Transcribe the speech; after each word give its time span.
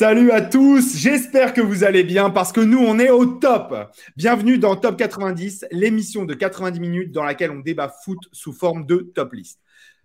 Salut 0.00 0.30
à 0.30 0.40
tous, 0.40 0.96
j'espère 0.96 1.52
que 1.52 1.60
vous 1.60 1.84
allez 1.84 2.04
bien 2.04 2.30
parce 2.30 2.52
que 2.52 2.60
nous 2.62 2.78
on 2.78 2.98
est 2.98 3.10
au 3.10 3.26
top. 3.26 3.92
Bienvenue 4.16 4.56
dans 4.56 4.74
Top 4.74 4.96
90, 4.96 5.66
l'émission 5.72 6.24
de 6.24 6.32
90 6.32 6.80
minutes 6.80 7.12
dans 7.12 7.22
laquelle 7.22 7.50
on 7.50 7.58
débat 7.58 7.90
foot 8.02 8.18
sous 8.32 8.54
forme 8.54 8.86
de 8.86 9.10
top 9.14 9.34
list. 9.34 9.60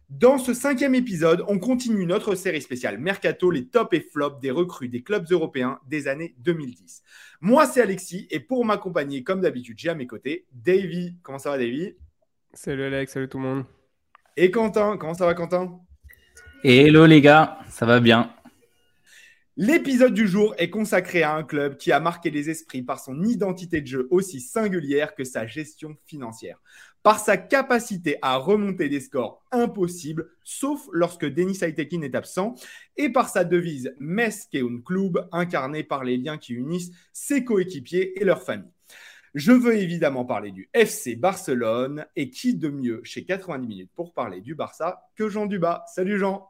Dans 0.09 0.37
ce 0.37 0.53
cinquième 0.53 0.95
épisode, 0.95 1.45
on 1.47 1.59
continue 1.59 2.05
notre 2.05 2.35
série 2.35 2.61
spéciale 2.61 2.97
Mercato, 2.97 3.49
les 3.49 3.67
top 3.67 3.93
et 3.93 4.01
flops 4.01 4.41
des 4.41 4.51
recrues 4.51 4.89
des 4.89 5.01
clubs 5.01 5.31
européens 5.31 5.79
des 5.87 6.09
années 6.09 6.35
2010. 6.39 7.01
Moi, 7.39 7.65
c'est 7.65 7.81
Alexis 7.81 8.27
et 8.31 8.41
pour 8.41 8.65
m'accompagner, 8.65 9.23
comme 9.23 9.39
d'habitude, 9.39 9.77
j'ai 9.79 9.87
à 9.87 9.95
mes 9.95 10.07
côtés 10.07 10.45
Davy. 10.51 11.15
Comment 11.23 11.39
ça 11.39 11.51
va, 11.51 11.57
Davy? 11.57 11.93
Salut 12.53 12.83
Alex, 12.83 13.13
salut 13.13 13.29
tout 13.29 13.37
le 13.37 13.45
monde. 13.45 13.63
Et 14.35 14.51
Quentin, 14.51 14.97
comment 14.97 15.13
ça 15.13 15.25
va, 15.25 15.35
Quentin? 15.35 15.79
Hello 16.65 17.05
les 17.05 17.21
gars, 17.21 17.59
ça 17.69 17.85
va 17.85 18.01
bien. 18.01 18.34
L'épisode 19.57 20.13
du 20.13 20.27
jour 20.27 20.53
est 20.57 20.69
consacré 20.69 21.23
à 21.23 21.33
un 21.33 21.43
club 21.43 21.77
qui 21.77 21.93
a 21.93 22.01
marqué 22.01 22.29
les 22.29 22.49
esprits 22.49 22.81
par 22.81 22.99
son 22.99 23.23
identité 23.23 23.79
de 23.79 23.87
jeu 23.87 24.07
aussi 24.11 24.41
singulière 24.41 25.15
que 25.15 25.23
sa 25.23 25.47
gestion 25.47 25.95
financière. 26.05 26.59
Par 27.03 27.21
sa 27.21 27.37
capacité 27.37 28.17
à 28.21 28.35
remonter 28.35 28.89
des 28.89 28.99
scores 28.99 29.41
impossibles, 29.53 30.29
sauf 30.43 30.81
lorsque 30.91 31.25
Denis 31.25 31.59
Aitekin 31.61 32.01
est 32.01 32.15
absent, 32.15 32.55
et 32.97 33.07
par 33.07 33.29
sa 33.29 33.45
devise 33.45 33.95
Meskeun 33.97 34.81
Club, 34.83 35.25
incarnée 35.31 35.85
par 35.85 36.03
les 36.03 36.17
liens 36.17 36.37
qui 36.37 36.53
unissent 36.53 36.91
ses 37.13 37.45
coéquipiers 37.45 38.21
et 38.21 38.25
leurs 38.25 38.43
familles. 38.43 38.73
Je 39.35 39.53
veux 39.53 39.77
évidemment 39.77 40.25
parler 40.25 40.51
du 40.51 40.69
FC 40.73 41.15
Barcelone, 41.15 42.05
et 42.17 42.29
qui 42.29 42.55
de 42.55 42.67
mieux 42.67 42.99
chez 43.05 43.23
90 43.23 43.67
minutes 43.67 43.91
pour 43.95 44.13
parler 44.13 44.41
du 44.41 44.53
Barça 44.53 45.07
que 45.15 45.29
Jean 45.29 45.45
Dubas. 45.45 45.85
Salut 45.87 46.19
Jean 46.19 46.49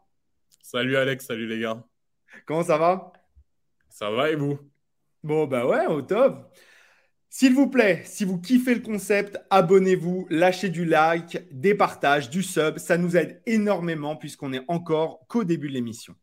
Salut 0.64 0.98
Alex, 0.98 1.28
salut 1.28 1.46
les 1.46 1.60
gars 1.60 1.86
Comment 2.46 2.64
ça 2.64 2.78
va? 2.78 3.14
Ça 3.90 4.10
va 4.12 4.30
et 4.30 4.36
vous? 4.36 4.60
Bon, 5.24 5.48
bah 5.48 5.66
ouais, 5.66 5.86
au 5.88 6.02
top. 6.02 6.54
S'il 7.30 7.54
vous 7.54 7.70
plaît, 7.70 8.02
si 8.06 8.24
vous 8.24 8.40
kiffez 8.40 8.76
le 8.76 8.82
concept, 8.82 9.38
abonnez-vous, 9.50 10.28
lâchez 10.30 10.70
du 10.70 10.86
like, 10.86 11.40
des 11.52 11.76
partages, 11.76 12.30
du 12.30 12.44
sub. 12.44 12.78
Ça 12.78 12.98
nous 12.98 13.18
aide 13.18 13.42
énormément 13.46 14.16
puisqu'on 14.16 14.54
est 14.54 14.64
encore 14.68 15.26
qu'au 15.28 15.44
début 15.44 15.68
de 15.68 15.74
l'émission. 15.74 16.16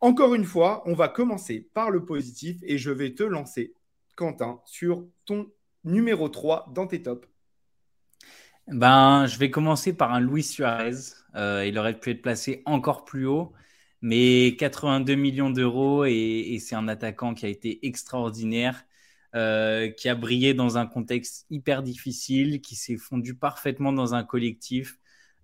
Encore 0.00 0.34
une 0.34 0.44
fois, 0.44 0.82
on 0.86 0.94
va 0.94 1.08
commencer 1.08 1.68
par 1.74 1.90
le 1.90 2.04
positif 2.04 2.56
et 2.62 2.78
je 2.78 2.90
vais 2.90 3.14
te 3.14 3.22
lancer, 3.22 3.72
Quentin, 4.16 4.60
sur 4.64 5.06
ton 5.26 5.50
numéro 5.84 6.28
3 6.28 6.72
dans 6.74 6.86
tes 6.86 7.02
tops. 7.02 7.28
Ben, 8.68 9.26
je 9.26 9.38
vais 9.38 9.50
commencer 9.50 9.92
par 9.92 10.12
un 10.12 10.20
Luis 10.20 10.42
Suarez. 10.42 11.14
Euh, 11.36 11.64
il 11.66 11.78
aurait 11.78 11.98
pu 11.98 12.10
être 12.10 12.22
placé 12.22 12.62
encore 12.66 13.04
plus 13.04 13.26
haut. 13.26 13.52
Mais 14.00 14.54
82 14.58 15.14
millions 15.16 15.50
d'euros 15.50 16.04
et, 16.04 16.58
c'est 16.60 16.76
un 16.76 16.88
attaquant 16.88 17.34
qui 17.34 17.46
a 17.46 17.48
été 17.48 17.84
extraordinaire, 17.86 18.84
euh, 19.34 19.90
qui 19.90 20.08
a 20.08 20.14
brillé 20.14 20.54
dans 20.54 20.78
un 20.78 20.86
contexte 20.86 21.46
hyper 21.50 21.82
difficile, 21.82 22.60
qui 22.60 22.76
s'est 22.76 22.96
fondu 22.96 23.34
parfaitement 23.34 23.92
dans 23.92 24.14
un 24.14 24.22
collectif 24.24 24.98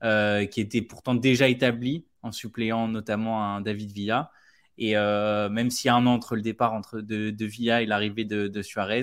euh, 0.04 0.47
qui 0.47 0.60
était 0.60 0.82
pourtant 0.82 1.15
déjà 1.15 1.48
établi 1.48 2.06
en 2.22 2.31
suppléant 2.32 2.88
notamment 2.88 3.44
un 3.44 3.60
David 3.60 3.91
Villa. 3.92 4.31
Et 4.78 4.97
euh, 4.97 5.48
même 5.48 5.71
s'il 5.71 5.88
y 5.88 5.91
a 5.91 5.97
un 5.97 6.06
an 6.06 6.15
entre 6.15 6.36
le 6.36 6.42
départ 6.42 6.75
entre 6.75 7.00
de, 7.00 7.44
Villa 7.44 7.82
et 7.82 7.86
l'arrivée 7.86 8.25
de, 8.25 8.62
Suarez, 8.62 9.03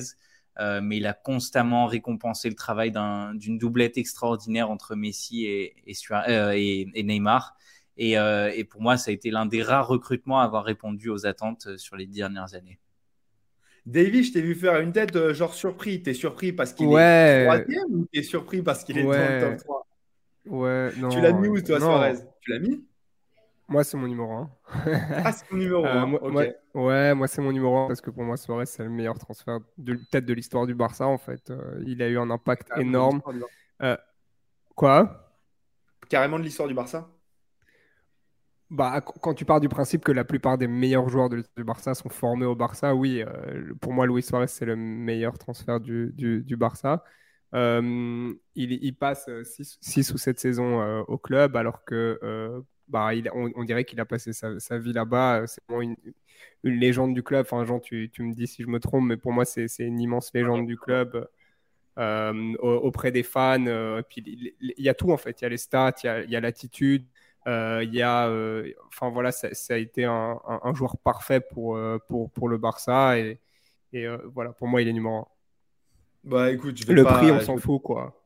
mais 0.81 0.97
il 0.97 1.07
a 1.07 1.13
constamment 1.13 1.87
récompensé 1.87 2.49
le 2.49 2.55
travail 2.55 2.91
d'une 3.35 3.57
doublette 3.57 3.97
extraordinaire 3.97 4.69
entre 4.69 4.95
Messi 4.95 5.45
et, 5.45 5.75
et 5.87 7.03
Neymar. 7.03 7.55
Euh, 7.99 8.51
et, 8.53 8.63
pour 8.63 8.81
moi, 8.81 8.97
ça 8.97 9.11
a 9.11 9.13
été 9.13 9.31
l'un 9.31 9.45
des 9.45 9.63
rares 9.63 9.87
recrutements 9.87 10.39
à 10.39 10.43
avoir 10.43 10.63
répondu 10.63 11.09
aux 11.09 11.25
attentes 11.25 11.67
euh, 11.67 11.77
sur 11.77 11.95
les 11.95 12.07
dernières 12.07 12.53
années. 12.55 12.79
Davy, 13.85 14.23
je 14.23 14.33
t'ai 14.33 14.41
vu 14.41 14.55
faire 14.55 14.79
une 14.79 14.91
tête 14.91 15.15
euh, 15.15 15.33
genre 15.33 15.53
surpris. 15.53 16.01
T'es 16.01 16.13
surpris 16.13 16.53
parce 16.53 16.73
qu'il 16.73 16.85
est 16.87 17.45
troisième 17.45 17.91
ou 17.91 18.07
t'es 18.11 18.23
surpris 18.23 18.61
parce 18.61 18.83
qu'il 18.83 18.97
est 18.97 19.03
dans 19.03 19.09
le 19.09 19.39
top 19.39 19.57
3 19.57 19.87
Ouais, 20.45 20.89
non. 20.97 21.09
Tu 21.09 21.21
l'as 21.21 21.33
mis 21.33 21.47
où 21.47 21.61
toi, 21.61 21.79
Suarez? 21.79 22.17
Tu 22.41 22.51
l'as 22.51 22.59
mis? 22.59 22.83
Moi, 23.67 23.83
c'est 23.83 23.95
mon 23.95 24.07
numéro 24.07 24.31
1. 24.33 24.49
ah, 25.23 25.31
c'est 25.31 25.49
mon 25.51 25.57
numéro 25.57 25.85
1. 25.85 26.11
ouais, 26.73 27.15
moi, 27.15 27.27
c'est 27.27 27.41
mon 27.41 27.51
numéro 27.51 27.77
1 27.77 27.87
parce 27.87 28.01
que 28.01 28.09
pour 28.09 28.23
moi, 28.23 28.37
Suarez, 28.37 28.65
c'est 28.65 28.83
le 28.83 28.89
meilleur 28.89 29.17
transfert 29.17 29.59
de 29.77 29.97
tête 30.11 30.25
de 30.25 30.33
l'histoire 30.33 30.65
du 30.65 30.75
Barça, 30.75 31.07
en 31.07 31.17
fait. 31.17 31.51
il 31.85 32.01
a 32.01 32.07
eu 32.07 32.17
un 32.17 32.29
impact 32.29 32.69
énorme. 32.77 33.21
quoi? 34.75 35.27
Carrément 36.09 36.39
de 36.39 36.43
l'histoire 36.43 36.67
du 36.67 36.73
Barça? 36.73 37.09
Bah, 38.71 39.01
quand 39.01 39.33
tu 39.33 39.43
pars 39.43 39.59
du 39.59 39.67
principe 39.67 40.03
que 40.03 40.13
la 40.13 40.23
plupart 40.23 40.57
des 40.57 40.67
meilleurs 40.67 41.09
joueurs 41.09 41.29
du 41.29 41.43
Barça 41.57 41.93
sont 41.93 42.07
formés 42.07 42.45
au 42.45 42.55
Barça, 42.55 42.95
oui, 42.95 43.21
euh, 43.21 43.73
pour 43.81 43.91
moi, 43.91 44.07
Luis 44.07 44.23
Suarez, 44.23 44.47
c'est 44.47 44.65
le 44.65 44.77
meilleur 44.77 45.37
transfert 45.37 45.81
du, 45.81 46.13
du, 46.15 46.55
Barça. 46.55 47.03
Euh, 47.53 48.33
il, 48.55 48.71
il, 48.81 48.95
passe 48.95 49.29
6 49.43 50.13
ou 50.13 50.17
7 50.17 50.39
saisons 50.39 50.81
euh, 50.81 51.01
au 51.09 51.17
club, 51.17 51.57
alors 51.57 51.83
que 51.83 52.17
bah, 52.87 53.09
on, 53.33 53.63
dirait 53.65 53.83
qu'il 53.83 53.99
a 53.99 54.05
passé 54.05 54.31
sa, 54.31 54.77
vie 54.79 54.93
là-bas. 54.93 55.47
C'est 55.47 55.61
vraiment 55.67 55.81
une, 55.81 55.97
légende 56.63 57.13
du 57.13 57.23
club. 57.23 57.45
Enfin, 57.45 57.65
Jean, 57.65 57.79
tu, 57.81 58.09
tu, 58.09 58.23
me 58.23 58.33
dis 58.33 58.47
si 58.47 58.63
je 58.63 58.67
me 58.69 58.79
trompe, 58.79 59.05
mais 59.05 59.17
pour 59.17 59.33
moi, 59.33 59.43
c'est 59.43 59.67
une 59.79 59.99
immense 59.99 60.33
légende 60.33 60.65
du 60.65 60.77
club. 60.77 61.27
auprès 61.97 63.11
des 63.11 63.23
fans, 63.23 63.65
puis 64.09 64.23
il 64.61 64.73
y 64.77 64.89
a 64.89 64.93
tout 64.93 65.11
en 65.11 65.17
fait. 65.17 65.41
Il 65.41 65.43
y 65.43 65.47
a 65.47 65.49
les 65.49 65.57
stats, 65.57 65.95
il 66.03 66.31
y 66.31 66.35
a 66.37 66.39
l'attitude, 66.39 67.05
euh, 67.05 67.10
il 67.47 67.93
y 67.93 68.01
a, 68.01 68.27
euh, 68.27 68.71
enfin 68.87 69.09
voilà, 69.09 69.31
ça, 69.31 69.47
a 69.69 69.77
été 69.77 70.05
un, 70.05 70.39
joueur 70.73 70.97
parfait 70.97 71.41
pour, 71.41 71.75
euh, 71.75 71.97
pour, 72.07 72.29
pour 72.31 72.49
le 72.49 72.57
Barça 72.57 73.17
et, 73.17 73.39
et 73.93 74.07
voilà, 74.33 74.53
pour 74.53 74.67
moi, 74.67 74.81
il 74.81 74.87
est 74.87 74.93
numéro 74.93 75.17
1. 75.17 75.27
Bah 76.23 76.51
écoute, 76.51 76.87
le 76.87 77.03
prix, 77.03 77.31
on 77.31 77.39
s'en 77.39 77.57
fout 77.57 77.81
quoi. 77.81 78.23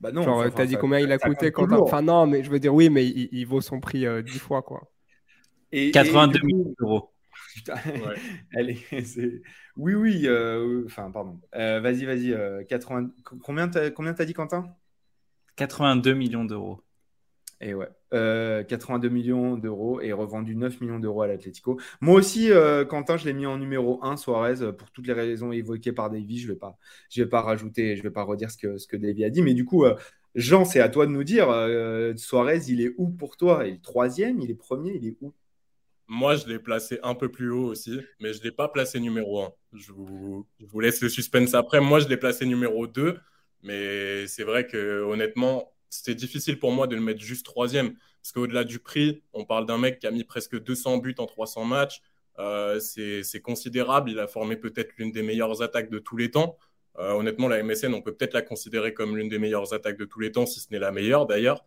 Bah 0.00 0.12
non. 0.12 0.22
Genre, 0.22 0.52
t'as 0.52 0.66
dit 0.66 0.76
combien 0.76 0.98
il 0.98 1.10
a 1.12 1.18
coûté 1.18 1.52
quand 1.52 1.70
Enfin 1.72 2.02
non, 2.02 2.26
mais 2.26 2.42
je 2.42 2.50
veux 2.50 2.58
dire 2.58 2.74
oui, 2.74 2.90
mais 2.90 3.06
il, 3.06 3.44
vaut 3.44 3.60
son 3.60 3.80
prix 3.80 4.04
10 4.24 4.38
fois 4.38 4.62
quoi. 4.62 4.90
Et, 5.72 5.90
82 5.92 6.40
millions 6.42 6.74
d'euros. 6.78 7.12
Allez, 8.54 8.84
oui, 9.76 9.94
oui. 9.94 10.28
Enfin, 10.84 11.10
pardon. 11.10 11.40
vas-y, 11.52 12.04
vas-y. 12.04 12.66
80... 12.66 13.10
Combien 13.42 13.68
t'as 13.68 14.24
dit, 14.24 14.34
Quentin? 14.34 14.74
82 15.56 16.14
millions 16.14 16.44
d'euros. 16.44 16.82
Et 17.60 17.72
ouais, 17.72 17.88
82 18.10 19.08
euh, 19.08 19.10
millions 19.10 19.56
d'euros 19.56 20.00
et 20.02 20.12
revendu 20.12 20.54
9 20.54 20.80
millions 20.82 20.98
d'euros 20.98 21.22
à 21.22 21.26
l'Atlético. 21.26 21.80
Moi 22.02 22.16
aussi, 22.16 22.52
euh, 22.52 22.84
Quentin, 22.84 23.16
je 23.16 23.24
l'ai 23.24 23.32
mis 23.32 23.46
en 23.46 23.56
numéro 23.56 23.98
1, 24.04 24.18
Suarez, 24.18 24.60
euh, 24.60 24.72
pour 24.72 24.90
toutes 24.90 25.06
les 25.06 25.14
raisons 25.14 25.52
évoquées 25.52 25.92
par 25.92 26.10
Davy. 26.10 26.38
Je 26.38 26.48
ne 26.48 26.52
vais, 26.52 26.58
pas, 26.58 26.76
vais 27.16 27.26
pas 27.26 27.40
rajouter, 27.40 27.96
je 27.96 28.02
vais 28.02 28.10
pas 28.10 28.24
redire 28.24 28.50
ce 28.50 28.58
que, 28.58 28.76
ce 28.76 28.86
que 28.86 28.96
Davy 28.96 29.24
a 29.24 29.30
dit. 29.30 29.40
Mais 29.40 29.54
du 29.54 29.64
coup, 29.64 29.86
Jean, 30.34 30.66
c'est 30.66 30.80
à 30.80 30.90
toi 30.90 31.06
de 31.06 31.12
nous 31.12 31.24
dire, 31.24 31.46
Suarez, 32.16 32.60
il 32.68 32.82
est 32.82 32.92
où 32.98 33.08
pour 33.08 33.38
toi? 33.38 33.66
Il 33.66 33.74
est 33.74 33.82
troisième, 33.82 34.40
il 34.40 34.50
est 34.50 34.54
premier, 34.54 34.92
il 34.94 35.06
est 35.06 35.16
où? 35.22 35.32
Moi, 36.08 36.36
je 36.36 36.46
l'ai 36.46 36.58
placé 36.58 37.00
un 37.02 37.14
peu 37.14 37.30
plus 37.30 37.50
haut 37.50 37.64
aussi, 37.64 38.00
mais 38.20 38.32
je 38.32 38.38
ne 38.38 38.44
l'ai 38.44 38.52
pas 38.52 38.68
placé 38.68 39.00
numéro 39.00 39.42
1. 39.42 39.52
Je 39.72 39.92
vous, 39.92 40.46
je 40.60 40.66
vous 40.66 40.80
laisse 40.80 41.00
le 41.00 41.08
suspense 41.08 41.54
après. 41.54 41.80
Moi, 41.80 42.00
je 42.00 42.08
l'ai 42.08 42.16
placé 42.16 42.46
numéro 42.46 42.86
2, 42.86 43.18
mais 43.62 44.26
c'est 44.28 44.44
vrai 44.44 44.66
que 44.66 45.02
honnêtement, 45.02 45.72
c'était 45.90 46.14
difficile 46.14 46.58
pour 46.58 46.72
moi 46.72 46.86
de 46.86 46.94
le 46.94 47.00
mettre 47.00 47.20
juste 47.20 47.44
troisième. 47.44 47.94
Parce 48.22 48.32
qu'au-delà 48.32 48.64
du 48.64 48.78
prix, 48.78 49.22
on 49.32 49.44
parle 49.44 49.66
d'un 49.66 49.78
mec 49.78 49.98
qui 49.98 50.06
a 50.06 50.10
mis 50.10 50.24
presque 50.24 50.60
200 50.60 50.98
buts 50.98 51.14
en 51.18 51.26
300 51.26 51.64
matchs. 51.64 52.02
Euh, 52.38 52.80
c'est 52.80 53.40
considérable. 53.40 54.10
Il 54.10 54.18
a 54.18 54.26
formé 54.26 54.56
peut-être 54.56 54.92
l'une 54.98 55.12
des 55.12 55.22
meilleures 55.22 55.62
attaques 55.62 55.90
de 55.90 55.98
tous 55.98 56.16
les 56.16 56.30
temps. 56.30 56.58
Euh, 56.98 57.12
honnêtement, 57.12 57.48
la 57.48 57.62
MSN, 57.62 57.94
on 57.94 58.02
peut 58.02 58.14
peut-être 58.14 58.34
la 58.34 58.42
considérer 58.42 58.94
comme 58.94 59.16
l'une 59.16 59.28
des 59.28 59.38
meilleures 59.38 59.72
attaques 59.74 59.98
de 59.98 60.04
tous 60.04 60.20
les 60.20 60.32
temps, 60.32 60.46
si 60.46 60.60
ce 60.60 60.68
n'est 60.70 60.78
la 60.78 60.92
meilleure 60.92 61.26
d'ailleurs. 61.26 61.64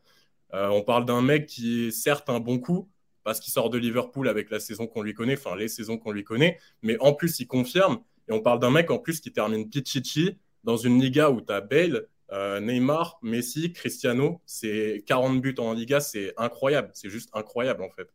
Euh, 0.53 0.67
on 0.69 0.81
parle 0.81 1.05
d'un 1.05 1.21
mec 1.21 1.45
qui 1.45 1.87
est 1.87 1.91
certes 1.91 2.29
un 2.29 2.39
bon 2.39 2.59
coup, 2.59 2.89
parce 3.23 3.39
qu'il 3.39 3.53
sort 3.53 3.69
de 3.69 3.77
Liverpool 3.77 4.27
avec 4.27 4.49
la 4.49 4.59
saison 4.59 4.87
qu'on 4.87 5.03
lui 5.03 5.13
connaît, 5.13 5.37
enfin 5.37 5.55
les 5.55 5.67
saisons 5.67 5.97
qu'on 5.97 6.11
lui 6.11 6.23
connaît, 6.23 6.57
mais 6.81 6.97
en 6.99 7.13
plus, 7.13 7.39
il 7.39 7.47
confirme. 7.47 7.99
Et 8.27 8.31
on 8.33 8.41
parle 8.41 8.59
d'un 8.59 8.71
mec 8.71 8.89
en 8.91 8.97
plus 8.97 9.21
qui 9.21 9.31
termine 9.31 9.69
Pichichi 9.69 10.37
dans 10.63 10.77
une 10.77 11.01
Liga 11.01 11.29
où 11.29 11.41
tu 11.41 11.53
as 11.53 11.61
Bale, 11.61 12.07
euh, 12.31 12.59
Neymar, 12.59 13.19
Messi, 13.21 13.73
Cristiano, 13.73 14.41
c'est 14.45 15.03
40 15.05 15.41
buts 15.41 15.55
en 15.57 15.73
Liga, 15.73 15.99
c'est 15.99 16.33
incroyable. 16.37 16.91
C'est 16.93 17.09
juste 17.09 17.29
incroyable 17.33 17.83
en 17.83 17.89
fait. 17.89 18.07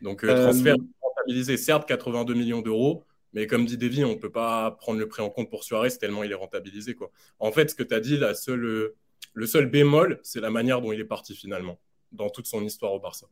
Donc, 0.00 0.24
euh, 0.24 0.50
transfert 0.50 0.76
rentabilisé. 1.00 1.56
Certes, 1.56 1.86
82 1.86 2.34
millions 2.34 2.62
d'euros, 2.62 3.04
mais 3.32 3.46
comme 3.46 3.64
dit 3.64 3.78
Davy, 3.78 4.04
on 4.04 4.10
ne 4.10 4.14
peut 4.16 4.32
pas 4.32 4.72
prendre 4.72 4.98
le 4.98 5.08
prix 5.08 5.22
en 5.22 5.30
compte 5.30 5.50
pour 5.50 5.64
Suarez 5.64 5.90
tellement 5.98 6.24
il 6.24 6.32
est 6.32 6.36
rentabilisé. 6.36 6.94
Quoi. 6.94 7.10
En 7.38 7.52
fait, 7.52 7.70
ce 7.70 7.74
que 7.74 7.84
tu 7.84 7.94
as 7.94 8.00
dit, 8.00 8.16
la 8.16 8.34
seule, 8.34 8.92
le 9.34 9.46
seul 9.46 9.66
bémol, 9.66 10.18
c'est 10.22 10.40
la 10.40 10.50
manière 10.50 10.80
dont 10.80 10.92
il 10.92 11.00
est 11.00 11.04
parti 11.04 11.36
finalement, 11.36 11.78
dans 12.10 12.30
toute 12.30 12.46
son 12.46 12.64
histoire 12.64 12.92
au 12.92 13.00
Barça. 13.00 13.28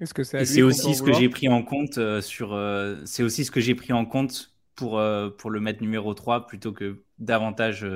Est-ce 0.00 0.14
que 0.14 0.24
c'est 0.24 0.44
c'est 0.44 0.62
aussi 0.62 0.94
ce 0.94 1.02
que 1.02 1.12
j'ai 1.12 1.28
pris 1.28 1.48
en 1.48 1.62
compte 1.62 1.98
euh, 1.98 2.20
sur. 2.20 2.52
Euh, 2.52 3.00
c'est 3.04 3.22
aussi 3.22 3.44
ce 3.44 3.50
que 3.50 3.60
j'ai 3.60 3.74
pris 3.74 3.92
en 3.92 4.04
compte 4.04 4.52
pour, 4.74 4.98
euh, 4.98 5.30
pour 5.30 5.50
le 5.50 5.60
mettre 5.60 5.82
numéro 5.82 6.14
3 6.14 6.46
plutôt 6.46 6.72
que 6.72 7.04
davantage 7.18 7.86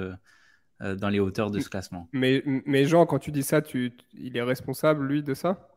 dans 0.80 1.08
les 1.08 1.20
hauteurs 1.20 1.50
de 1.50 1.60
ce 1.60 1.68
classement. 1.68 2.08
Mais, 2.12 2.42
mais 2.44 2.84
Jean, 2.84 3.06
quand 3.06 3.18
tu 3.18 3.32
dis 3.32 3.42
ça, 3.42 3.62
tu, 3.62 3.92
il 4.14 4.36
est 4.36 4.42
responsable, 4.42 5.06
lui, 5.06 5.22
de 5.22 5.34
ça? 5.34 5.68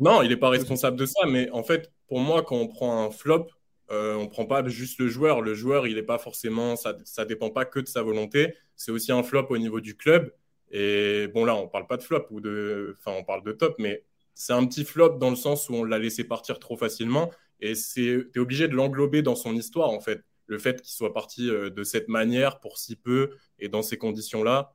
Non, 0.00 0.22
il 0.22 0.30
n'est 0.30 0.36
pas 0.36 0.48
responsable 0.48 0.96
de 0.96 1.06
ça, 1.06 1.26
mais 1.26 1.50
en 1.50 1.62
fait, 1.62 1.92
pour 2.08 2.20
moi, 2.20 2.42
quand 2.42 2.56
on 2.56 2.68
prend 2.68 3.04
un 3.04 3.10
flop, 3.10 3.48
euh, 3.90 4.14
on 4.14 4.24
ne 4.24 4.28
prend 4.28 4.46
pas 4.46 4.66
juste 4.66 4.98
le 4.98 5.08
joueur. 5.08 5.42
Le 5.42 5.54
joueur, 5.54 5.86
il 5.86 5.96
n'est 5.96 6.02
pas 6.02 6.18
forcément, 6.18 6.74
ça 6.76 6.94
ne 6.94 7.24
dépend 7.24 7.50
pas 7.50 7.64
que 7.64 7.80
de 7.80 7.86
sa 7.86 8.02
volonté. 8.02 8.54
C'est 8.76 8.92
aussi 8.92 9.12
un 9.12 9.22
flop 9.22 9.46
au 9.50 9.58
niveau 9.58 9.80
du 9.80 9.96
club. 9.96 10.32
Et 10.70 11.28
bon, 11.34 11.44
là, 11.44 11.54
on 11.54 11.64
ne 11.64 11.68
parle 11.68 11.86
pas 11.86 11.96
de 11.96 12.02
flop, 12.02 12.26
ou 12.30 12.40
de, 12.40 12.96
enfin, 12.98 13.16
on 13.18 13.24
parle 13.24 13.42
de 13.44 13.52
top, 13.52 13.74
mais 13.78 14.04
c'est 14.34 14.52
un 14.52 14.64
petit 14.66 14.84
flop 14.84 15.18
dans 15.18 15.30
le 15.30 15.36
sens 15.36 15.68
où 15.68 15.74
on 15.74 15.84
l'a 15.84 15.98
laissé 15.98 16.24
partir 16.24 16.58
trop 16.58 16.76
facilement. 16.76 17.30
Et 17.60 17.74
tu 17.74 18.30
es 18.34 18.38
obligé 18.38 18.68
de 18.68 18.74
l'englober 18.74 19.20
dans 19.20 19.34
son 19.34 19.54
histoire, 19.54 19.90
en 19.90 20.00
fait. 20.00 20.22
Le 20.50 20.58
fait 20.58 20.82
qu'il 20.82 20.92
soit 20.92 21.14
parti 21.14 21.48
euh, 21.48 21.70
de 21.70 21.82
cette 21.82 22.08
manière 22.08 22.60
pour 22.60 22.78
si 22.78 22.96
peu 22.96 23.30
et 23.58 23.68
dans 23.68 23.82
ces 23.82 23.96
conditions-là, 23.96 24.74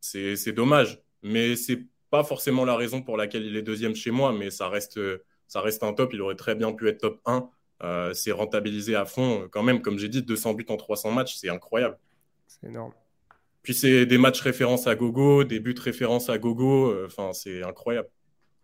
c'est 0.00 0.52
dommage. 0.52 1.02
Mais 1.22 1.56
c'est 1.56 1.84
pas 2.10 2.24
forcément 2.24 2.64
la 2.64 2.76
raison 2.76 3.02
pour 3.02 3.16
laquelle 3.16 3.44
il 3.44 3.56
est 3.56 3.62
deuxième 3.62 3.94
chez 3.94 4.10
moi, 4.10 4.32
mais 4.32 4.50
ça 4.50 4.68
reste, 4.68 5.00
ça 5.48 5.60
reste 5.60 5.82
un 5.82 5.92
top. 5.92 6.14
Il 6.14 6.22
aurait 6.22 6.36
très 6.36 6.54
bien 6.54 6.72
pu 6.72 6.88
être 6.88 7.00
top 7.00 7.20
1 7.26 7.50
euh, 7.82 8.14
c'est 8.14 8.32
rentabilisé 8.32 8.94
à 8.94 9.04
fond 9.04 9.42
euh, 9.42 9.48
quand 9.48 9.62
même. 9.62 9.82
Comme 9.82 9.98
j'ai 9.98 10.08
dit, 10.08 10.22
200 10.22 10.54
buts 10.54 10.66
en 10.68 10.76
300 10.76 11.12
matchs, 11.12 11.36
c'est 11.36 11.48
incroyable. 11.48 11.98
C'est 12.46 12.68
énorme. 12.68 12.92
Puis 13.62 13.74
c'est 13.74 14.06
des 14.06 14.18
matchs 14.18 14.40
référence 14.40 14.86
à 14.86 14.94
gogo, 14.94 15.44
des 15.44 15.60
buts 15.60 15.74
référence 15.78 16.30
à 16.30 16.38
gogo. 16.38 16.90
Euh, 16.90 17.06
enfin, 17.06 17.32
c'est 17.32 17.62
incroyable. 17.62 18.08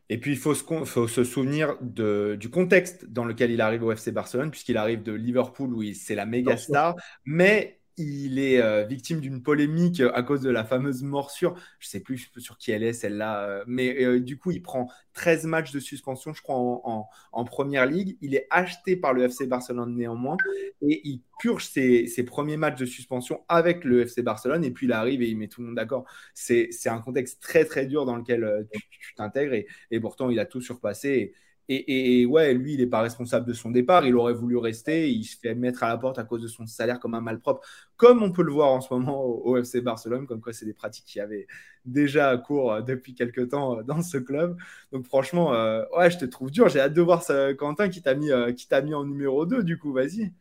Et 0.09 0.19
puis, 0.19 0.33
il 0.33 0.39
faut 0.39 0.55
se, 0.55 0.65
faut 0.65 1.09
se 1.09 1.25
souvenir 1.25 1.77
de, 1.81 2.37
du 2.39 2.51
contexte 2.51 3.07
dans 3.07 3.25
lequel 3.25 3.51
il 3.51 3.61
arrive 3.61 3.83
au 3.85 3.93
FC 3.93 4.13
Barcelone, 4.13 4.51
puisqu'il 4.51 4.77
arrive 4.77 5.03
de 5.03 5.13
Liverpool, 5.13 5.75
où 5.75 5.83
c'est 5.95 6.15
la 6.15 6.27
méga 6.27 6.57
star. 6.57 6.97
Mais 7.25 7.81
il 7.97 8.39
est 8.39 8.61
euh, 8.61 8.85
victime 8.85 9.21
d'une 9.21 9.43
polémique 9.43 10.00
euh, 10.00 10.12
à 10.15 10.23
cause 10.23 10.41
de 10.41 10.50
la 10.50 10.65
fameuse 10.65 11.03
morsure. 11.03 11.55
Je 11.79 11.89
ne 11.89 11.91
sais 11.91 12.00
plus 12.00 12.31
sur 12.39 12.59
qui 12.59 12.71
elle 12.71 12.83
est, 12.83 12.93
celle-là. 12.93 13.44
Euh, 13.44 13.65
mais 13.67 14.21
du 14.21 14.39
coup, 14.39 14.50
il 14.50 14.62
prend 14.62 14.89
13 15.15 15.44
matchs 15.47 15.73
de 15.73 15.81
suspension, 15.81 16.33
je 16.33 16.43
crois, 16.43 16.56
en, 16.56 17.44
première 17.44 17.87
ligue. 17.87 18.17
Il 18.21 18.35
est 18.35 18.47
acheté 18.50 18.97
par 18.97 19.12
le 19.12 19.25
FC 19.25 19.47
Barcelone 19.47 19.94
néanmoins. 19.94 20.37
Et 20.81 21.00
il 21.05 21.23
purge 21.39 21.67
ses, 21.67 22.06
premiers 22.27 22.56
matchs 22.56 22.79
de 22.79 22.87
suspension 22.87 23.44
avec 23.49 23.85
le 23.85 24.03
FC 24.03 24.23
Barcelone. 24.23 24.65
Et 24.65 24.71
puis, 24.71 24.87
il 24.87 24.93
arrive 24.93 25.23
et 25.23 25.29
il 25.29 25.37
met 25.37 25.49
tout 25.49 25.61
le 25.61 25.69
monde 25.69 25.77
d'accord. 25.77 26.05
C'est 26.35 26.71
un 26.87 27.00
contexte 27.00 27.43
très, 27.43 27.65
très 27.65 27.87
dur 27.87 28.06
dans 28.06 28.17
lequel 28.17 28.67
tu 28.91 29.15
t'intègres. 29.15 29.55
Et, 29.55 29.67
et, 29.91 30.00
pourtant, 30.00 30.31
il 30.31 30.39
a 30.41 30.47
tout 30.47 30.61
surpassé. 30.61 31.09
Et, 31.09 31.35
ouais, 31.69 32.55
lui, 32.55 32.75
il 32.75 32.79
n'est 32.79 32.87
pas 32.87 33.00
responsable 33.00 33.47
de 33.47 33.53
son 33.53 33.70
départ. 33.70 34.06
Il 34.06 34.17
aurait 34.17 34.32
voulu 34.32 34.56
rester. 34.56 35.11
Il 35.11 35.25
se 35.25 35.37
fait 35.38 35.55
mettre 35.55 35.82
à 35.82 35.88
la 35.88 35.97
porte 35.97 36.19
à 36.19 36.25
cause 36.25 36.43
de 36.43 36.49
son 36.49 36.67
salaire 36.67 37.00
comme 37.00 37.14
un 37.14 37.20
malpropre, 37.20 37.67
comme 37.97 38.23
on 38.23 38.32
peut 38.32 38.43
le 38.43 38.53
voir 38.53 38.70
en 38.70 38.81
ce 38.81 38.93
moment 38.93 39.25
au, 39.25 39.56
FC 39.56 39.81
Barcelone, 39.81 40.26
comme 40.26 40.41
quoi 40.41 40.53
c'est 40.53 40.67
des 40.67 40.75
pratiques 40.75 41.06
qui 41.06 41.20
avaient 41.20 41.47
déjà 41.85 42.31
à 42.31 42.37
cours 42.37 42.73
euh, 42.73 42.81
depuis 42.81 43.14
quelques 43.14 43.50
temps 43.50 43.79
euh, 43.79 43.82
dans 43.82 44.03
ce 44.03 44.19
club. 44.19 44.56
Donc 44.93 45.05
franchement, 45.06 45.55
euh, 45.55 45.85
ouais, 45.97 46.11
je 46.11 46.19
te 46.19 46.25
trouve 46.25 46.50
dur. 46.50 46.69
J'ai 46.69 46.81
hâte 46.81 46.94
de 46.94 47.03
voir 47.03 47.23
ça, 47.23 47.55
Quentin 47.55 47.88
qui 47.88 48.03
t'a 48.03 48.15
mis, 48.15 48.31
qui 48.56 48.69
t'a 48.69 48.82
mis 48.82 48.94
en 48.94 49.05
numéro 49.05 49.47
2, 49.47 49.62
du 49.62 49.79
coup, 49.79 49.93
vas-y. 49.93 50.32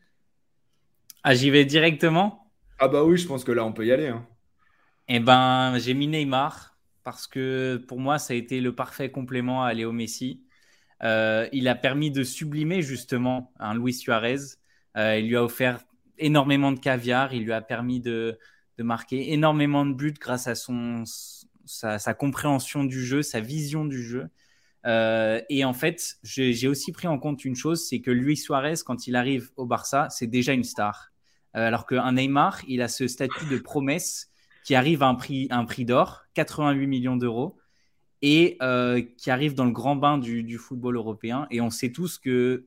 Ah, 1.23 1.35
j'y 1.35 1.51
vais 1.51 1.65
directement? 1.65 2.51
Ah 2.79 2.87
bah 2.87 3.03
oui, 3.03 3.17
je 3.17 3.27
pense 3.27 3.43
que 3.43 3.51
là, 3.51 3.63
on 3.63 3.73
peut 3.73 3.85
y 3.85 3.91
aller. 3.91 4.07
Hein. 4.07 4.25
Eh 5.07 5.19
ben, 5.19 5.77
j'ai 5.77 5.93
mis 5.93 6.07
Neymar 6.07 6.75
parce 7.03 7.27
que 7.27 7.77
pour 7.87 7.99
moi, 7.99 8.17
ça 8.17 8.33
a 8.33 8.37
été 8.37 8.61
le 8.61 8.73
parfait 8.73 9.11
complément 9.11 9.63
à 9.63 9.73
Léo 9.73 9.91
Messi. 9.91 10.43
Euh, 11.03 11.47
il 11.51 11.67
a 11.67 11.75
permis 11.75 12.11
de 12.11 12.23
sublimer 12.23 12.81
justement 12.81 13.51
un 13.59 13.75
Luis 13.75 13.93
Suarez. 13.93 14.37
Euh, 14.97 15.17
il 15.17 15.27
lui 15.27 15.35
a 15.35 15.43
offert 15.43 15.83
énormément 16.17 16.71
de 16.71 16.79
caviar. 16.79 17.33
Il 17.33 17.43
lui 17.43 17.53
a 17.53 17.61
permis 17.61 17.99
de, 17.99 18.37
marquer 18.77 19.31
énormément 19.33 19.85
de 19.85 19.93
buts 19.93 20.13
grâce 20.19 20.47
à 20.47 20.55
son, 20.55 21.03
sa, 21.65 22.13
compréhension 22.15 22.83
du 22.83 23.03
jeu, 23.05 23.21
sa 23.21 23.39
vision 23.39 23.85
du 23.85 24.01
jeu. 24.01 24.27
Euh, 24.87 25.39
et 25.49 25.63
en 25.63 25.73
fait, 25.73 26.17
j'ai 26.23 26.67
aussi 26.67 26.91
pris 26.91 27.07
en 27.07 27.19
compte 27.19 27.45
une 27.45 27.55
chose, 27.55 27.87
c'est 27.87 28.01
que 28.01 28.09
Luis 28.09 28.37
Suarez, 28.37 28.75
quand 28.83 29.05
il 29.05 29.15
arrive 29.15 29.51
au 29.55 29.67
Barça, 29.67 30.07
c'est 30.09 30.25
déjà 30.25 30.53
une 30.53 30.63
star. 30.63 31.11
alors 31.53 31.85
qu'un 31.85 32.13
Neymar, 32.13 32.61
il 32.67 32.81
a 32.81 32.87
ce 32.87 33.07
statut 33.07 33.45
de 33.45 33.57
promesse 33.57 34.31
qui 34.63 34.73
arrive 34.73 35.03
à 35.03 35.07
un 35.07 35.15
prix, 35.15 35.47
un 35.51 35.65
prix 35.65 35.85
d'or, 35.85 36.23
88 36.33 36.87
millions 36.87 37.17
d'euros 37.17 37.60
et 38.21 38.57
euh, 38.61 39.01
qui 39.17 39.31
arrive 39.31 39.55
dans 39.55 39.65
le 39.65 39.71
grand 39.71 39.95
bain 39.95 40.17
du, 40.17 40.57
football 40.57 40.95
européen. 40.95 41.47
Et 41.49 41.61
on 41.61 41.69
sait 41.69 41.91
tous 41.91 42.19
que 42.19 42.65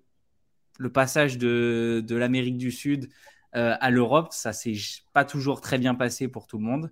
le 0.79 0.93
passage 0.93 1.39
de, 1.39 2.05
l'Amérique 2.11 2.59
du 2.59 2.73
Sud 2.73 3.09
euh, 3.55 3.77
à 3.81 3.91
l'Europe, 3.91 4.29
ça 4.33 4.53
s'est 4.53 4.75
pas 5.13 5.25
toujours 5.25 5.61
très 5.61 5.79
bien 5.79 5.95
passé 5.95 6.29
pour 6.29 6.47
tout 6.47 6.59
le 6.59 6.65
monde. 6.65 6.91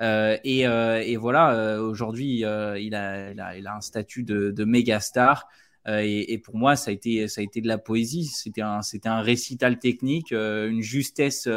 Euh, 0.00 0.36
et, 0.42 1.16
voilà, 1.16 1.80
aujourd'hui, 1.80 2.40
il 2.40 2.94
a, 2.94 3.74
un 3.74 3.80
statut 3.80 4.24
de, 4.24 4.50
de 4.50 4.64
méga 4.64 4.98
star. 5.00 5.48
Et, 5.86 6.38
pour 6.38 6.56
moi, 6.56 6.74
ça 6.74 6.90
a 6.90 6.94
été, 6.94 7.26
de 7.26 7.68
la 7.68 7.78
poésie. 7.78 8.26
C'était 8.26 8.62
un 8.62 9.20
récital 9.20 9.78
technique, 9.78 10.32
une 10.32 10.82
justesse 10.82 11.48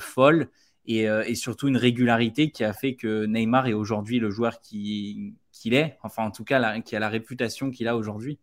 folle 0.00 0.50
et, 0.86 1.08
euh, 1.08 1.24
et, 1.26 1.34
surtout 1.34 1.68
une 1.68 1.76
régularité 1.76 2.50
qui 2.50 2.64
a 2.64 2.72
fait 2.72 2.94
que 2.94 3.26
Neymar 3.26 3.66
est 3.66 3.72
aujourd'hui 3.72 4.18
le 4.18 4.30
joueur 4.30 4.60
qu'il 4.60 5.34
qui 5.52 5.74
est, 5.74 5.96
enfin 6.02 6.24
en 6.24 6.30
tout 6.30 6.44
cas 6.44 6.80
qui 6.80 6.96
a 6.96 6.98
la 7.00 7.08
réputation 7.08 7.70
qu'il 7.70 7.88
a 7.88 7.96
aujourd'hui. 7.96 8.38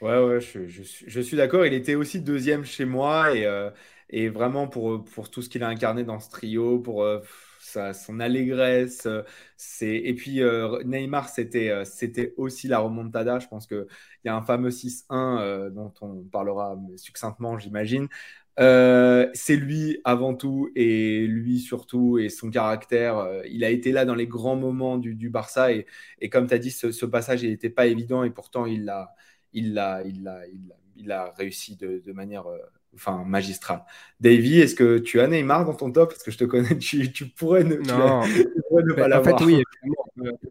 Ouais, 0.00 0.18
ouais, 0.18 0.40
je, 0.40 1.20
suis 1.20 1.36
d'accord. 1.36 1.66
Il 1.66 1.74
était 1.74 1.94
aussi 1.94 2.22
deuxième 2.22 2.64
chez 2.64 2.86
moi 2.86 3.36
et, 3.36 3.44
euh, 3.44 3.70
et 4.08 4.30
vraiment 4.30 4.66
pour, 4.66 5.04
pour 5.04 5.30
tout 5.30 5.42
ce 5.42 5.50
qu'il 5.50 5.62
a 5.62 5.68
incarné 5.68 6.04
dans 6.04 6.18
ce 6.20 6.30
trio, 6.30 6.78
pour 6.78 7.02
euh, 7.02 7.20
son 7.60 8.18
allégresse. 8.18 9.06
Et 9.82 10.14
puis 10.14 10.40
Neymar, 10.86 11.28
c'était, 11.28 11.84
c'était 11.84 12.32
aussi 12.38 12.66
la 12.66 12.78
remontada. 12.78 13.38
Je 13.40 13.48
pense 13.48 13.66
qu'il 13.66 13.86
y 14.24 14.30
a 14.30 14.34
un 14.34 14.40
fameux 14.42 14.70
6-1 14.70 15.68
dont 15.70 15.92
on 16.00 16.22
parlera 16.24 16.78
succinctement, 16.96 17.58
j'imagine, 17.58 18.08
euh, 18.60 19.28
c'est 19.32 19.56
lui 19.56 20.00
avant 20.04 20.34
tout 20.34 20.70
et 20.76 21.26
lui 21.26 21.60
surtout 21.60 22.18
et 22.18 22.28
son 22.28 22.50
caractère. 22.50 23.18
Euh, 23.18 23.42
il 23.48 23.64
a 23.64 23.70
été 23.70 23.92
là 23.92 24.04
dans 24.04 24.14
les 24.14 24.26
grands 24.26 24.56
moments 24.56 24.98
du, 24.98 25.30
Barça 25.30 25.72
et, 25.72 25.86
comme 26.30 26.46
tu 26.46 26.54
as 26.54 26.58
dit, 26.58 26.70
ce, 26.70 27.06
passage 27.06 27.42
n'était 27.44 27.70
pas 27.70 27.86
évident 27.86 28.22
et 28.24 28.30
pourtant 28.30 28.66
il 28.66 28.84
l'a 28.84 29.14
il 29.52 29.80
il 30.06 30.28
il 30.96 31.12
a, 31.12 31.30
réussi 31.32 31.76
de, 31.76 32.12
manière 32.12 32.46
euh, 32.46 32.58
enfin 32.94 33.24
magistrale. 33.24 33.82
Davy, 34.20 34.60
est-ce 34.60 34.74
que 34.74 34.98
tu 34.98 35.20
as 35.20 35.26
Neymar 35.26 35.64
dans 35.64 35.74
ton 35.74 35.90
top? 35.90 36.10
Parce 36.10 36.22
que 36.22 36.30
je 36.30 36.38
te 36.38 36.44
connais, 36.44 36.76
tu, 36.78 37.26
pourrais 37.28 37.64
ne, 37.64 37.76
pas 38.94 39.08
l'avoir. 39.08 39.34
En 39.34 39.38
fait, 39.38 39.44
oui, 39.44 39.62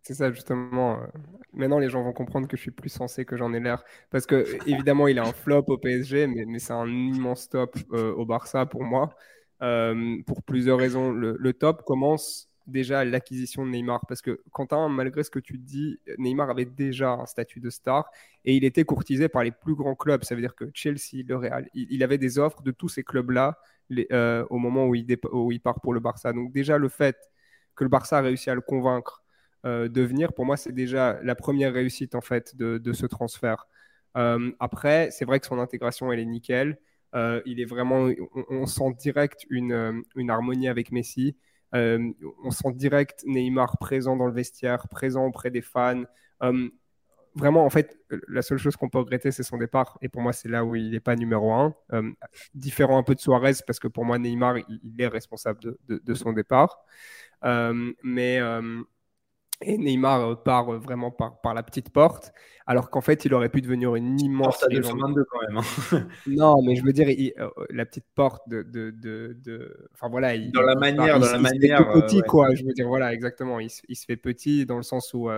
c'est 0.04 0.14
ça 0.16 0.32
justement 0.32 1.00
maintenant 1.54 1.80
les 1.80 1.90
gens 1.90 2.04
vont 2.04 2.14
comprendre 2.14 2.48
que 2.48 2.58
je 2.58 2.62
suis 2.62 2.72
plus 2.72 2.90
sensé 2.90 3.26
que 3.26 3.38
j'en 3.38 3.54
ai 3.54 3.60
l'air. 3.60 3.84
Parce 4.10 4.26
que 4.26 4.46
évidemment, 4.68 5.08
il 5.08 5.20
a 5.20 5.24
un 5.24 5.34
flop 5.34 5.66
au 5.68 5.78
PSG, 5.78 6.28
mais, 6.28 6.46
mais 6.46 6.60
c'est 6.60 6.74
un 6.74 6.88
immense 6.88 7.50
top 7.50 7.78
euh, 7.94 8.14
au 8.14 8.26
Barça 8.26 8.66
pour 8.66 8.84
moi. 8.84 9.16
Euh, 9.62 10.18
pour 10.26 10.42
plusieurs 10.44 10.78
raisons. 10.78 11.12
Le, 11.12 11.54
top 11.54 11.84
commence 11.84 12.49
déjà 12.70 13.04
l'acquisition 13.06 13.66
de 13.66 13.72
Neymar. 13.72 14.06
Parce 14.08 14.22
que 14.22 14.42
Quentin, 14.52 14.90
malgré 14.90 15.24
ce 15.24 15.30
que 15.30 15.40
tu 15.40 15.58
dis, 15.58 16.00
Neymar 16.18 16.50
avait 16.50 16.66
déjà 16.66 17.12
un 17.12 17.26
statut 17.26 17.60
de 17.60 17.70
star 17.70 18.10
et 18.46 18.56
il 18.56 18.64
était 18.64 18.84
courtisé 18.84 19.30
par 19.30 19.44
les 19.44 19.52
plus 19.52 19.76
grands 19.76 19.96
clubs. 19.96 20.24
Ça 20.24 20.36
veut 20.36 20.42
dire 20.42 20.56
que 20.56 20.66
Chelsea, 20.74 21.24
le 21.28 21.36
Real, 21.36 21.70
il, 21.74 22.04
avait 22.04 22.18
des 22.18 22.40
offres 22.40 22.62
de 22.62 22.72
tous 22.72 22.90
ces 22.90 23.04
clubs-là 23.04 23.58
euh, 24.12 24.46
au 24.50 24.58
moment 24.58 24.88
où 24.88 24.96
il, 24.96 25.60
part 25.62 25.82
pour 25.82 25.94
le 25.94 26.00
Barça. 26.00 26.34
Donc 26.34 26.52
déjà 26.52 26.78
le 26.78 26.90
fait 26.90 27.18
que 27.76 27.84
le 27.84 27.90
Barça 27.90 28.20
a 28.20 28.22
réussi 28.22 28.50
à 28.50 28.56
le 28.56 28.62
convaincre 28.62 29.24
euh, 29.66 29.90
devenir, 29.90 30.34
pour 30.34 30.46
moi, 30.46 30.58
c'est 30.58 30.72
déjà 30.72 31.20
la 31.24 31.36
première 31.36 31.74
réussite 31.74 32.16
en 32.16 32.22
fait 32.22 32.56
de, 32.56 32.94
ce 32.94 33.06
transfert. 33.06 33.68
Euh, 34.18 34.52
après, 34.60 35.10
c'est 35.12 35.26
vrai 35.26 35.40
que 35.40 35.46
son 35.46 35.60
intégration, 35.60 36.12
elle 36.12 36.20
est 36.20 36.26
nickel. 36.26 36.78
Il 37.14 37.60
est 37.60 37.66
vraiment, 37.66 38.10
on, 38.50 38.66
sent 38.68 38.94
direct 39.00 39.46
une, 39.50 40.04
harmonie 40.30 40.68
avec 40.68 40.92
Messi. 40.92 41.36
On 41.74 42.52
sent 42.52 42.72
direct 42.74 43.24
Neymar 43.26 43.78
présent 43.78 44.16
dans 44.16 44.26
le 44.26 44.34
vestiaire, 44.34 44.88
présent 44.88 45.26
auprès 45.26 45.52
des 45.52 45.62
fans. 45.62 46.04
vraiment, 47.36 47.66
en 47.66 47.70
fait, 47.70 47.98
la 48.28 48.42
seule 48.42 48.58
chose 48.58 48.76
qu'on 48.76 48.90
peut 48.90 49.00
regretter, 49.00 49.32
c'est 49.32 49.44
son 49.44 49.58
départ. 49.58 49.98
Et 50.02 50.10
pour 50.10 50.22
moi, 50.22 50.34
c'est 50.34 50.50
là 50.50 50.66
où 50.66 50.76
il 50.76 50.92
n'est 50.92 51.00
pas 51.00 51.16
numéro 51.16 51.54
un. 51.54 51.76
différent 52.54 52.98
un 52.98 53.04
peu 53.04 53.16
de 53.16 53.20
Suarez, 53.20 53.54
parce 53.66 53.80
que 53.80 53.88
pour 53.88 54.06
moi, 54.06 54.18
Neymar, 54.18 54.58
il, 54.58 54.96
est 55.00 55.08
responsable 55.08 55.60
de, 55.62 56.02
de 56.04 56.14
son 56.14 56.34
départ. 56.34 56.80
mais 57.44 58.40
Et 59.62 59.78
Neymar 59.78 60.42
part 60.44 60.72
vraiment 60.80 61.12
par, 61.12 61.42
par 61.42 61.54
la 61.54 61.64
petite 61.64 61.90
porte, 61.90 62.32
alors 62.66 62.90
qu'en 62.90 63.02
fait, 63.02 63.26
il 63.26 63.34
aurait 63.34 63.50
pu 63.50 63.62
devenir 63.62 63.94
une 63.96 64.20
immense. 64.22 64.60
Porte 64.60 64.72
à 64.72 64.76
222 64.76 65.26
quand 65.26 65.40
même. 65.42 65.58
Hein. 65.58 66.08
non, 66.28 66.62
mais 66.64 66.78
je 66.78 66.84
veux 66.84 66.94
dire, 66.94 67.08
la 67.70 67.86
petite 67.86 68.06
porte 68.16 68.48
de. 68.48 68.64
de, 68.64 68.92
de, 68.92 69.90
Enfin 69.94 70.08
voilà. 70.08 70.36
Il, 70.36 70.52
dans 70.52 70.62
la 70.62 70.76
manière. 70.76 71.20
dans 71.20 71.32
la 71.32 71.40
manière. 71.40 71.80
Se 71.80 71.84
fait 71.84 72.02
petit, 72.02 72.22
quoi. 72.22 72.56
Je 72.56 72.64
veux 72.64 72.74
dire, 72.74 72.88
voilà, 72.88 73.14
exactement. 73.14 73.60
Il, 73.60 73.70
il, 73.90 73.96
se 73.96 74.06
fait 74.06 74.18
petit 74.18 74.66
dans 74.66 74.78
le 74.78 74.84
sens 74.84 75.14
où. 75.14 75.30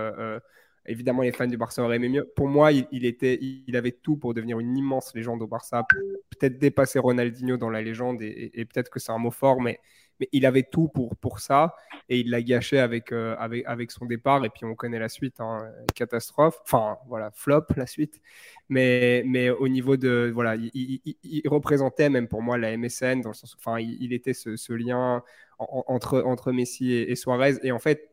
Évidemment, 0.84 1.22
les 1.22 1.30
fans 1.30 1.46
du 1.46 1.56
Barça 1.56 1.82
auraient 1.82 1.96
aimé 1.96 2.08
mieux. 2.08 2.32
Pour 2.34 2.48
moi, 2.48 2.72
il, 2.72 3.04
était, 3.04 3.38
il 3.40 3.76
avait 3.76 3.92
tout 3.92 4.16
pour 4.16 4.34
devenir 4.34 4.58
une 4.58 4.76
immense 4.76 5.14
légende 5.14 5.40
au 5.40 5.46
Barça, 5.46 5.86
peut-être 6.30 6.58
dépasser 6.58 6.98
Ronaldinho 6.98 7.56
dans 7.56 7.70
la 7.70 7.82
légende, 7.82 8.20
et, 8.20 8.50
peut-être 8.64 8.90
que 8.90 8.98
c'est 8.98 9.12
un 9.12 9.18
mot 9.18 9.30
fort, 9.30 9.60
mais, 9.60 9.78
mais 10.22 10.28
il 10.30 10.46
avait 10.46 10.62
tout 10.62 10.86
pour, 10.86 11.16
pour 11.16 11.40
ça, 11.40 11.74
et 12.08 12.20
il 12.20 12.30
l'a 12.30 12.42
gâché 12.42 12.78
avec, 12.78 13.10
euh, 13.10 13.34
avec, 13.40 13.64
avec 13.66 13.90
son 13.90 14.06
départ, 14.06 14.44
et 14.44 14.50
puis 14.50 14.64
on 14.64 14.76
connaît 14.76 15.00
la 15.00 15.08
suite, 15.08 15.40
hein, 15.40 15.68
catastrophe, 15.96 16.60
enfin 16.62 16.96
voilà, 17.08 17.32
flop 17.32 17.64
la 17.76 17.86
suite, 17.86 18.20
mais, 18.68 19.24
mais 19.26 19.50
au 19.50 19.66
niveau 19.66 19.96
de, 19.96 20.30
voilà, 20.32 20.54
il, 20.54 21.42
représentait 21.46 22.08
même 22.08 22.28
pour 22.28 22.40
moi 22.40 22.56
la 22.56 22.76
MSN, 22.76 23.20
dans 23.20 23.30
le 23.30 23.34
sens, 23.34 23.56
enfin, 23.58 23.80
il, 23.80 24.12
était 24.12 24.32
ce, 24.32 24.72
lien 24.72 25.24
entre, 25.58 26.22
entre 26.22 26.52
Messi 26.52 26.92
et, 26.92 27.10
et 27.10 27.16
Suarez, 27.16 27.56
et 27.64 27.72
en 27.72 27.80
fait, 27.80 28.11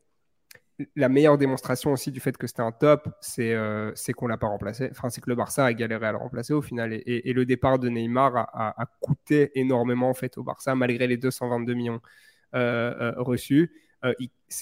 la 0.96 1.10
meilleure 1.10 1.38
démonstration 1.38 1.92
aussi 1.92 2.12
du 2.12 2.20
fait 2.20 2.38
que 2.38 2.48
c'était 2.48 2.62
un 2.62 2.72
top, 2.72 3.10
c'est 3.22 3.54
euh, 3.54 3.92
qu'on 4.16 4.28
l'a 4.28 4.38
pas 4.38 4.48
remplacé. 4.48 4.88
Enfin, 4.92 5.10
c'est 5.10 5.22
que 5.22 5.30
le 5.30 5.36
Barça 5.36 5.66
a 5.66 5.74
galéré 5.74 6.08
à 6.08 6.12
le 6.12 6.18
remplacer 6.18 6.54
au 6.54 6.62
final. 6.62 6.94
Et, 6.94 7.34
le 7.34 7.46
départ 7.46 7.80
de 7.80 7.90
Neymar 7.90 8.36
a, 8.36 8.86
coûté 9.02 9.52
énormément 9.56 10.10
en 10.10 10.14
fait 10.14 10.38
au 10.38 10.44
Barça, 10.44 10.76
malgré 10.76 11.08
les 11.08 11.18
222 11.18 11.74
millions 11.74 12.02
euh, 12.56 12.94
euh, 13.00 13.14
reçus. 13.18 13.72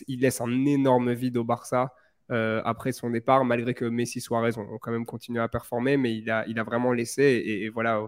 Il, 0.07 0.19
laisse 0.19 0.41
un 0.41 0.65
énorme 0.65 1.13
vide 1.13 1.37
au 1.37 1.43
Barça 1.43 1.93
après 2.29 2.91
son 2.91 3.09
départ, 3.09 3.45
malgré 3.45 3.73
que 3.73 3.85
Messi 3.85 4.19
Suarez 4.19 4.57
ont, 4.57 4.77
quand 4.79 4.91
même 4.91 5.05
continué 5.05 5.39
à 5.39 5.47
performer, 5.47 5.97
mais 5.97 6.15
il 6.15 6.29
a, 6.29 6.63
vraiment 6.63 6.91
laissé. 6.91 7.43
Et, 7.45 7.69
voilà, 7.69 8.01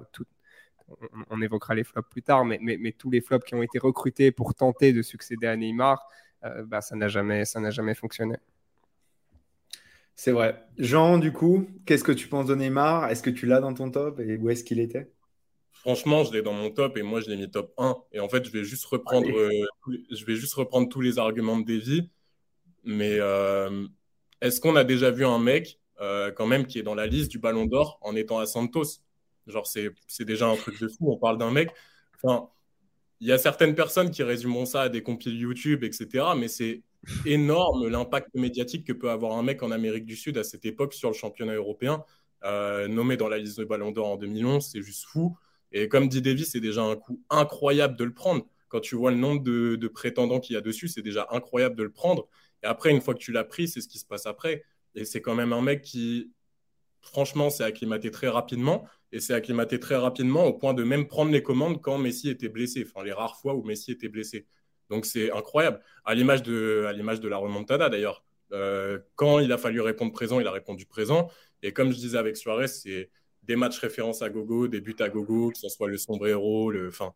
on, 1.30 1.42
évoquera 1.42 1.76
les 1.76 1.84
flops 1.84 2.10
plus 2.10 2.24
tard, 2.24 2.46
mais, 2.46 2.60
mais 2.62 2.92
tous 2.92 3.12
les 3.12 3.22
flops 3.22 3.46
qui 3.46 3.56
ont 3.56 3.64
été 3.64 3.78
recrutés 3.78 4.32
pour 4.32 4.56
tenter 4.56 4.94
de 4.94 5.04
succéder 5.04 5.48
à 5.48 5.56
Neymar. 5.56 6.08
Euh, 6.46 6.64
bah, 6.66 6.82
ça 6.82 6.96
n'a 6.96 7.08
jamais, 7.08 7.46
ça 7.46 7.60
n'a 7.60 7.70
jamais 7.70 7.96
fonctionné. 7.96 8.36
C'est 10.16 10.32
vrai. 10.32 10.66
Jean, 10.78 11.18
du 11.18 11.32
coup, 11.32 11.68
qu'est-ce 11.86 12.04
que 12.04 12.12
tu 12.12 12.28
penses 12.28 12.48
de 12.48 12.56
Neymar? 12.56 13.10
Est-ce 13.10 13.24
que 13.24 13.30
tu 13.30 13.46
l'as 13.46 13.62
dans 13.62 13.74
ton 13.74 13.90
top 13.90 14.20
et 14.20 14.38
où 14.38 14.50
est-ce 14.50 14.64
qu'il 14.64 14.80
était? 14.80 15.12
Franchement, 15.72 16.26
je 16.26 16.34
l'ai 16.34 16.42
dans 16.42 16.54
mon 16.54 16.72
top 16.72 16.98
et 16.98 17.04
moi, 17.04 17.22
je 17.22 17.30
l'ai 17.30 17.38
mis 17.38 17.50
top 17.50 17.74
1. 17.78 17.96
Et 18.12 18.20
en 18.20 18.28
fait, 18.28 18.46
je 18.46 18.52
vais 18.52 18.66
juste 18.66 18.86
reprendre, 18.86 19.30
euh, 19.30 19.50
je 20.12 20.26
vais 20.26 20.36
juste 20.36 20.54
reprendre 20.56 20.90
tous 20.90 21.00
les 21.00 21.20
arguments 21.20 21.58
de 21.58 21.66
Davy. 21.66 22.10
Mais 22.84 23.18
euh, 23.20 23.88
est-ce 24.42 24.60
qu'on 24.60 24.76
a 24.76 24.84
déjà 24.84 25.10
vu 25.12 25.26
un 25.26 25.40
mec, 25.40 25.80
quand 25.98 26.48
même, 26.48 26.66
qui 26.66 26.80
est 26.80 26.84
dans 26.84 26.96
la 26.96 27.08
liste 27.08 27.32
du 27.32 27.40
Ballon 27.40 27.66
d'Or 27.66 27.98
en 28.02 28.16
étant 28.16 28.40
à 28.40 28.46
Santos? 28.46 29.02
Genre, 29.48 29.66
c'est 29.68 30.26
déjà 30.26 30.48
un 30.48 30.56
truc 30.56 30.80
de 30.82 30.88
fou. 30.90 31.12
On 31.12 31.18
parle 31.18 31.38
d'un 31.38 31.52
mec. 31.52 31.72
Enfin, 32.22 32.50
il 33.22 33.28
y 33.28 33.32
a 33.32 33.38
certaines 33.38 33.76
personnes 33.76 34.12
qui 34.12 34.24
résumeront 34.24 34.66
ça 34.66 34.84
à 34.84 34.90
des 34.90 35.04
compiles 35.04 35.38
YouTube, 35.38 35.84
etc. 35.84 36.26
Mais 36.38 36.48
c'est 36.48 36.84
énorme 37.26 37.88
l'impact 37.88 38.30
médiatique 38.34 38.86
que 38.86 38.94
peut 38.94 39.10
avoir 39.10 39.38
un 39.38 39.44
mec 39.44 39.64
en 39.64 39.72
Amérique 39.72 40.06
du 40.06 40.16
Sud 40.16 40.38
à 40.38 40.44
cette 40.44 40.66
époque 40.66 40.94
sur 40.94 41.10
le 41.10 41.16
championnat 41.16 41.56
européen, 41.56 42.04
euh, 42.44 42.88
nommé 42.88 43.18
dans 43.18 43.28
la 43.28 43.38
liste 43.38 43.60
de 43.60 43.66
Ballon 43.66 43.92
d'Or 43.92 44.08
en 44.08 44.18
2011. 44.18 44.70
C'est 44.72 44.82
juste 44.82 45.06
fou. 45.06 45.38
Et 45.72 45.88
comme 45.88 46.08
dit 46.08 46.22
Davis, 46.22 46.52
c'est 46.52 46.60
déjà 46.60 46.82
un 46.84 46.96
coup 46.96 47.22
incroyable 47.30 47.96
de 47.96 48.04
le 48.04 48.14
prendre. 48.14 48.46
Quand 48.70 48.80
tu 48.80 48.96
vois 48.96 49.12
le 49.12 49.18
nombre 49.18 49.44
de, 49.44 49.88
prétendants 49.88 50.40
qu'il 50.40 50.54
y 50.54 50.58
a 50.58 50.62
dessus, 50.62 50.88
c'est 50.88 51.02
déjà 51.02 51.28
incroyable 51.32 51.76
de 51.76 51.84
le 51.84 51.92
prendre. 51.92 52.28
Et 52.64 52.68
après, 52.68 52.92
une 52.92 53.02
fois 53.02 53.14
que 53.14 53.20
tu 53.20 53.32
l'as 53.32 53.44
pris, 53.44 53.68
c'est 53.68 53.82
ce 53.82 53.88
qui 53.88 54.00
se 54.00 54.06
passe 54.06 54.26
après. 54.26 54.64
Et 54.96 55.06
c'est 55.06 55.22
quand 55.22 55.36
même 55.36 55.54
un 55.54 55.62
mec 55.62 55.82
qui, 55.82 56.32
franchement, 57.10 57.50
s'est 57.50 57.64
acclimaté 57.64 58.12
très 58.12 58.28
rapidement 58.28 58.86
et 59.12 59.20
s'est 59.20 59.34
acclimaté 59.34 59.80
très 59.80 59.96
rapidement 59.96 60.46
au 60.46 60.54
point 60.54 60.74
de 60.74 60.84
même 60.84 61.08
prendre 61.08 61.32
les 61.32 61.44
commandes 61.44 61.82
quand 61.82 61.98
Messi 61.98 62.30
était 62.30 62.50
blessé, 62.50 62.86
enfin 62.88 63.04
les 63.04 63.12
rares 63.12 63.38
fois 63.40 63.56
où 63.56 63.64
Messi 63.64 63.92
était 63.92 64.10
blessé. 64.10 64.46
Donc 64.90 65.06
c'est 65.06 65.32
incroyable, 65.32 65.82
à 66.06 66.16
l'image 66.16 66.42
de, 66.44 66.86
de 66.92 67.28
la 67.28 67.38
remontada 67.38 67.90
d'ailleurs. 67.90 68.24
Euh, 68.52 69.00
quand 69.16 69.40
il 69.40 69.52
a 69.52 69.58
fallu 69.58 69.82
répondre 69.82 70.12
présent, 70.12 70.40
il 70.40 70.48
a 70.48 70.52
répondu 70.52 70.86
présent. 70.86 71.30
Et 71.62 71.74
comme 71.74 71.92
je 71.92 71.98
disais 71.98 72.18
avec 72.18 72.38
Suarez, 72.38 72.68
c'est 72.68 73.10
des 73.44 73.56
matchs 73.56 73.80
références 73.80 74.22
à 74.22 74.30
gogo, 74.30 74.68
des 74.68 74.82
buts 74.82 74.96
à 75.00 75.10
gogo, 75.10 75.52
que 75.52 75.58
ce 75.58 75.70
soit 75.70 75.88
le 75.88 75.98
sombrero, 75.98 76.72
le, 76.72 76.88
enfin, 76.88 77.14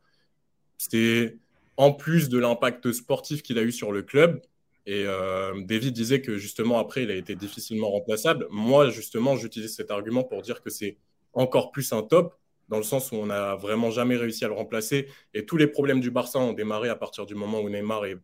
c'était 0.77 1.37
en 1.77 1.91
plus 1.91 2.29
de 2.29 2.37
l'impact 2.37 2.91
sportif 2.91 3.41
qu'il 3.41 3.57
a 3.57 3.63
eu 3.63 3.71
sur 3.71 3.91
le 3.91 4.03
club. 4.03 4.41
Et 4.85 5.05
euh, 5.05 5.53
David 5.63 5.93
disait 5.93 6.21
que 6.21 6.37
justement 6.37 6.77
après, 6.79 7.03
il 7.03 7.11
a 7.11 7.15
été 7.15 7.35
difficilement 7.35 7.89
remplaçable. 7.89 8.47
Moi, 8.49 8.89
justement, 8.89 9.35
j'utilise 9.35 9.75
cet 9.75 9.91
argument 9.91 10.23
pour 10.23 10.41
dire 10.41 10.61
que 10.61 10.69
c'est 10.69 10.97
encore 11.33 11.71
plus 11.71 11.93
un 11.93 12.03
top, 12.03 12.35
dans 12.69 12.77
le 12.77 12.83
sens 12.83 13.11
où 13.11 13.15
on 13.15 13.27
n'a 13.27 13.55
vraiment 13.55 13.91
jamais 13.91 14.15
réussi 14.15 14.43
à 14.45 14.47
le 14.47 14.53
remplacer. 14.53 15.07
Et 15.33 15.45
tous 15.45 15.57
les 15.57 15.67
problèmes 15.67 15.99
du 15.99 16.11
Barça 16.11 16.39
ont 16.39 16.53
démarré 16.53 16.89
à 16.89 16.95
partir 16.95 17.25
du 17.25 17.35
moment 17.35 17.61
où 17.61 17.69
Neymar 17.69 18.05
est 18.05 18.17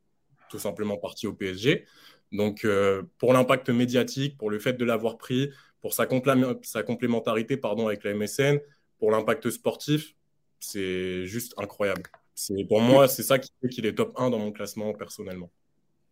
tout 0.49 0.59
simplement 0.59 0.97
parti 0.97 1.27
au 1.27 1.33
PSG. 1.33 1.85
Donc, 2.31 2.65
euh, 2.65 3.03
pour 3.17 3.33
l'impact 3.33 3.69
médiatique, 3.69 4.37
pour 4.37 4.49
le 4.49 4.59
fait 4.59 4.73
de 4.73 4.85
l'avoir 4.85 5.17
pris, 5.17 5.49
pour 5.81 5.93
sa, 5.93 6.07
sa 6.63 6.83
complémentarité 6.83 7.57
pardon, 7.57 7.87
avec 7.87 8.03
la 8.03 8.13
MSN, 8.13 8.59
pour 8.99 9.11
l'impact 9.11 9.49
sportif, 9.49 10.15
c'est 10.59 11.25
juste 11.25 11.53
incroyable. 11.57 12.03
Pour 12.67 12.81
moi, 12.81 13.07
c'est 13.07 13.23
ça 13.23 13.39
qui 13.39 13.51
fait 13.61 13.69
qu'il 13.69 13.85
est 13.85 13.95
top 13.95 14.13
1 14.17 14.29
dans 14.29 14.39
mon 14.39 14.51
classement 14.51 14.93
personnellement. 14.93 15.49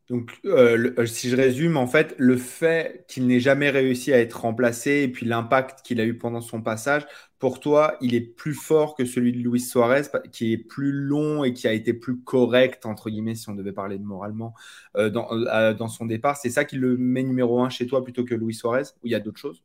Donc, 0.10 0.40
euh, 0.46 0.94
euh, 0.98 1.06
si 1.06 1.30
je 1.30 1.36
résume, 1.36 1.76
en 1.76 1.86
fait, 1.86 2.16
le 2.18 2.38
fait 2.38 3.04
qu'il 3.10 3.28
n'ait 3.28 3.42
jamais 3.42 3.70
réussi 3.70 4.14
à 4.14 4.20
être 4.20 4.40
remplacé 4.42 5.02
et 5.02 5.10
puis 5.10 5.26
l'impact 5.26 5.86
qu'il 5.86 6.00
a 6.00 6.06
eu 6.06 6.18
pendant 6.18 6.40
son 6.40 6.62
passage, 6.62 7.06
pour 7.40 7.60
toi, 7.60 7.98
il 8.00 8.16
est 8.16 8.22
plus 8.22 8.54
fort 8.54 8.96
que 8.96 9.04
celui 9.04 9.34
de 9.34 9.38
Luis 9.38 9.60
Suarez, 9.60 10.04
qui 10.32 10.54
est 10.54 10.58
plus 10.58 10.94
long 10.94 11.44
et 11.44 11.54
qui 11.54 11.68
a 11.68 11.74
été 11.74 11.94
plus 11.94 12.22
correct, 12.22 12.86
entre 12.86 13.10
guillemets, 13.10 13.36
si 13.36 13.50
on 13.50 13.54
devait 13.54 13.74
parler 13.74 13.98
de 13.98 14.04
moralement, 14.06 14.54
euh, 14.96 15.10
dans, 15.10 15.28
dans, 15.74 15.88
son 15.90 16.06
départ. 16.06 16.38
C'est 16.38 16.50
ça 16.50 16.64
qui 16.64 16.78
le 16.78 16.96
met 16.96 17.24
numéro 17.24 17.62
un 17.62 17.70
chez 17.70 17.86
toi 17.86 18.02
plutôt 18.02 18.24
que 18.24 18.34
Luis 18.34 18.56
Suarez 18.56 18.84
Ou 19.04 19.08
il 19.08 19.12
y 19.12 19.16
a 19.16 19.20
d'autres 19.20 19.40
choses? 19.40 19.62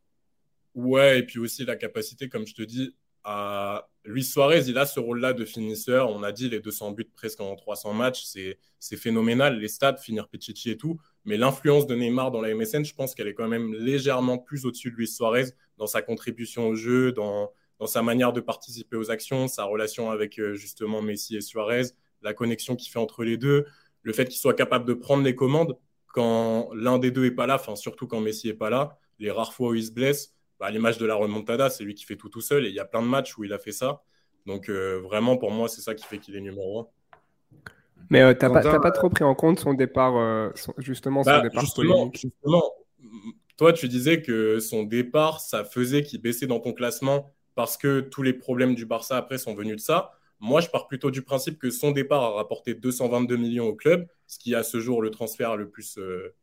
Ouais, 0.75 1.21
et 1.21 1.23
puis 1.23 1.39
aussi 1.39 1.65
la 1.65 1.77
capacité, 1.77 2.29
comme 2.29 2.47
je 2.47 2.55
te 2.55 2.63
dis, 2.63 2.97
à 3.23 3.89
Luis 4.05 4.25
Suarez, 4.25 4.65
il 4.67 4.79
a 4.79 4.87
ce 4.87 4.99
rôle-là 4.99 5.33
de 5.33 5.45
finisseur. 5.45 6.11
On 6.11 6.23
a 6.25 6.33
dit 6.33 6.49
les 6.49 6.59
200 6.59 6.91
buts 6.93 7.09
presque 7.15 7.41
en 7.41 7.55
300 7.55 7.95
matchs, 7.95 8.25
c'est 8.25 8.97
phénoménal. 8.97 9.59
Les 9.59 9.69
stats, 9.69 9.97
finir 9.97 10.29
Pichichi 10.29 10.71
et 10.71 10.77
tout. 10.77 10.99
Mais 11.25 11.37
l'influence 11.37 11.87
de 11.87 11.95
Neymar 11.95 12.33
dans 12.33 12.41
la 12.41 12.53
MSN, 12.53 12.85
je 12.85 12.95
pense 12.95 13.15
qu'elle 13.15 13.29
est 13.29 13.35
quand 13.35 13.47
même 13.47 13.73
légèrement 13.75 14.39
plus 14.39 14.67
au-dessus 14.67 14.91
de 14.91 14.97
Luis 14.97 15.07
Suarez 15.07 15.53
dans 15.79 15.87
sa 15.87 16.03
contribution 16.03 16.69
au 16.69 16.75
jeu, 16.75 17.13
dans, 17.13 17.53
dans 17.79 17.87
sa 17.87 18.03
manière 18.03 18.33
de 18.33 18.41
participer 18.41 18.97
aux 18.97 19.11
actions, 19.13 19.47
sa 19.47 19.65
relation 19.65 20.11
avec 20.11 20.39
euh, 20.41 20.55
justement 20.55 21.01
Messi 21.01 21.37
et 21.37 21.41
Suarez, 21.41 21.87
la 22.23 22.35
connexion 22.35 22.75
qu'il 22.75 22.91
fait 22.91 22.99
entre 22.99 23.23
les 23.23 23.37
deux, 23.37 23.67
le 24.03 24.13
fait 24.13 24.27
qu'il 24.27 24.41
soit 24.41 24.55
capable 24.55 24.85
de 24.85 24.95
prendre 24.95 25.23
les 25.23 25.37
commandes 25.37 25.79
quand 26.09 26.71
l'un 26.75 26.99
des 26.99 27.13
deux 27.13 27.25
est 27.25 27.33
pas 27.33 27.47
là, 27.47 27.55
enfin 27.55 27.77
surtout 27.77 28.07
quand 28.07 28.21
Messi 28.21 28.49
est 28.49 28.55
pas 28.55 28.71
là, 28.71 28.99
les 29.21 29.31
rares 29.31 29.53
fois 29.53 29.71
où 29.71 29.75
il 29.75 29.85
se 29.85 29.93
blesse 29.93 30.35
bah, 30.63 30.71
l'image 30.71 30.97
de 30.97 31.07
la 31.07 31.17
remontada, 31.17 31.71
c'est 31.71 31.83
lui 31.83 31.93
qui 31.93 32.05
fait 32.05 32.15
tout 32.15 32.29
tout 32.29 32.41
seul. 32.41 32.67
Et 32.67 32.69
il 32.69 32.75
y 32.75 32.79
a 32.79 32.85
plein 32.85 33.03
de 33.03 33.09
matchs 33.09 33.37
où 33.37 33.43
il 33.43 33.53
a 33.53 33.59
fait 33.59 33.73
ça. 33.73 34.05
Donc 34.47 34.69
euh, 34.69 35.01
vraiment, 35.01 35.37
pour 35.37 35.51
moi, 35.51 35.69
c'est 35.69 35.81
ça 35.81 35.93
qui 35.93 36.07
fait 36.07 36.19
qu'il 36.19 36.37
est 36.37 36.41
numéro 36.41 36.79
1. 36.79 36.87
Mais 38.11 38.21
tu 38.21 38.25
euh, 38.27 38.35
t'as 38.35 38.49
pas, 38.49 38.79
pas, 38.79 38.91
trop 38.93 39.11
pris 39.11 39.25
en 39.25 39.35
compte 39.35 39.59
son 39.59 39.75
départ, 39.75 40.17
euh, 40.17 40.51
justement, 40.79 41.25
son 41.25 41.31
bah, 41.31 41.41
départ 41.41 41.63
justement, 41.63 42.13
justement, 42.15 42.63
toi, 43.57 43.73
tu 43.73 43.89
disais 43.89 44.23
que 44.23 44.61
son 44.61 44.85
départ, 44.85 45.41
ça 45.41 45.65
faisait 45.65 46.05
qu'il 46.05 46.23
baissait 46.23 46.47
dans 46.47 46.61
ton 46.61 46.73
classement 46.73 47.35
parce 47.57 47.77
que 47.77 47.99
tous 47.99 48.23
les 48.23 48.33
problèmes 48.33 48.77
du 48.77 48.87
Barça 48.87 49.17
après 49.17 49.39
sont 49.39 49.55
venus 49.55 49.75
de 49.75 49.81
ça. 49.81 50.13
Moi, 50.39 50.61
je 50.61 50.69
pars 50.69 50.87
plutôt 50.87 51.11
du 51.11 51.23
principe 51.23 51.59
que 51.59 51.71
son 51.71 51.91
départ 51.91 52.23
a 52.23 52.31
rapporté 52.35 52.75
222 52.75 53.37
millions 53.37 53.67
au 53.67 53.75
club, 53.75 54.07
ce 54.29 54.39
qui 54.39 54.53
est 54.53 54.57
à 54.57 54.63
ce 54.63 54.79
jour 54.79 55.03
le 55.03 55.11
transfert 55.11 55.57
le 55.57 55.69
plus, 55.69 55.99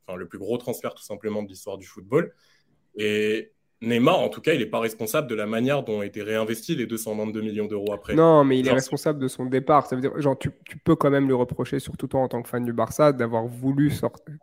enfin 0.06 0.18
le 0.18 0.28
plus 0.28 0.40
gros 0.40 0.58
transfert 0.58 0.94
tout 0.94 1.04
simplement 1.04 1.42
de 1.42 1.48
l'histoire 1.48 1.78
du 1.78 1.86
football. 1.86 2.34
Et 2.96 3.54
Neymar, 3.82 4.20
en 4.20 4.28
tout 4.28 4.42
cas, 4.42 4.54
il 4.54 4.60
n'est 4.60 4.66
pas 4.66 4.80
responsable 4.80 5.28
de 5.28 5.36
la 5.36 5.46
manière 5.46 5.84
dont 5.84 6.00
ont 6.00 6.02
été 6.02 6.22
réinvestis 6.22 6.76
les 6.76 6.86
222 6.86 7.42
millions 7.42 7.66
d'euros 7.66 7.94
après. 7.94 8.14
Non, 8.14 8.44
mais 8.44 8.60
il 8.60 8.68
est 8.68 8.74
responsable 8.74 9.20
de 9.20 9.30
son 9.30 9.46
départ. 9.46 9.88
Ça 9.88 9.96
veut 9.96 10.02
dire, 10.02 10.20
genre, 10.20 10.38
tu, 10.38 10.52
peux 10.84 10.96
quand 10.96 11.10
même 11.10 11.28
lui 11.28 11.34
reprocher, 11.34 11.80
surtout 11.80 12.08
toi 12.08 12.20
en 12.20 12.28
tant 12.28 12.42
que 12.42 12.50
fan 12.50 12.66
du 12.66 12.74
Barça, 12.74 13.14
d'avoir 13.14 13.46
voulu 13.46 13.92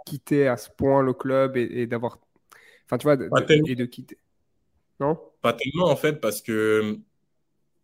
quitter 0.06 0.48
à 0.48 0.56
ce 0.56 0.70
point 0.70 1.02
le 1.02 1.12
club 1.12 1.56
et, 1.56 1.86
d'avoir. 1.86 2.18
Enfin, 2.86 2.96
tu 2.96 3.04
vois, 3.04 3.14
et 3.14 3.74
de 3.74 3.84
quitter. 3.84 4.16
Non? 5.00 5.18
Pas 5.42 5.52
tellement, 5.52 5.90
en 5.90 5.96
fait, 5.96 6.14
parce 6.14 6.40
que 6.40 6.98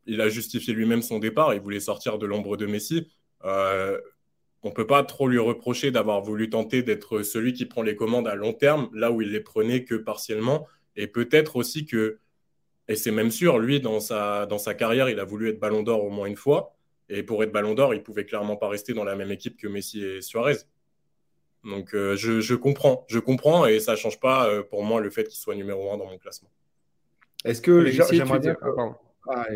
il 0.06 0.20
a 0.20 0.28
justifié 0.28 0.72
lui-même 0.72 1.02
son 1.02 1.18
départ. 1.18 1.54
Il 1.54 1.60
voulait 1.60 1.80
sortir 1.80 2.18
de 2.18 2.26
l'ombre 2.26 2.56
de 2.56 2.66
Messi. 2.66 3.08
Euh, 3.44 3.98
on 4.62 4.68
ne 4.68 4.74
peut 4.74 4.86
pas 4.86 5.02
trop 5.02 5.28
lui 5.28 5.38
reprocher 5.38 5.90
d'avoir 5.90 6.22
voulu 6.22 6.48
tenter 6.48 6.82
d'être 6.82 7.22
celui 7.22 7.52
qui 7.52 7.66
prend 7.66 7.82
les 7.82 7.96
commandes 7.96 8.28
à 8.28 8.34
long 8.34 8.52
terme, 8.52 8.88
là 8.94 9.10
où 9.10 9.20
il 9.20 9.30
les 9.30 9.40
prenait 9.40 9.84
que 9.84 9.94
partiellement. 9.94 10.66
Et 10.96 11.06
peut-être 11.06 11.56
aussi 11.56 11.86
que, 11.86 12.18
et 12.88 12.96
c'est 12.96 13.10
même 13.10 13.30
sûr, 13.30 13.58
lui, 13.58 13.80
dans 13.80 14.00
sa, 14.00 14.46
dans 14.46 14.58
sa 14.58 14.74
carrière, 14.74 15.08
il 15.08 15.18
a 15.20 15.24
voulu 15.24 15.48
être 15.48 15.60
ballon 15.60 15.82
d'or 15.82 16.04
au 16.04 16.10
moins 16.10 16.26
une 16.26 16.36
fois. 16.36 16.74
Et 17.08 17.22
pour 17.22 17.42
être 17.42 17.52
ballon 17.52 17.74
d'or, 17.74 17.94
il 17.94 18.02
pouvait 18.02 18.24
clairement 18.24 18.56
pas 18.56 18.68
rester 18.68 18.94
dans 18.94 19.04
la 19.04 19.16
même 19.16 19.30
équipe 19.30 19.56
que 19.56 19.68
Messi 19.68 20.04
et 20.04 20.22
Suarez. 20.22 20.56
Donc 21.64 21.90
je, 21.92 22.40
je, 22.40 22.54
comprends, 22.54 23.06
je 23.08 23.18
comprends 23.18 23.66
et 23.66 23.78
ça 23.78 23.94
change 23.94 24.18
pas 24.18 24.62
pour 24.64 24.82
moi 24.82 25.00
le 25.00 25.10
fait 25.10 25.24
qu'il 25.24 25.38
soit 25.38 25.54
numéro 25.54 25.92
un 25.92 25.96
dans 25.96 26.06
mon 26.06 26.18
classement. 26.18 26.50
Est-ce 27.44 27.60
que 27.60 27.86
j'aimerais 27.86 28.40
dire... 28.40 28.56
Ah, 29.28 29.46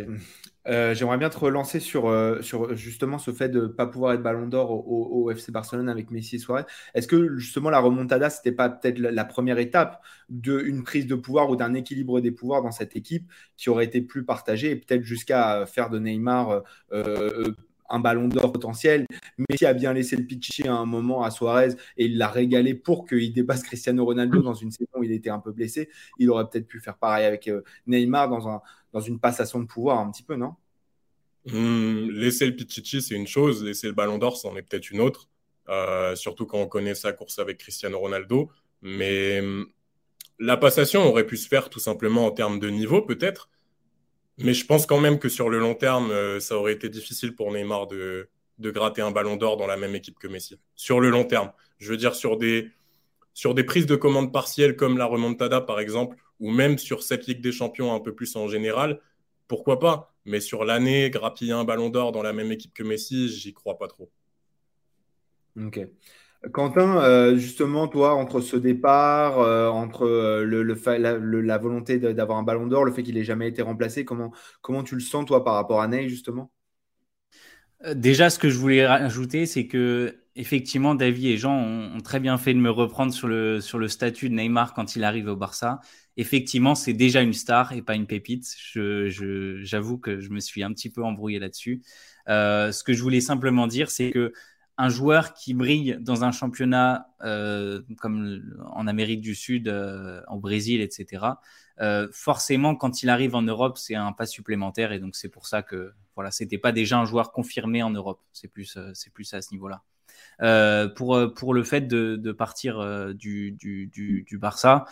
euh, 0.69 0.95
j'aimerais 0.95 1.19
bien 1.19 1.31
te 1.31 1.39
relancer 1.39 1.81
sur, 1.81 2.09
euh, 2.09 2.43
sur 2.43 2.75
justement 2.75 3.19
ce 3.19 3.33
fait 3.33 3.49
de 3.49 3.63
ne 3.63 3.67
pas 3.67 3.87
pouvoir 3.87 4.15
être 4.15 4.23
ballon 4.23 4.47
d'or 4.47 4.71
au, 4.71 5.31
FC 5.31 5.53
Barcelone 5.53 5.89
avec 5.89 6.11
Messi 6.11 6.37
et 6.37 6.39
Suarez. 6.39 6.65
Est-ce 6.95 7.09
que 7.09 7.37
justement 7.37 7.71
la 7.71 7.79
remontada, 7.79 8.31
ce 8.31 8.39
n'était 8.39 8.53
pas 8.53 8.69
peut-être 8.69 8.99
la, 8.99 9.25
première 9.25 9.59
étape 9.59 10.01
d'une 10.29 10.83
prise 10.83 11.07
de 11.07 11.15
pouvoir 11.15 11.51
ou 11.51 11.57
d'un 11.57 11.75
équilibre 11.75 12.21
des 12.21 12.31
pouvoirs 12.31 12.63
dans 12.63 12.71
cette 12.71 12.97
équipe 12.97 13.31
qui 13.57 13.71
aurait 13.71 13.85
été 13.85 14.01
plus 14.01 14.25
partagée 14.25 14.71
et 14.71 14.77
peut-être 14.77 15.03
jusqu'à 15.03 15.67
faire 15.67 15.91
de 15.91 15.99
Neymar 15.99 16.63
euh, 16.93 17.53
un 17.89 17.99
ballon 17.99 18.29
d'or 18.29 18.53
potentiel. 18.53 19.07
Messi 19.39 19.67
a 19.67 19.75
bien 19.75 19.93
laissé 19.93 20.17
le 20.17 20.25
pitcher 20.25 20.69
à 20.69 20.75
un 20.75 20.87
moment 20.87 21.23
à 21.23 21.31
Suarez 21.31 21.75
et 21.97 22.07
il 22.07 22.19
l'a 22.19 22.29
régalé 22.29 22.75
pour 22.75 23.07
qu'il 23.07 23.33
dépasse 23.33 23.63
Cristiano 23.63 24.05
Ronaldo 24.05 24.43
dans 24.43 24.55
une 24.55 24.71
saison 24.71 24.91
où 24.97 25.05
il 25.05 25.13
était 25.13 25.31
un 25.31 25.39
peu 25.39 25.53
blessé. 25.53 25.89
Il 26.19 26.31
aurait 26.31 26.49
peut-être 26.49 26.67
pu 26.67 26.81
faire 26.81 26.97
pareil 26.97 27.25
avec 27.25 27.49
euh, 27.49 27.63
Neymar 27.87 28.29
dans, 28.29 28.49
un, 28.49 28.61
dans 28.93 29.01
une 29.01 29.19
passation 29.19 29.61
de 29.61 29.67
pouvoir 29.67 29.99
un 29.99 30.11
petit 30.11 30.23
peu, 30.23 30.37
non? 30.37 30.55
Hmm, 31.47 32.11
Laisser 32.11 32.47
le 32.47 32.57
Pichichi, 32.57 33.01
c'est 33.03 33.15
une 33.15 33.27
chose. 33.27 33.63
Laisser 33.63 33.87
le 33.87 33.93
ballon 33.93 34.19
d'or, 34.19 34.37
c'en 34.37 34.57
est 34.57 34.63
peut-être 34.63 34.91
une 34.91 35.01
autre. 35.01 35.29
Euh, 35.69 36.15
surtout 36.15 36.47
quand 36.47 36.59
on 36.59 36.69
connaît 36.69 36.95
sa 36.95 37.13
course 37.13 37.39
avec 37.39 37.59
Cristiano 37.59 37.99
Ronaldo. 37.99 38.51
Mais 38.83 39.41
hmm, 39.41 39.65
la 40.39 40.57
passation 40.57 41.03
aurait 41.05 41.27
pu 41.27 41.37
se 41.37 41.49
faire 41.49 41.71
tout 41.71 41.81
simplement 41.81 42.27
en 42.27 42.31
termes 42.31 42.59
de 42.59 42.69
niveau, 42.69 43.03
peut-être. 43.03 43.49
Mais 44.39 44.55
je 44.55 44.67
pense 44.67 44.87
quand 44.87 45.01
même 45.01 45.19
que 45.19 45.29
sur 45.29 45.49
le 45.49 45.59
long 45.59 45.75
terme, 45.75 46.11
euh, 46.11 46.41
ça 46.41 46.57
aurait 46.57 46.75
été 46.75 46.89
difficile 46.89 47.35
pour 47.35 47.53
Neymar 47.53 47.87
de, 47.87 48.29
de 48.59 48.71
gratter 48.71 49.03
un 49.03 49.11
ballon 49.11 49.37
d'or 49.37 49.57
dans 49.57 49.67
la 49.67 49.77
même 49.77 49.95
équipe 49.95 50.19
que 50.19 50.29
Messi. 50.29 50.59
Sur 50.75 51.01
le 51.01 51.11
long 51.11 51.25
terme. 51.25 51.53
Je 51.79 51.91
veux 51.91 51.97
dire, 51.97 52.15
sur 52.15 52.37
des, 52.37 52.71
sur 53.35 53.55
des 53.55 53.65
prises 53.65 53.87
de 53.87 53.97
commandes 53.97 54.33
partielles 54.33 54.77
comme 54.77 54.99
la 54.99 55.07
remontada, 55.07 55.61
par 55.61 55.81
exemple, 55.81 56.17
ou 56.41 56.51
même 56.51 56.79
sur 56.79 57.03
cette 57.03 57.27
Ligue 57.27 57.41
des 57.41 57.53
Champions 57.53 57.95
un 57.95 58.01
peu 58.01 58.15
plus 58.15 58.37
en 58.37 58.49
général, 58.49 59.01
pourquoi 59.49 59.79
pas? 59.79 60.15
Mais 60.25 60.41
sur 60.41 60.65
l'année, 60.65 61.11
grappiller 61.11 61.53
un 61.53 61.65
ballon 61.65 61.89
d'or 61.89 62.13
dans 62.13 62.23
la 62.23 62.33
même 62.33 62.53
équipe 62.53 62.75
que 62.75 62.83
Messi, 62.83 63.29
j'y 63.29 63.55
crois 63.55 63.79
pas 63.79 63.89
trop. 63.89 64.11
Ok. 65.57 65.79
Quentin, 66.53 66.99
euh, 66.99 67.37
justement, 67.37 67.89
toi, 67.89 68.15
entre 68.15 68.41
ce 68.41 68.57
départ, 68.57 69.41
euh, 69.41 69.69
entre 69.69 70.05
euh, 70.07 70.45
la, 71.43 71.59
volonté 71.59 71.99
d'avoir 71.99 72.39
un 72.39 72.43
ballon 72.43 72.67
d'or, 72.67 72.85
le 72.85 72.93
fait 72.93 73.03
qu'il 73.03 73.15
n'ait 73.15 73.25
jamais 73.25 73.49
été 73.49 73.63
remplacé, 73.63 74.05
comment, 74.05 74.33
tu 74.85 74.95
le 74.95 75.01
sens, 75.01 75.25
toi, 75.25 75.45
par 75.45 75.55
rapport 75.55 75.81
à 75.81 75.89
Ney, 75.89 76.09
justement? 76.09 76.51
Déjà, 77.95 78.31
ce 78.31 78.39
que 78.39 78.49
je 78.49 78.59
voulais 78.59 78.87
rajouter, 78.87 79.47
c'est 79.47 79.67
que 79.67 80.17
effectivement, 80.35 80.95
David 80.95 81.27
et 81.27 81.37
Jean 81.37 81.57
ont, 81.57 82.01
très 82.01 82.21
bien 82.21 82.39
fait 82.39 82.55
de 82.55 82.59
me 82.59 82.71
reprendre 82.71 83.13
sur 83.13 83.29
le 83.29 83.89
statut 83.89 84.29
de 84.29 84.35
Neymar 84.35 84.73
quand 84.73 84.97
il 84.97 85.05
arrive 85.05 85.29
au 85.29 85.37
Barça. 85.37 85.81
Effectivement, 86.17 86.75
c'est 86.75 86.95
déjà 86.95 87.21
une 87.21 87.35
star 87.35 87.73
et 87.73 87.83
pas 87.83 87.95
une 87.95 88.07
pépite. 88.07 88.47
J'avoue 88.75 89.99
que 89.99 90.21
je 90.21 90.31
me 90.31 90.41
suis 90.41 90.63
un 90.63 90.73
petit 90.73 90.91
peu 90.91 91.05
embrouillé 91.05 91.39
là-dessus. 91.39 91.83
ce 92.27 92.83
que 92.83 92.93
je 92.93 93.03
voulais 93.03 93.21
simplement 93.21 93.67
dire, 93.67 93.91
c'est 93.91 94.11
que 94.11 94.33
un 94.79 94.89
joueur 94.89 95.33
qui 95.33 95.55
brille 95.55 95.97
dans 96.01 96.25
un 96.25 96.33
championnat 96.33 97.09
euh, 97.23 97.83
comme 97.99 98.43
en 98.73 98.87
Amérique 98.87 99.21
du 99.21 99.35
Sud, 99.35 99.69
euh, 99.69 100.21
en 100.29 100.37
Brésil, 100.37 100.81
etc., 100.81 101.25
euh, 101.81 102.09
forcément, 102.13 102.75
quand 102.75 103.03
il 103.03 103.11
arrive 103.11 103.35
en 103.35 103.43
Europe, 103.43 103.77
c'est 103.79 103.95
un 103.95 104.13
pas 104.13 104.27
supplémentaire. 104.27 104.93
Et 104.93 104.99
donc, 104.99 105.15
c'est 105.15 105.29
pour 105.29 105.47
ça 105.47 105.63
que 105.63 105.93
voilà, 106.15 106.31
c'était 106.31 106.59
pas 106.59 106.73
déjà 106.73 106.99
un 106.99 107.05
joueur 107.05 107.33
confirmé 107.33 107.83
en 107.83 107.91
Europe. 107.91 108.21
C'est 108.33 108.49
plus, 108.49 108.79
c'est 108.95 109.13
plus 109.13 109.33
à 109.35 109.43
ce 109.43 109.53
niveau-là. 109.53 109.83
pour, 110.95 111.35
pour 111.35 111.55
le 111.55 111.65
fait 111.65 111.83
de, 111.83 112.17
de 112.17 112.33
partir 112.33 113.15
du, 113.15 113.53
du, 113.53 113.89
du, 113.89 114.23
du, 114.27 114.39
Barça, 114.39 114.87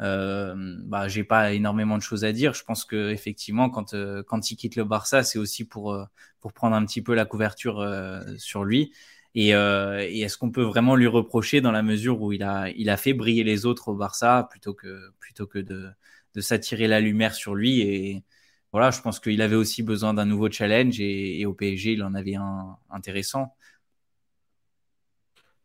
euh, 0.00 0.54
bah, 0.84 1.08
j'ai 1.08 1.24
pas 1.24 1.52
énormément 1.52 1.98
de 1.98 2.02
choses 2.02 2.24
à 2.24 2.32
dire. 2.32 2.54
Je 2.54 2.64
pense 2.64 2.86
que 2.86 3.10
effectivement, 3.10 3.68
quand 3.68 3.94
quand 4.26 4.50
il 4.50 4.56
quitte 4.56 4.76
le 4.76 4.84
Barça, 4.84 5.22
c'est 5.22 5.38
aussi 5.38 5.66
pour 5.66 5.94
pour 6.40 6.52
prendre 6.54 6.74
un 6.74 6.86
petit 6.86 7.02
peu 7.02 7.14
la 7.14 7.26
couverture 7.26 7.86
sur 8.38 8.64
lui. 8.64 8.92
Euh, 9.36 10.00
et, 10.00 10.20
est-ce 10.20 10.36
qu'on 10.38 10.50
peut 10.50 10.62
vraiment 10.62 10.96
lui 10.96 11.06
reprocher 11.06 11.60
dans 11.60 11.72
la 11.72 11.82
mesure 11.82 12.20
où 12.20 12.32
il 12.32 12.42
a, 12.42 12.68
il 12.70 12.90
a 12.90 12.96
fait 12.96 13.12
briller 13.12 13.44
les 13.44 13.66
autres 13.66 13.88
au 13.88 13.94
Barça 13.94 14.48
plutôt 14.50 14.74
que, 14.74 15.10
plutôt 15.20 15.46
que 15.46 15.58
de, 15.58 15.88
de 16.34 16.40
s'attirer 16.40 16.88
la 16.88 17.00
lumière 17.00 17.34
sur 17.34 17.54
lui 17.54 17.80
Et 17.80 18.24
voilà, 18.72 18.90
je 18.90 19.00
pense 19.00 19.20
qu'il 19.20 19.42
avait 19.42 19.56
aussi 19.56 19.82
besoin 19.82 20.14
d'un 20.14 20.26
nouveau 20.26 20.50
challenge 20.50 21.00
et, 21.00 21.46
au 21.46 21.54
PSG, 21.54 21.92
il 21.92 22.02
en 22.02 22.14
avait 22.14 22.36
un 22.36 22.76
intéressant. 22.90 23.56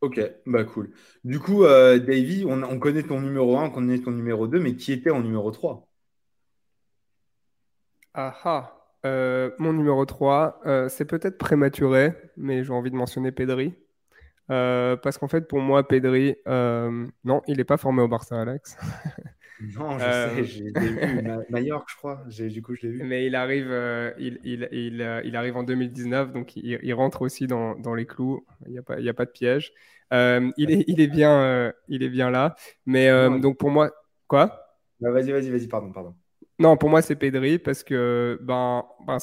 Ok, 0.02 0.20
bah 0.44 0.64
cool. 0.64 0.92
Du 1.24 1.40
coup, 1.40 1.64
euh, 1.64 1.98
Davy, 1.98 2.44
on, 2.46 2.62
on, 2.62 2.78
connaît 2.78 3.02
ton 3.02 3.20
numéro 3.20 3.58
1, 3.58 3.64
on 3.64 3.70
connaît 3.70 3.98
ton 3.98 4.10
numéro 4.10 4.46
2, 4.46 4.60
mais 4.60 4.76
qui 4.76 4.92
était 4.92 5.10
en 5.10 5.22
numéro 5.22 5.50
3 5.50 5.88
Ah 8.14 8.36
ah 8.44 8.75
euh, 9.06 9.50
mon 9.58 9.72
numéro 9.72 10.04
3, 10.04 10.60
euh, 10.66 10.88
c'est 10.88 11.04
peut-être 11.04 11.38
prématuré, 11.38 12.12
mais 12.36 12.64
j'ai 12.64 12.72
envie 12.72 12.90
de 12.90 12.96
mentionner 12.96 13.32
Pedri. 13.32 13.74
Euh, 14.50 14.96
parce 14.96 15.18
qu'en 15.18 15.28
fait, 15.28 15.48
pour 15.48 15.60
moi, 15.60 15.86
Pedri, 15.86 16.36
non, 16.46 17.42
il 17.46 17.56
n'est 17.56 17.64
pas 17.64 17.76
formé 17.76 18.02
au 18.02 18.08
Barça, 18.08 18.40
Alex. 18.40 18.76
non, 19.78 19.98
je 19.98 20.04
sais, 20.04 20.44
j'ai 20.44 20.64
vu 20.64 21.00
Mallorca, 21.50 21.86
je 21.88 21.96
crois. 21.96 22.24
Du 22.28 22.62
coup, 22.62 22.74
je 22.74 22.86
l'ai 22.86 22.92
vu. 22.92 23.02
Mais 23.04 23.26
il 23.26 23.34
arrive, 23.34 23.74
il, 24.18 24.38
il, 24.44 24.68
il, 25.24 25.36
arrive 25.36 25.56
en 25.56 25.62
2019, 25.62 26.32
donc 26.32 26.56
il, 26.56 26.94
rentre 26.94 27.22
aussi 27.22 27.46
dans, 27.46 27.74
dans 27.76 27.94
les 27.94 28.06
clous. 28.06 28.44
Il 28.66 28.72
n'y 28.72 28.78
a, 28.78 28.82
pas, 28.82 28.96
a 28.96 29.14
pas 29.14 29.24
de 29.24 29.30
piège. 29.30 29.72
il, 30.12 30.70
est, 30.70 30.84
il, 30.86 31.00
est 31.00 31.08
bien, 31.08 31.72
il 31.88 32.02
est 32.02 32.10
bien 32.10 32.30
là. 32.30 32.56
Mais 32.86 33.08
donc 33.40 33.58
pour 33.58 33.70
moi, 33.70 33.90
quoi? 34.26 34.62
Bah, 35.00 35.10
Vas-y, 35.10 35.30
vas-y, 35.32 35.50
vas-y, 35.50 35.68
pardon, 35.68 35.92
pardon. 35.92 36.14
Non, 36.58 36.76
pour 36.76 36.88
moi, 36.88 37.02
c'est 37.02 37.16
Pedri 37.16 37.58
parce 37.58 37.84
que 37.84 38.38
ben, 38.42 38.84
ben 39.06 39.18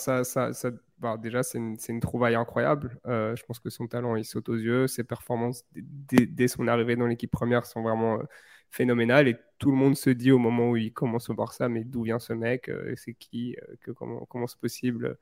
ben, 1.00 1.18
déjà, 1.18 1.44
c'est 1.44 1.58
une, 1.58 2.00
trouvaille 2.00 2.36
incroyable. 2.36 2.98
Euh, 3.08 3.36
je 3.36 3.44
pense 3.44 3.60
que 3.60 3.70
son 3.70 3.88
talent, 3.88 4.16
il 4.16 4.24
saute 4.24 4.48
aux 4.50 4.56
yeux. 4.56 4.88
Ses 4.88 5.04
performances 5.04 5.66
dès, 5.76 6.48
son 6.48 6.68
arrivée 6.68 6.96
dans 6.96 7.08
l'équipe 7.08 7.32
première 7.32 7.66
sont 7.66 7.82
vraiment 7.82 8.20
euh, 8.20 8.24
phénoménales. 8.70 9.28
Et 9.28 9.36
tout 9.58 9.72
le 9.72 9.78
monde 9.78 9.98
se 9.98 10.10
dit 10.12 10.32
au 10.32 10.38
moment 10.38 10.70
où 10.70 10.78
il 10.78 10.94
commence 10.94 11.30
au 11.30 11.34
Barça, 11.34 11.68
mais 11.70 11.84
d'où 11.84 12.04
vient 12.04 12.20
ce 12.20 12.34
mec 12.34 12.70
euh, 12.70 12.94
C'est 12.96 13.14
qui 13.16 13.58
que, 13.82 13.92
Comment, 13.92 14.26
comment 14.26 14.48
c'est 14.48 14.60
possible 14.60 15.18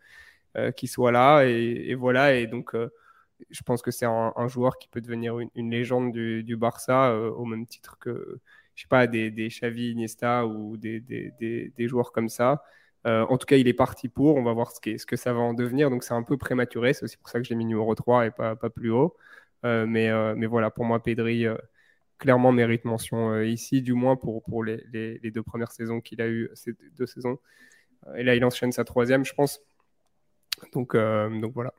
qu'il 0.76 0.90
soit 0.90 1.12
là 1.12 1.46
et, 1.46 1.96
voilà. 1.96 2.36
Et 2.36 2.46
donc, 2.46 2.76
je 3.50 3.64
pense 3.64 3.82
que 3.82 3.92
c'est 3.92 4.06
un, 4.06 4.48
joueur 4.48 4.78
qui 4.78 4.88
peut 4.90 5.02
devenir 5.02 5.40
une, 5.40 5.72
légende 5.72 6.12
du 6.14 6.58
Barça 6.58 7.16
au 7.16 7.46
même 7.46 7.66
titre 7.66 7.98
que 8.00 8.40
je 8.76 8.84
sais 8.84 8.88
pas, 8.88 9.08
des, 9.08 9.32
des 9.32 9.50
Xavi, 9.50 9.92
Iniesta 9.92 10.46
ou 10.46 10.78
des, 10.78 11.00
des, 11.00 11.34
des, 11.76 11.88
joueurs 11.88 12.12
comme 12.12 12.30
ça. 12.30 12.64
Euh, 13.08 13.26
en 13.30 13.38
tout 13.38 13.46
cas, 13.46 13.58
il 13.58 13.68
est 13.68 13.74
parti 13.74 14.10
pour. 14.10 14.36
On 14.38 14.44
va 14.44 14.54
voir 14.54 14.72
ce, 14.72 14.98
ce 14.98 15.06
que 15.06 15.16
ça 15.16 15.34
va 15.34 15.40
en 15.40 15.54
devenir. 15.54 15.90
Donc, 15.90 16.04
c'est 16.04 16.14
un 16.14 16.24
peu 16.24 16.38
prématuré. 16.38 16.94
C'est 16.94 17.04
aussi 17.06 17.18
pour 17.18 17.30
ça 17.30 17.40
que 17.40 17.46
j'ai 17.46 17.56
mis 17.56 17.66
numéro 17.66 17.94
3 17.96 18.28
et 18.28 18.32
pas, 18.32 18.56
pas 18.56 18.70
plus 18.70 18.92
haut. 18.92 19.16
Euh, 19.66 19.86
mais, 19.88 20.10
euh, 20.10 20.36
mais 20.38 20.48
voilà, 20.48 20.72
pour 20.72 20.86
moi, 20.86 21.02
Pedri 21.02 21.46
clairement 22.20 22.52
mérite 22.52 22.86
mention 22.86 23.42
ici, 23.42 23.82
du 23.82 23.94
moins 23.94 24.16
pour, 24.16 24.44
pour 24.44 24.64
les, 24.64 24.84
les, 24.94 25.20
les 25.20 25.32
deux 25.32 25.44
premières 25.44 25.72
saisons 25.72 26.02
qu'il 26.02 26.22
a 26.22 26.28
eues, 26.28 26.50
ces 26.54 26.74
deux 26.98 27.08
saisons. 27.08 27.40
et 28.16 28.24
là, 28.24 28.36
il 28.36 28.46
enchaîne 28.46 28.72
sa 28.72 28.84
troisième, 28.86 29.26
je 29.26 29.34
pense. 29.34 29.62
Donc, 30.74 30.96
donc 30.96 31.54
voilà. 31.54 31.74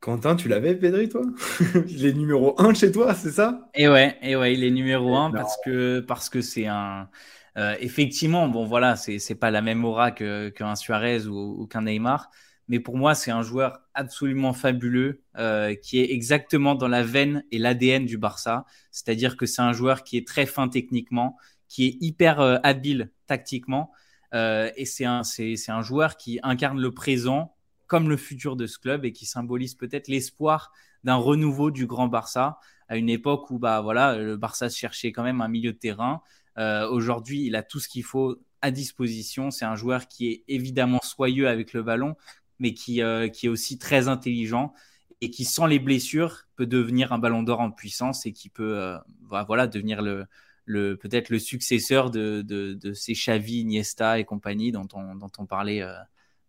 Quentin, 0.00 0.36
tu 0.36 0.48
l'avais, 0.48 0.74
Pedri, 0.74 1.08
toi? 1.08 1.22
Il 1.88 2.06
est 2.06 2.12
numéro 2.12 2.54
1 2.60 2.74
chez 2.74 2.92
toi, 2.92 3.14
c'est 3.14 3.30
ça? 3.30 3.70
Et 3.74 3.88
ouais, 3.88 4.16
et 4.22 4.36
ouais, 4.36 4.54
il 4.54 4.62
est 4.62 4.70
numéro 4.70 5.16
1 5.16 5.30
parce 5.30 5.56
que 5.64 6.00
parce 6.00 6.28
que 6.28 6.40
c'est 6.40 6.66
un. 6.66 7.08
Euh, 7.56 7.74
effectivement, 7.80 8.48
bon 8.48 8.66
voilà, 8.66 8.96
c'est 8.96 9.34
pas 9.34 9.50
la 9.50 9.62
même 9.62 9.84
aura 9.84 10.10
qu'un 10.10 10.74
Suarez 10.74 11.26
ou, 11.26 11.66
qu'un 11.66 11.82
Neymar, 11.82 12.30
mais 12.68 12.80
pour 12.80 12.98
moi, 12.98 13.14
c'est 13.14 13.30
un 13.30 13.42
joueur 13.42 13.80
absolument 13.94 14.52
fabuleux 14.52 15.22
euh, 15.38 15.74
qui 15.74 15.98
est 15.98 16.12
exactement 16.12 16.74
dans 16.74 16.88
la 16.88 17.02
veine 17.02 17.44
et 17.50 17.58
l'ADN 17.58 18.04
du 18.04 18.18
Barça. 18.18 18.66
C'est-à-dire 18.90 19.38
que 19.38 19.46
c'est 19.46 19.62
un 19.62 19.72
joueur 19.72 20.04
qui 20.04 20.18
est 20.18 20.26
très 20.26 20.44
fin 20.44 20.68
techniquement, 20.68 21.38
qui 21.68 21.86
est 21.86 21.96
hyper 22.02 22.40
euh, 22.40 22.58
habile 22.62 23.10
tactiquement, 23.26 23.90
et 24.34 24.84
c'est 24.84 25.06
un 25.06 25.22
un 25.68 25.82
joueur 25.82 26.18
qui 26.18 26.38
incarne 26.42 26.78
le 26.78 26.92
présent 26.92 27.55
comme 27.86 28.08
le 28.08 28.16
futur 28.16 28.56
de 28.56 28.66
ce 28.66 28.78
club 28.78 29.04
et 29.04 29.12
qui 29.12 29.26
symbolise 29.26 29.74
peut-être 29.74 30.08
l'espoir 30.08 30.72
d'un 31.04 31.16
renouveau 31.16 31.70
du 31.70 31.86
grand 31.86 32.08
Barça 32.08 32.58
à 32.88 32.96
une 32.96 33.08
époque 33.08 33.50
où 33.50 33.58
bah 33.58 33.80
voilà 33.80 34.16
le 34.16 34.36
Barça 34.36 34.68
cherchait 34.68 35.12
quand 35.12 35.22
même 35.22 35.40
un 35.40 35.48
milieu 35.48 35.72
de 35.72 35.78
terrain. 35.78 36.22
Euh, 36.58 36.88
aujourd'hui, 36.88 37.44
il 37.44 37.56
a 37.56 37.62
tout 37.62 37.80
ce 37.80 37.88
qu'il 37.88 38.04
faut 38.04 38.36
à 38.62 38.70
disposition. 38.70 39.50
C'est 39.50 39.64
un 39.64 39.76
joueur 39.76 40.08
qui 40.08 40.28
est 40.28 40.44
évidemment 40.48 41.00
soyeux 41.02 41.48
avec 41.48 41.72
le 41.72 41.82
ballon, 41.82 42.16
mais 42.58 42.74
qui, 42.74 43.02
euh, 43.02 43.28
qui 43.28 43.46
est 43.46 43.48
aussi 43.48 43.78
très 43.78 44.08
intelligent 44.08 44.72
et 45.20 45.30
qui, 45.30 45.44
sans 45.44 45.66
les 45.66 45.78
blessures, 45.78 46.46
peut 46.56 46.66
devenir 46.66 47.12
un 47.12 47.18
ballon 47.18 47.42
d'or 47.42 47.60
en 47.60 47.70
puissance 47.70 48.26
et 48.26 48.32
qui 48.32 48.48
peut 48.48 48.78
euh, 48.78 48.98
voilà, 49.46 49.66
devenir 49.66 50.02
le, 50.02 50.26
le, 50.64 50.96
peut-être 50.96 51.30
le 51.30 51.38
successeur 51.38 52.10
de, 52.10 52.42
de, 52.42 52.74
de, 52.74 52.92
ces 52.92 53.14
Xavi, 53.14 53.60
Iniesta 53.60 54.18
et 54.18 54.24
compagnie 54.24 54.72
dont 54.72 54.88
on, 54.92 55.14
dont 55.14 55.30
on 55.38 55.46
parlait 55.46 55.82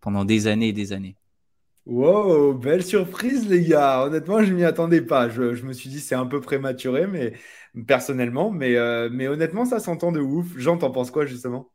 pendant 0.01 0.25
des 0.25 0.47
années 0.47 0.69
et 0.69 0.73
des 0.73 0.93
années. 0.93 1.15
Wow, 1.87 2.53
belle 2.53 2.83
surprise, 2.83 3.47
les 3.47 3.63
gars. 3.63 4.03
Honnêtement, 4.03 4.43
je 4.43 4.53
m'y 4.53 4.65
attendais 4.65 4.99
pas. 4.99 5.29
Je, 5.29 5.63
me 5.63 5.71
suis 5.71 5.89
dit, 5.89 6.01
c'est 6.01 6.15
un 6.15 6.25
peu 6.25 6.41
prématuré, 6.41 7.07
mais 7.07 7.31
personnellement, 7.87 8.51
mais, 8.51 8.75
euh, 8.75 9.07
mais 9.09 9.29
honnêtement, 9.29 9.63
ça 9.63 9.79
s'entend 9.79 10.11
de 10.11 10.19
ouf. 10.19 10.47
Jean, 10.57 10.77
t'en 10.77 10.91
penses 10.91 11.11
quoi, 11.11 11.25
justement? 11.25 11.71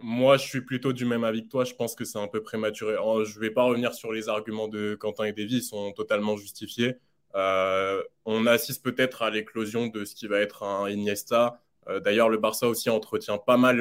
Moi, 0.00 0.36
je 0.36 0.46
suis 0.46 0.60
plutôt 0.60 0.92
du 0.92 1.06
même 1.06 1.24
avis 1.24 1.42
que 1.42 1.48
toi. 1.48 1.64
Je 1.64 1.74
pense 1.74 1.96
que 1.96 2.04
c'est 2.04 2.20
un 2.20 2.28
peu 2.28 2.40
prématuré. 2.40 2.94
Je 3.24 3.34
ne 3.34 3.40
vais 3.40 3.50
pas 3.50 3.64
revenir 3.64 3.94
sur 3.94 4.12
les 4.12 4.28
arguments 4.28 4.68
de 4.68 4.94
Quentin 4.94 5.24
et 5.24 5.32
Davy, 5.32 5.56
ils 5.56 5.62
sont 5.62 5.90
totalement 5.92 6.36
justifiés. 6.36 6.94
Euh, 7.34 8.00
on 8.24 8.46
assiste 8.46 8.84
peut-être 8.84 9.22
à 9.22 9.30
l'éclosion 9.30 9.88
de 9.88 10.04
ce 10.04 10.14
qui 10.14 10.28
va 10.28 10.38
être 10.38 10.62
un 10.62 10.88
Iniesta. 10.88 11.60
Euh, 11.88 11.98
d'ailleurs, 11.98 12.28
le 12.28 12.38
Barça 12.38 12.68
aussi 12.68 12.90
entretient 12.90 13.38
pas 13.38 13.56
mal 13.56 13.80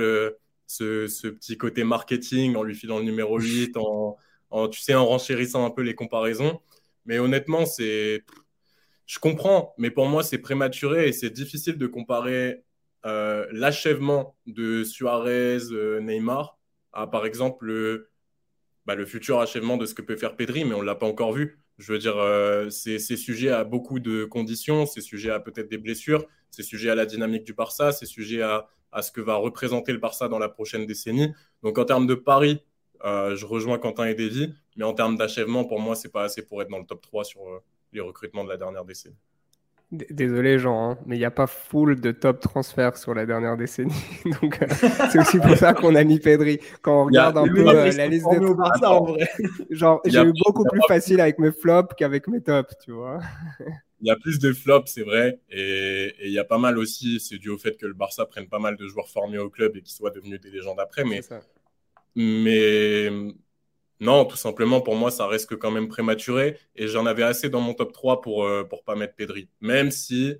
ce, 0.65 1.05
petit 1.27 1.55
côté 1.55 1.83
marketing 1.83 2.55
en 2.55 2.63
lui 2.63 2.73
filant 2.73 2.97
le 2.97 3.05
numéro 3.05 3.37
8, 3.39 3.77
en 3.77 4.17
tu 4.71 4.81
sais, 4.81 4.95
en 4.95 5.05
renchérissant 5.05 5.65
un 5.65 5.71
peu 5.71 5.81
les 5.81 5.95
comparaisons. 5.95 6.59
Mais 7.05 7.19
honnêtement, 7.19 7.65
c'est. 7.65 8.23
Je 9.05 9.19
comprends, 9.19 9.73
mais 9.77 9.91
pour 9.91 10.07
moi, 10.07 10.23
c'est 10.23 10.37
prématuré 10.37 11.07
et 11.09 11.11
c'est 11.11 11.29
difficile 11.29 11.77
de 11.77 11.87
comparer 11.87 12.63
euh, 13.05 13.45
l'achèvement 13.51 14.37
de 14.45 14.83
Suarez, 14.83 15.59
euh, 15.71 15.99
Neymar, 15.99 16.57
à 16.93 17.07
par 17.07 17.25
exemple 17.25 17.65
le, 17.65 18.09
bah, 18.85 18.95
le 18.95 19.05
futur 19.05 19.39
achèvement 19.41 19.77
de 19.77 19.85
ce 19.85 19.93
que 19.93 20.01
peut 20.01 20.15
faire 20.15 20.37
Pedri, 20.37 20.63
mais 20.65 20.73
on 20.73 20.81
ne 20.81 20.85
l'a 20.85 20.95
pas 20.95 21.05
encore 21.07 21.33
vu. 21.33 21.59
Je 21.79 21.91
veux 21.91 21.99
dire, 21.99 22.17
euh, 22.17 22.69
c'est 22.69 22.99
sujet 22.99 23.49
à 23.49 23.63
beaucoup 23.65 23.99
de 23.99 24.25
conditions, 24.25 24.85
c'est 24.85 25.01
sujet 25.01 25.31
à 25.31 25.39
peut-être 25.39 25.69
des 25.69 25.77
blessures, 25.77 26.25
c'est 26.49 26.63
sujet 26.63 26.89
à 26.91 26.95
la 26.95 27.05
dynamique 27.05 27.43
du 27.43 27.53
Barça, 27.53 27.91
c'est 27.91 28.05
sujet 28.05 28.41
à, 28.41 28.69
à, 28.91 29.01
ce 29.01 29.11
que 29.11 29.21
va 29.21 29.35
représenter 29.35 29.91
le 29.91 29.97
Barça 29.97 30.29
dans 30.29 30.39
la 30.39 30.49
prochaine 30.49 30.85
décennie. 30.85 31.33
Donc 31.61 31.77
en 31.77 31.85
termes 31.85 32.07
de 32.07 32.15
paris, 32.15 32.61
euh, 33.03 33.35
je 33.35 33.45
rejoins 33.45 33.79
Quentin 33.79 34.05
et 34.05 34.15
Davy, 34.15 34.53
mais 34.77 34.85
en 34.85 34.93
termes 34.93 35.17
d'achèvement, 35.17 35.65
pour 35.65 35.79
moi, 35.79 35.95
c'est 35.95 36.11
pas 36.11 36.23
assez 36.23 36.41
pour 36.41 36.61
être 36.61 36.69
dans 36.69 36.79
le 36.79 36.85
top 36.85 37.01
3 37.01 37.23
sur 37.25 37.41
euh, 37.41 37.59
les 37.91 38.01
recrutements 38.01 38.43
de 38.43 38.49
la 38.49 38.57
dernière 38.57 38.85
décennie. 38.85 39.17
Désolé 39.91 40.57
Jean, 40.57 40.91
hein, 40.91 40.97
mais 41.05 41.17
il 41.17 41.19
n'y 41.19 41.25
a 41.25 41.29
pas 41.29 41.45
full 41.45 42.01
de 42.01 42.11
top 42.11 42.39
transferts 42.39 42.97
sur 42.97 43.13
la 43.13 43.27
dernière 43.27 43.57
décennie. 43.57 43.93
Donc 44.41 44.59
euh, 44.63 44.67
c'est 45.11 45.19
aussi 45.19 45.37
pour 45.37 45.55
ça 45.55 45.75
qu'on 45.75 45.93
a 45.93 46.03
mis 46.03 46.19
Pedri. 46.19 46.59
Quand 46.81 47.03
on 47.03 47.05
regarde 47.05 47.37
un 47.37 47.47
peu 47.47 47.63
la 47.63 48.07
liste 48.07 48.25
de 48.25 48.53
Barça, 48.53 48.91
en 48.91 49.03
vrai. 49.03 49.29
Genre, 49.69 50.01
j'ai 50.05 50.19
eu 50.19 50.33
beaucoup 50.43 50.63
plus 50.63 50.81
facile 50.87 51.21
avec 51.21 51.37
mes 51.37 51.51
flops 51.51 51.93
qu'avec 51.95 52.27
mes 52.27 52.41
tops, 52.41 52.75
tu 52.83 52.91
vois. 52.91 53.19
Il 54.01 54.07
y 54.07 54.11
a 54.11 54.17
plus 54.17 54.39
de 54.39 54.51
flops, 54.51 54.91
c'est 54.91 55.03
vrai. 55.03 55.39
Et 55.49 56.13
il 56.25 56.33
y 56.33 56.39
a 56.39 56.43
pas 56.43 56.57
mal 56.57 56.77
aussi, 56.77 57.21
c'est 57.21 57.37
dû 57.37 57.47
au 57.47 57.57
fait 57.57 57.77
que 57.77 57.85
le 57.85 57.93
Barça 57.93 58.25
prenne 58.25 58.49
pas 58.49 58.59
mal 58.59 58.75
de 58.75 58.85
joueurs 58.85 59.07
formés 59.07 59.37
au 59.37 59.49
club 59.49 59.77
et 59.77 59.81
qui 59.81 59.93
soient 59.93 60.09
devenus 60.09 60.41
des 60.41 60.49
légendes 60.49 60.81
après. 60.81 61.05
Mais 61.05 61.21
mais 62.15 63.09
non, 64.03 64.25
tout 64.25 64.35
simplement, 64.35 64.81
pour 64.81 64.95
moi, 64.95 65.11
ça 65.11 65.27
reste 65.27 65.55
quand 65.55 65.71
même 65.71 65.87
prématuré. 65.87 66.57
Et 66.75 66.87
j'en 66.87 67.05
avais 67.05 67.23
assez 67.23 67.49
dans 67.49 67.61
mon 67.61 67.73
top 67.73 67.93
3 67.93 68.21
pour 68.21 68.43
ne 68.43 68.49
euh, 68.49 68.63
pas 68.85 68.95
mettre 68.95 69.15
Pedri. 69.15 69.47
Même 69.61 69.91
si 69.91 70.35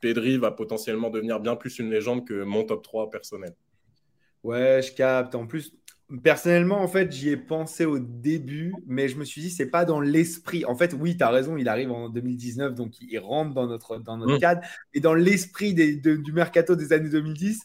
Pedri 0.00 0.38
va 0.38 0.52
potentiellement 0.52 1.10
devenir 1.10 1.40
bien 1.40 1.56
plus 1.56 1.78
une 1.78 1.90
légende 1.90 2.26
que 2.26 2.44
mon 2.44 2.64
top 2.64 2.82
3 2.84 3.10
personnel. 3.10 3.54
Ouais, 4.44 4.80
je 4.82 4.92
capte. 4.92 5.34
En 5.34 5.48
plus, 5.48 5.72
personnellement, 6.22 6.80
en 6.80 6.86
fait, 6.86 7.10
j'y 7.10 7.30
ai 7.30 7.36
pensé 7.36 7.84
au 7.84 7.98
début, 7.98 8.72
mais 8.86 9.08
je 9.08 9.16
me 9.16 9.24
suis 9.24 9.40
dit, 9.40 9.50
c'est 9.50 9.70
pas 9.70 9.84
dans 9.84 10.00
l'esprit. 10.00 10.64
En 10.64 10.76
fait, 10.76 10.94
oui, 10.98 11.16
tu 11.16 11.24
as 11.24 11.30
raison, 11.30 11.56
il 11.56 11.68
arrive 11.68 11.90
en 11.90 12.08
2019, 12.08 12.74
donc 12.74 13.00
il 13.00 13.18
rentre 13.18 13.52
dans 13.52 13.66
notre, 13.66 13.98
dans 13.98 14.16
notre 14.16 14.36
mmh. 14.36 14.40
cadre. 14.40 14.60
Et 14.94 15.00
dans 15.00 15.14
l'esprit 15.14 15.74
du 15.74 16.32
mercato 16.32 16.76
des 16.76 16.92
années 16.92 17.10
2010, 17.10 17.62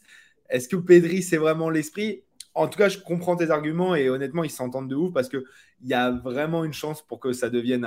est-ce 0.48 0.68
que 0.68 0.76
Pedri, 0.76 1.22
c'est 1.22 1.36
vraiment 1.36 1.70
l'esprit? 1.70 2.22
En 2.54 2.66
tout 2.68 2.78
cas, 2.78 2.88
je 2.88 2.98
comprends 2.98 3.36
tes 3.36 3.50
arguments 3.50 3.94
et 3.94 4.08
honnêtement, 4.08 4.42
ils 4.44 4.50
s'entendent 4.50 4.88
de 4.88 4.96
ouf 4.96 5.12
parce 5.12 5.28
qu'il 5.28 5.42
y 5.84 5.94
a 5.94 6.10
vraiment 6.10 6.64
une 6.64 6.72
chance 6.72 7.02
pour 7.02 7.20
que 7.20 7.32
ça 7.32 7.50
devienne, 7.50 7.86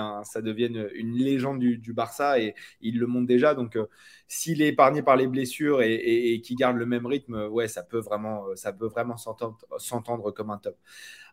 une 0.95 1.15
légende 1.15 1.59
du, 1.59 1.93
Barça 1.93 2.39
et 2.39 2.55
il 2.81 2.97
le 2.99 3.07
montre 3.07 3.27
déjà. 3.27 3.53
Donc, 3.53 3.75
euh, 3.75 3.87
s'il 4.27 4.61
est 4.61 4.69
épargné 4.69 5.01
par 5.01 5.17
les 5.17 5.27
blessures 5.27 5.81
et, 5.81 5.93
et, 6.33 6.41
qu'il 6.41 6.55
garde 6.55 6.77
le 6.77 6.85
même 6.85 7.05
rythme, 7.05 7.47
ouais, 7.47 7.67
ça 7.67 7.83
peut 7.83 7.99
vraiment, 7.99 8.45
vraiment 8.79 9.17
s'entendre 9.17 10.31
comme 10.31 10.51
un 10.51 10.57
top. 10.57 10.77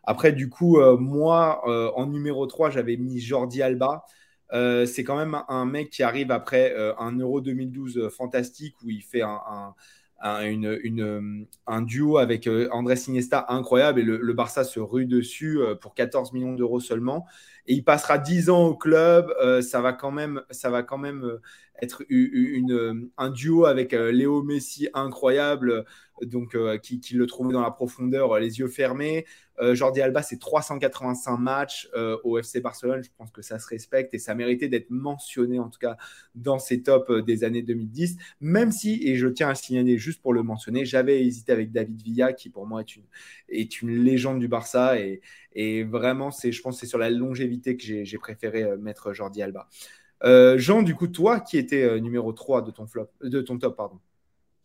Après, 0.03 0.33
du 0.33 0.49
coup, 0.49 0.79
euh, 0.79 0.97
moi, 0.97 1.61
euh, 1.67 1.91
en 1.95 2.07
numéro 2.07 2.45
3, 2.45 2.69
j'avais 2.71 2.97
mis 2.97 3.19
Jordi 3.19 3.61
Alba. 3.61 4.05
c'est 4.51 5.03
quand 5.03 5.17
même 5.17 5.41
un 5.47 5.65
mec 5.65 5.91
qui 5.91 6.03
arrive 6.03 6.31
après 6.31 6.75
un 6.97 7.11
Euro 7.17 7.39
2012 7.41 8.09
fantastique 8.09 8.75
où 8.83 8.89
il 8.89 9.03
fait 9.03 9.21
un, 9.21 9.75
une, 10.21 11.47
un 11.67 11.81
duo 11.81 12.17
avec 12.17 12.47
euh, 12.47 12.67
Andrés 12.71 12.99
Iniesta 13.07 13.45
incroyable 13.49 13.99
et 13.99 14.03
le, 14.03 14.33
Barça 14.33 14.63
se 14.63 14.79
rue 14.79 15.05
dessus 15.05 15.59
euh, 15.59 15.75
pour 15.75 15.93
14 15.93 16.33
millions 16.33 16.53
d'euros 16.53 16.79
seulement. 16.79 17.25
Et 17.67 17.73
il 17.73 17.83
passera 17.83 18.17
10 18.17 18.49
ans 18.49 18.65
au 18.65 18.75
club. 18.75 19.33
Euh, 19.41 19.61
ça 19.61 19.81
va 19.81 19.93
quand 19.93 20.11
même, 20.11 20.41
ça 20.49 20.69
va 20.69 20.83
quand 20.83 20.97
même 20.97 21.39
être 21.81 22.03
une, 22.09 23.09
un 23.17 23.29
duo 23.29 23.65
avec 23.65 23.93
Léo 23.93 24.43
Messi 24.43 24.89
incroyable, 24.93 25.85
donc 26.23 26.55
qui, 26.81 26.99
qui, 26.99 27.15
le 27.15 27.25
trouvait 27.25 27.53
dans 27.53 27.61
la 27.61 27.71
profondeur, 27.71 28.37
les 28.39 28.59
yeux 28.59 28.67
fermés. 28.67 29.25
Euh, 29.61 29.75
Jordi 29.75 30.01
Alba, 30.01 30.21
c'est 30.21 30.39
385 30.39 31.37
matchs 31.37 31.89
euh, 31.93 32.17
au 32.23 32.37
FC 32.37 32.61
Barcelone. 32.61 33.03
Je 33.03 33.09
pense 33.17 33.31
que 33.31 33.41
ça 33.41 33.59
se 33.59 33.67
respecte 33.67 34.13
et 34.13 34.19
ça 34.19 34.33
méritait 34.35 34.69
d'être 34.69 34.89
mentionné, 34.89 35.59
en 35.59 35.69
tout 35.69 35.79
cas, 35.79 35.97
dans 36.35 36.59
ces 36.59 36.81
tops 36.81 37.09
euh, 37.09 37.21
des 37.21 37.43
années 37.43 37.61
2010. 37.61 38.17
Même 38.39 38.71
si, 38.71 39.01
et 39.05 39.15
je 39.15 39.27
tiens 39.27 39.49
à 39.49 39.55
signaler 39.55 39.97
juste 39.97 40.21
pour 40.21 40.33
le 40.33 40.43
mentionner, 40.43 40.85
j'avais 40.85 41.23
hésité 41.25 41.51
avec 41.51 41.71
David 41.71 42.01
Villa, 42.01 42.33
qui 42.33 42.49
pour 42.49 42.67
moi 42.67 42.83
est 43.49 43.81
une, 43.81 44.03
légende 44.03 44.39
du 44.39 44.47
Barça. 44.47 44.97
Et, 44.99 45.83
vraiment, 45.83 46.29
je 46.31 46.61
pense 46.61 46.75
que 46.75 46.79
c'est 46.79 46.87
sur 46.87 46.97
la 46.97 47.09
longévité 47.09 47.75
que 47.75 47.83
j'ai 47.83 48.17
préféré 48.17 48.77
mettre 48.77 49.13
Jordi 49.13 49.41
Alba. 49.41 49.67
Jean, 50.57 50.83
du 50.83 50.95
coup, 50.95 51.07
toi 51.07 51.39
qui 51.39 51.57
étais 51.57 51.99
numéro 51.99 52.31
3 52.31 52.61
de 52.61 52.71
ton, 52.71 52.85
de 53.21 53.41
ton 53.41 53.57
top, 53.57 53.75
pardon. 53.75 53.99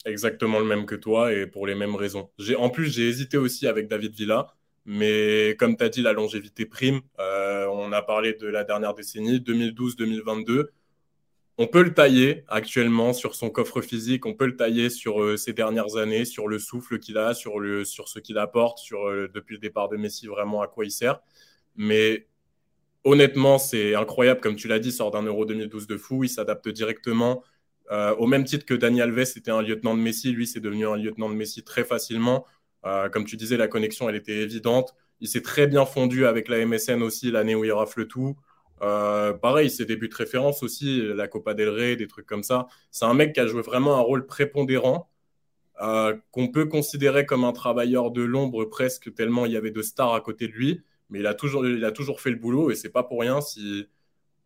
Exactement 0.04 0.58
le 0.58 0.66
même 0.66 0.86
que 0.86 0.94
toi 0.94 1.32
et 1.32 1.46
pour 1.46 1.66
les 1.66 1.74
mêmes 1.74 1.94
raisons. 1.94 2.30
En 2.58 2.70
plus, 2.70 2.92
j'ai 2.92 3.08
hésité 3.08 3.38
aussi 3.38 3.66
avec 3.66 3.88
David 3.88 4.14
Villa 4.14 4.54
mais 4.84 5.56
comme 5.58 5.76
tu 5.76 5.84
as 5.84 5.88
dit, 5.88 6.02
la 6.02 6.12
longévité 6.12 6.66
prime. 6.66 7.00
Euh, 7.18 7.66
on 7.68 7.92
a 7.92 8.02
parlé 8.02 8.34
de 8.34 8.46
la 8.46 8.64
dernière 8.64 8.94
décennie, 8.94 9.38
2012-2022. 9.40 10.66
On 11.56 11.68
peut 11.68 11.82
le 11.82 11.94
tailler 11.94 12.44
actuellement 12.48 13.12
sur 13.12 13.36
son 13.36 13.48
coffre 13.48 13.80
physique, 13.80 14.26
on 14.26 14.34
peut 14.34 14.46
le 14.46 14.56
tailler 14.56 14.90
sur 14.90 15.22
euh, 15.22 15.36
ces 15.36 15.52
dernières 15.52 15.96
années, 15.96 16.24
sur 16.24 16.48
le 16.48 16.58
souffle 16.58 16.98
qu'il 16.98 17.16
a, 17.16 17.32
sur, 17.32 17.60
le, 17.60 17.84
sur 17.84 18.08
ce 18.08 18.18
qu'il 18.18 18.38
apporte, 18.38 18.78
sur 18.78 19.06
euh, 19.06 19.30
depuis 19.32 19.54
le 19.54 19.60
départ 19.60 19.88
de 19.88 19.96
Messi, 19.96 20.26
vraiment 20.26 20.62
à 20.62 20.66
quoi 20.66 20.84
il 20.84 20.90
sert. 20.90 21.20
Mais 21.76 22.26
honnêtement, 23.04 23.58
c'est 23.58 23.94
incroyable, 23.94 24.40
comme 24.40 24.56
tu 24.56 24.66
l'as 24.66 24.80
dit, 24.80 24.90
sort 24.90 25.12
d'un 25.12 25.22
Euro 25.22 25.44
2012 25.46 25.86
de 25.86 25.96
fou, 25.96 26.24
il 26.24 26.28
s'adapte 26.28 26.68
directement. 26.68 27.44
Au 27.90 28.26
même 28.26 28.44
titre 28.44 28.64
que 28.64 28.74
Dani 28.74 29.02
Alves 29.02 29.18
était 29.36 29.50
un 29.50 29.62
lieutenant 29.62 29.94
de 29.94 30.00
Messi, 30.00 30.32
lui 30.32 30.46
c'est 30.46 30.60
devenu 30.60 30.86
un 30.86 30.96
lieutenant 30.96 31.28
de 31.28 31.34
Messi 31.34 31.62
très 31.62 31.84
facilement. 31.84 32.46
Euh, 32.84 33.08
comme 33.08 33.24
tu 33.24 33.36
disais, 33.36 33.56
la 33.56 33.68
connexion, 33.68 34.08
elle 34.08 34.16
était 34.16 34.36
évidente. 34.42 34.94
Il 35.20 35.28
s'est 35.28 35.42
très 35.42 35.66
bien 35.66 35.86
fondu 35.86 36.26
avec 36.26 36.48
la 36.48 36.64
MSN 36.64 37.02
aussi 37.02 37.30
l'année 37.30 37.54
où 37.54 37.64
il 37.64 37.72
rafle 37.72 38.06
tout. 38.06 38.36
Euh, 38.82 39.32
pareil, 39.32 39.70
ses 39.70 39.86
débuts 39.86 40.08
de 40.08 40.14
référence 40.14 40.62
aussi, 40.62 41.00
la 41.14 41.28
Copa 41.28 41.54
del 41.54 41.68
Rey, 41.70 41.96
des 41.96 42.06
trucs 42.08 42.26
comme 42.26 42.42
ça. 42.42 42.66
C'est 42.90 43.04
un 43.06 43.14
mec 43.14 43.32
qui 43.32 43.40
a 43.40 43.46
joué 43.46 43.62
vraiment 43.62 43.96
un 43.96 44.00
rôle 44.00 44.26
prépondérant, 44.26 45.08
euh, 45.82 46.14
qu'on 46.30 46.48
peut 46.48 46.66
considérer 46.66 47.26
comme 47.26 47.44
un 47.44 47.52
travailleur 47.52 48.10
de 48.10 48.22
l'ombre 48.22 48.64
presque, 48.66 49.14
tellement 49.14 49.46
il 49.46 49.52
y 49.52 49.56
avait 49.56 49.70
de 49.70 49.82
stars 49.82 50.14
à 50.14 50.20
côté 50.20 50.48
de 50.48 50.52
lui. 50.52 50.82
Mais 51.10 51.20
il 51.20 51.26
a 51.26 51.34
toujours, 51.34 51.66
il 51.66 51.84
a 51.84 51.92
toujours 51.92 52.20
fait 52.20 52.30
le 52.30 52.36
boulot 52.36 52.70
et 52.70 52.74
c'est 52.74 52.90
pas 52.90 53.02
pour 53.02 53.20
rien 53.20 53.40
si, 53.40 53.86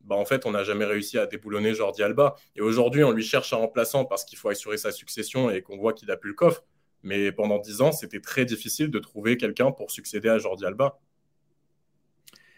bah, 0.01 0.17
en 0.17 0.25
fait, 0.25 0.47
on 0.47 0.53
n'a 0.53 0.65
jamais 0.65 0.85
réussi 0.85 1.19
à 1.19 1.27
déboulonner 1.27 1.75
Jordi 1.75 2.03
Alba. 2.03 2.37
Et 2.57 2.61
aujourd'hui, 2.61 3.05
on 3.05 3.13
lui 3.13 3.23
cherche 3.23 3.53
un 3.53 3.57
remplaçant 3.57 4.05
parce 4.05 4.25
qu'il 4.25 4.39
faut 4.39 4.49
assurer 4.49 4.79
sa 4.79 4.93
succession 4.93 5.51
et 5.51 5.63
qu'on 5.63 5.77
voit 5.77 5.93
qu'il 5.93 6.11
a 6.11 6.17
plus 6.17 6.31
le 6.31 6.35
coffre. 6.35 6.65
Mais 7.03 7.31
pendant 7.31 7.59
dix 7.59 7.81
ans, 7.81 7.93
c'était 7.93 8.21
très 8.21 8.45
difficile 8.45 8.91
de 8.91 8.99
trouver 8.99 9.37
quelqu'un 9.37 9.71
pour 9.71 9.91
succéder 9.91 10.29
à 10.29 10.39
Jordi 10.39 10.65
Alba. 10.65 10.99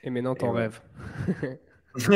Et 0.03 0.11
maintenant, 0.11 0.35
t'en 0.35 0.53
rêves. 0.53 0.81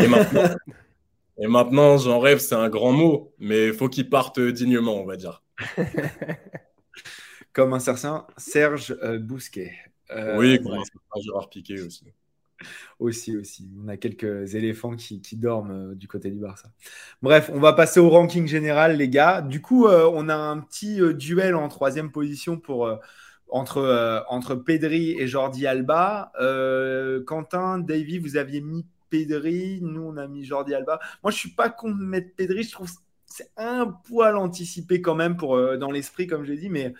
et 1.38 1.46
maintenant, 1.46 1.98
j'en 1.98 2.18
rêve, 2.18 2.38
c'est 2.38 2.54
un 2.54 2.68
grand 2.70 2.92
mot, 2.92 3.34
mais 3.38 3.66
il 3.66 3.74
faut 3.74 3.88
qu'il 3.88 4.08
parte 4.08 4.40
dignement, 4.40 4.94
on 4.94 5.04
va 5.04 5.16
dire. 5.16 5.42
Comme 7.52 7.72
un 7.72 7.78
certain 7.78 8.26
Serge 8.36 8.96
euh, 9.02 9.18
Bousquet. 9.18 9.72
Euh, 10.10 10.36
oui, 10.36 10.60
comme 10.60 10.72
un 10.72 10.84
certain 10.84 11.20
Gérard 11.22 11.48
Piquet 11.48 11.80
aussi 11.80 12.04
aussi, 12.98 13.36
aussi. 13.36 13.68
On 13.82 13.88
a 13.88 13.96
quelques 13.96 14.54
éléphants 14.54 14.96
qui, 14.96 15.20
dorment 15.36 15.90
euh, 15.90 15.94
du 15.94 16.08
côté 16.08 16.30
du 16.30 16.38
Barça. 16.38 16.68
Bref, 17.22 17.50
on 17.52 17.60
va 17.60 17.72
passer 17.72 18.00
au 18.00 18.08
ranking 18.08 18.46
général, 18.46 18.96
les 18.96 19.08
gars. 19.08 19.42
Du 19.42 19.60
coup, 19.60 19.86
euh, 19.86 20.10
on 20.12 20.28
a 20.28 20.36
un 20.36 20.60
petit 20.60 21.00
euh, 21.00 21.12
duel 21.12 21.54
en 21.54 21.68
troisième 21.68 22.10
position 22.10 22.58
pour, 22.58 22.90
entre, 23.48 24.24
entre 24.28 24.54
Pedri 24.54 25.18
et 25.18 25.26
Jordi 25.26 25.66
Alba. 25.66 26.32
Quentin, 27.26 27.78
Davy, 27.78 28.18
vous 28.18 28.36
aviez 28.36 28.60
mis 28.60 28.86
Pedri. 29.10 29.80
Nous, 29.82 30.02
on 30.02 30.16
a 30.16 30.26
mis 30.26 30.44
Jordi 30.44 30.74
Alba. 30.74 31.00
Moi, 31.22 31.30
je 31.30 31.38
suis 31.38 31.50
pas 31.50 31.68
contre 31.68 31.98
mettre 31.98 32.34
Pedri. 32.36 32.62
Je 32.62 32.72
trouve 32.72 32.90
c'est 33.26 33.50
un 33.56 33.86
poil 33.86 34.36
anticipé 34.36 35.00
quand 35.00 35.16
même 35.16 35.36
pour, 35.36 35.58
dans 35.76 35.90
l'esprit, 35.90 36.28
comme 36.28 36.44
j'ai 36.44 36.56
dit. 36.56 36.68
Mais, 36.68 36.94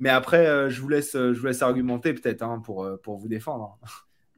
mais 0.00 0.10
après, 0.10 0.68
je, 0.70 0.80
vous 0.82 0.88
laisse, 0.88 1.12
je 1.12 1.38
vous 1.38 1.46
laisse 1.46 1.62
argumenter 1.62 2.12
peut-être 2.12 2.42
hein, 2.42 2.60
pour, 2.60 2.86
pour 3.02 3.16
vous 3.16 3.28
défendre. 3.28 3.78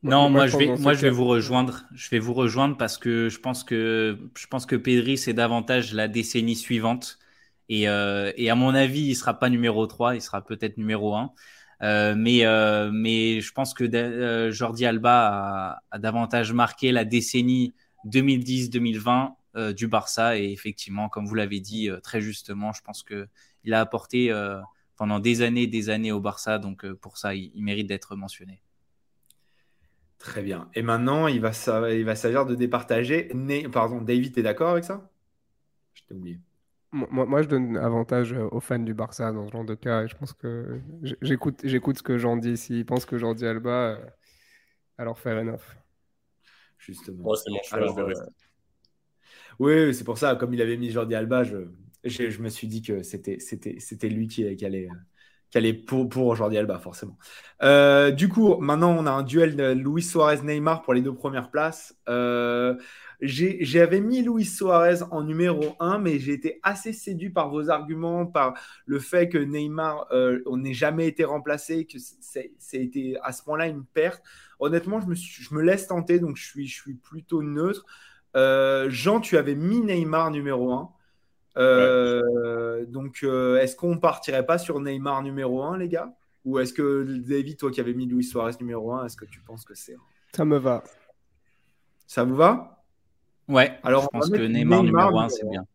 Non, 0.03 0.31
moi, 0.31 0.47
je 0.47 0.57
vais, 0.57 0.77
moi 0.79 0.95
je 0.95 1.03
vais 1.03 1.11
vous 1.11 1.27
rejoindre. 1.27 1.85
Je 1.93 2.09
vais 2.11 2.19
vous 2.19 2.33
rejoindre 2.33 2.77
parce 2.77 2.97
que 2.97 3.29
je 3.29 3.39
pense 3.39 3.65
que 3.65 4.19
je 4.37 4.47
pense 4.47 4.65
que 4.65 4.77
Pedri 4.77 5.19
c'est 5.19 5.35
davantage 5.35 5.93
la 5.93 6.09
décennie 6.09 6.57
suivante 6.57 7.19
et, 7.69 7.89
euh, 7.89 8.33
et 8.37 8.49
à 8.51 8.55
mon 8.55 8.75
avis 8.75 9.03
il 9.03 9.15
sera 9.15 9.39
pas 9.39 9.51
numéro 9.51 9.87
3, 9.87 10.15
il 10.17 10.23
sera 10.23 10.43
peut-être 10.45 10.79
numéro 10.79 11.15
1. 11.15 11.33
Euh, 11.83 12.15
mais 12.17 12.45
euh, 12.45 12.91
mais 12.93 13.41
je 13.41 13.53
pense 13.53 13.73
que 13.75 13.85
euh, 13.85 14.51
Jordi 14.53 14.85
Alba 14.85 15.73
a, 15.73 15.83
a, 15.91 15.99
davantage 15.99 16.53
marqué 16.53 16.93
la 16.93 17.05
décennie 17.07 17.75
2010-2020 18.07 19.35
euh, 19.57 19.73
du 19.73 19.87
Barça 19.89 20.39
et 20.39 20.53
effectivement 20.53 21.09
comme 21.09 21.27
vous 21.27 21.35
l'avez 21.35 21.61
dit 21.61 21.89
très 22.03 22.21
justement, 22.21 22.73
je 22.73 22.83
pense 22.83 23.03
que 23.03 23.29
il 23.65 23.75
a 23.75 23.81
apporté 23.81 24.31
pendant 24.97 25.21
des 25.21 25.43
années 25.43 25.67
des 25.67 25.91
années 25.91 26.13
au 26.13 26.21
Barça 26.21 26.59
donc 26.59 26.87
pour 26.95 27.17
ça 27.19 27.35
il, 27.35 27.51
il 27.55 27.65
mérite 27.65 27.87
d'être 27.87 28.15
mentionné. 28.17 28.63
Très 30.21 30.43
bien. 30.43 30.69
Et 30.75 30.83
maintenant, 30.83 31.29
il 31.29 31.41
va, 31.41 31.51
il 31.91 32.05
va 32.05 32.15
s'agir 32.15 32.45
de 32.45 32.55
départager. 32.55 33.31
Pardon, 33.73 34.03
David, 34.03 34.35
t'es 34.35 34.43
d'accord 34.43 34.69
avec 34.69 34.85
ça? 34.85 35.11
Je 35.95 36.03
t'ai 36.03 36.15
oublié. 36.15 36.39
Moi, 36.93 37.25
moi, 37.25 37.41
je 37.41 37.49
donne 37.49 37.79
avantage 37.79 38.35
euh, 38.35 38.47
aux 38.51 38.61
fans 38.61 38.79
du 38.79 38.93
Barça 38.93 39.33
dans 39.33 39.47
ce 39.47 39.53
genre 39.53 39.65
de 39.65 39.75
cas. 39.75 40.05
Et 40.05 40.09
je 40.09 40.17
pense 40.17 40.35
que 40.35 40.79
j'écoute, 41.23 41.61
j'écoute 41.65 41.97
ce 41.97 42.03
que 42.03 42.19
j'en 42.19 42.37
dis. 42.37 42.59
S'ils 42.59 42.85
pensent 42.85 43.07
que 43.07 43.17
j'en 43.17 43.33
dis 43.33 43.47
Alba, 43.47 43.71
euh, 43.71 44.05
alors 44.99 45.19
faire 45.19 45.39
enough. 45.39 45.75
Justement. 46.77 47.23
Moi, 47.23 47.37
c'est 47.37 47.51
mon 47.51 47.63
choix. 47.63 47.99
Euh... 48.01 48.15
Oui, 49.59 49.95
c'est 49.95 50.05
pour 50.05 50.19
ça. 50.19 50.37
Comme 50.37 50.53
il 50.53 50.61
avait 50.61 50.77
mis 50.77 50.91
Jordi 50.91 51.15
Alba, 51.15 51.45
je, 51.45 51.69
je, 52.05 52.29
je 52.29 52.43
me 52.43 52.51
suis 52.51 52.67
dit 52.67 52.83
que 52.83 53.03
c'était, 53.03 53.39
c'était, 53.39 53.79
c'était 53.79 54.11
lui 54.11 54.29
qui, 54.29 54.55
qui 54.55 54.67
allait 54.67 54.89
qu'elle 55.51 55.67
est 55.67 55.75
pour, 55.75 56.09
pour 56.09 56.35
Jordi 56.37 56.57
Alba, 56.57 56.79
forcément. 56.79 57.19
Euh, 57.63 58.11
du 58.11 58.29
coup, 58.29 58.57
maintenant, 58.57 58.97
on 58.97 59.07
a 59.07 59.11
un 59.11 59.23
duel 59.23 59.57
de 59.57 59.73
Luis 59.73 60.03
Suarez-Neymar 60.03 60.83
pour 60.83 60.95
les 60.95 61.03
deux 61.03 61.15
premières 61.15 61.51
places. 61.51 61.97
Euh, 62.09 62.75
J'avais 63.21 64.01
mis 64.01 64.23
Luis 64.23 64.47
Suarez 64.47 65.03
en 65.11 65.23
numéro 65.23 65.77
1, 65.79 65.99
mais 65.99 66.19
j'ai 66.19 66.33
été 66.33 66.59
assez 66.63 66.93
séduit 66.93 67.31
par 67.31 67.51
vos 67.51 67.69
arguments, 67.69 68.25
par 68.25 68.55
le 68.87 68.99
fait 68.99 69.29
que 69.29 69.37
Neymar, 69.37 70.07
euh, 70.13 70.41
on 70.47 70.57
n'ait 70.57 70.73
jamais 70.73 71.07
été 71.07 71.25
remplacé, 71.25 71.85
que 71.85 71.99
été 72.73 73.17
à 73.23 73.33
ce 73.33 73.43
point-là 73.43 73.67
une 73.67 73.85
perte. 73.85 74.23
Honnêtement, 74.59 75.01
je 75.01 75.07
me, 75.07 75.15
je 75.15 75.55
me 75.55 75.61
laisse 75.63 75.87
tenter, 75.87 76.19
donc 76.19 76.37
je 76.37 76.45
suis, 76.45 76.67
je 76.67 76.81
suis 76.81 76.95
plutôt 76.95 77.43
neutre. 77.43 77.85
Euh, 78.37 78.89
Jean, 78.91 79.21
tu 79.21 79.37
avais 79.37 79.55
mis 79.55 79.81
Neymar 79.81 80.31
numéro 80.31 80.73
1. 80.73 80.91
Euh, 81.61 82.87
donc, 82.87 83.21
euh, 83.23 83.59
est-ce 83.59 83.77
qu'on 83.77 83.99
partirait 83.99 84.47
pas 84.47 84.59
sur 84.59 84.81
Neymar 84.81 85.23
numéro 85.23 85.63
1, 85.63 85.79
les 85.79 85.89
gars? 85.89 86.13
Ou 86.45 86.59
est-ce 86.59 86.73
que, 86.73 87.05
David, 87.05 87.59
toi 87.59 87.71
qui 87.71 87.81
avais 87.81 87.93
mis 87.93 88.07
Luis 88.07 88.25
Suarez 88.25 88.55
numéro 88.61 88.93
1, 88.93 89.07
est-ce 89.07 89.17
que 89.17 89.27
tu 89.27 89.41
penses 89.41 89.65
que 89.65 89.75
c'est. 89.75 89.97
Ça 90.35 90.45
me 90.45 90.57
va. 90.57 90.83
Ça 92.07 92.25
vous 92.25 92.35
va? 92.35 92.83
Ouais, 93.47 93.79
Alors, 93.83 94.03
je 94.05 94.09
pense 94.09 94.31
que 94.31 94.43
Neymar, 94.43 94.83
numéro 94.83 95.19
1, 95.19 95.29
c'est 95.29 95.49
bien. 95.49 95.67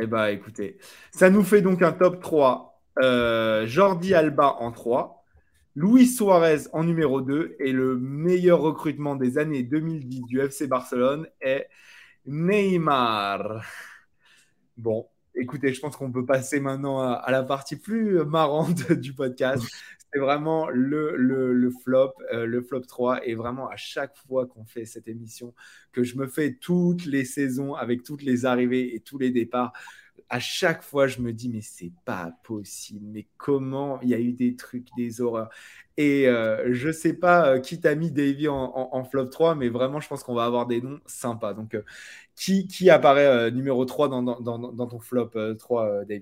Eh 0.00 0.06
bah, 0.06 0.32
écoutez, 0.32 0.78
ça 1.12 1.30
nous 1.30 1.44
fait 1.44 1.60
donc 1.60 1.82
un 1.82 1.92
top 1.92 2.20
3. 2.20 2.80
Euh, 3.02 3.66
Jordi 3.66 4.14
Alba 4.14 4.56
en 4.58 4.72
3. 4.72 5.24
Luis 5.76 6.06
Suarez 6.06 6.68
en 6.72 6.84
numéro 6.84 7.20
2 7.20 7.56
et 7.58 7.72
le 7.72 7.96
meilleur 7.98 8.60
recrutement 8.60 9.16
des 9.16 9.38
années 9.38 9.64
2010 9.64 10.22
du 10.22 10.40
FC 10.40 10.68
Barcelone 10.68 11.26
est 11.40 11.68
Neymar. 12.26 13.64
Bon, 14.76 15.08
écoutez, 15.36 15.72
je 15.72 15.80
pense 15.80 15.96
qu'on 15.96 16.10
peut 16.10 16.26
passer 16.26 16.58
maintenant 16.60 17.00
à, 17.00 17.30
la 17.30 17.42
partie 17.44 17.76
plus 17.76 18.24
marrante 18.24 18.90
du 18.92 19.12
podcast. 19.12 19.62
C'est 20.12 20.18
vraiment 20.18 20.68
le, 20.68 21.16
le, 21.16 21.70
flop, 21.82 22.12
euh, 22.32 22.46
le 22.46 22.62
flop 22.62 22.80
3. 22.80 23.26
Et 23.26 23.34
vraiment, 23.34 23.68
à 23.68 23.76
chaque 23.76 24.16
fois 24.16 24.46
qu'on 24.46 24.64
fait 24.64 24.84
cette 24.84 25.08
émission, 25.08 25.54
que 25.92 26.02
je 26.02 26.16
me 26.16 26.26
fais 26.26 26.54
toutes 26.54 27.04
les 27.06 27.24
saisons 27.24 27.74
avec 27.74 28.02
toutes 28.02 28.22
les 28.22 28.46
arrivées 28.46 28.94
et 28.94 29.00
tous 29.00 29.18
les 29.18 29.30
départs, 29.30 29.72
à 30.28 30.40
chaque 30.40 30.82
fois, 30.82 31.06
je 31.06 31.20
me 31.20 31.32
dis, 31.32 31.48
mais 31.48 31.60
c'est 31.60 31.92
pas 32.04 32.32
possible. 32.44 33.06
Mais 33.06 33.26
comment 33.36 34.00
il 34.02 34.08
y 34.08 34.14
a 34.14 34.20
eu 34.20 34.32
des 34.32 34.56
trucs, 34.56 34.88
des 34.96 35.20
horreurs? 35.20 35.50
Et 35.96 36.28
euh, 36.28 36.72
je 36.72 36.90
sais 36.90 37.14
pas 37.14 37.48
euh, 37.48 37.60
qui 37.60 37.80
t'a 37.80 37.94
mis 37.94 38.10
Davy 38.10 38.48
en, 38.48 39.04
flop 39.04 39.26
3, 39.26 39.54
mais 39.54 39.68
vraiment, 39.68 40.00
je 40.00 40.08
pense 40.08 40.24
qu'on 40.24 40.34
va 40.34 40.44
avoir 40.44 40.66
des 40.66 40.80
noms 40.80 41.00
sympas. 41.06 41.54
Donc, 41.54 41.76
qui, 42.36 42.66
qui 42.66 42.90
apparaît 42.90 43.26
euh, 43.26 43.50
numéro 43.50 43.84
3 43.84 44.08
dans, 44.08 44.22
dans, 44.22 44.40
dans, 44.40 44.86
ton 44.86 44.98
flop 44.98 45.30
3, 45.58 45.86
euh, 45.86 46.18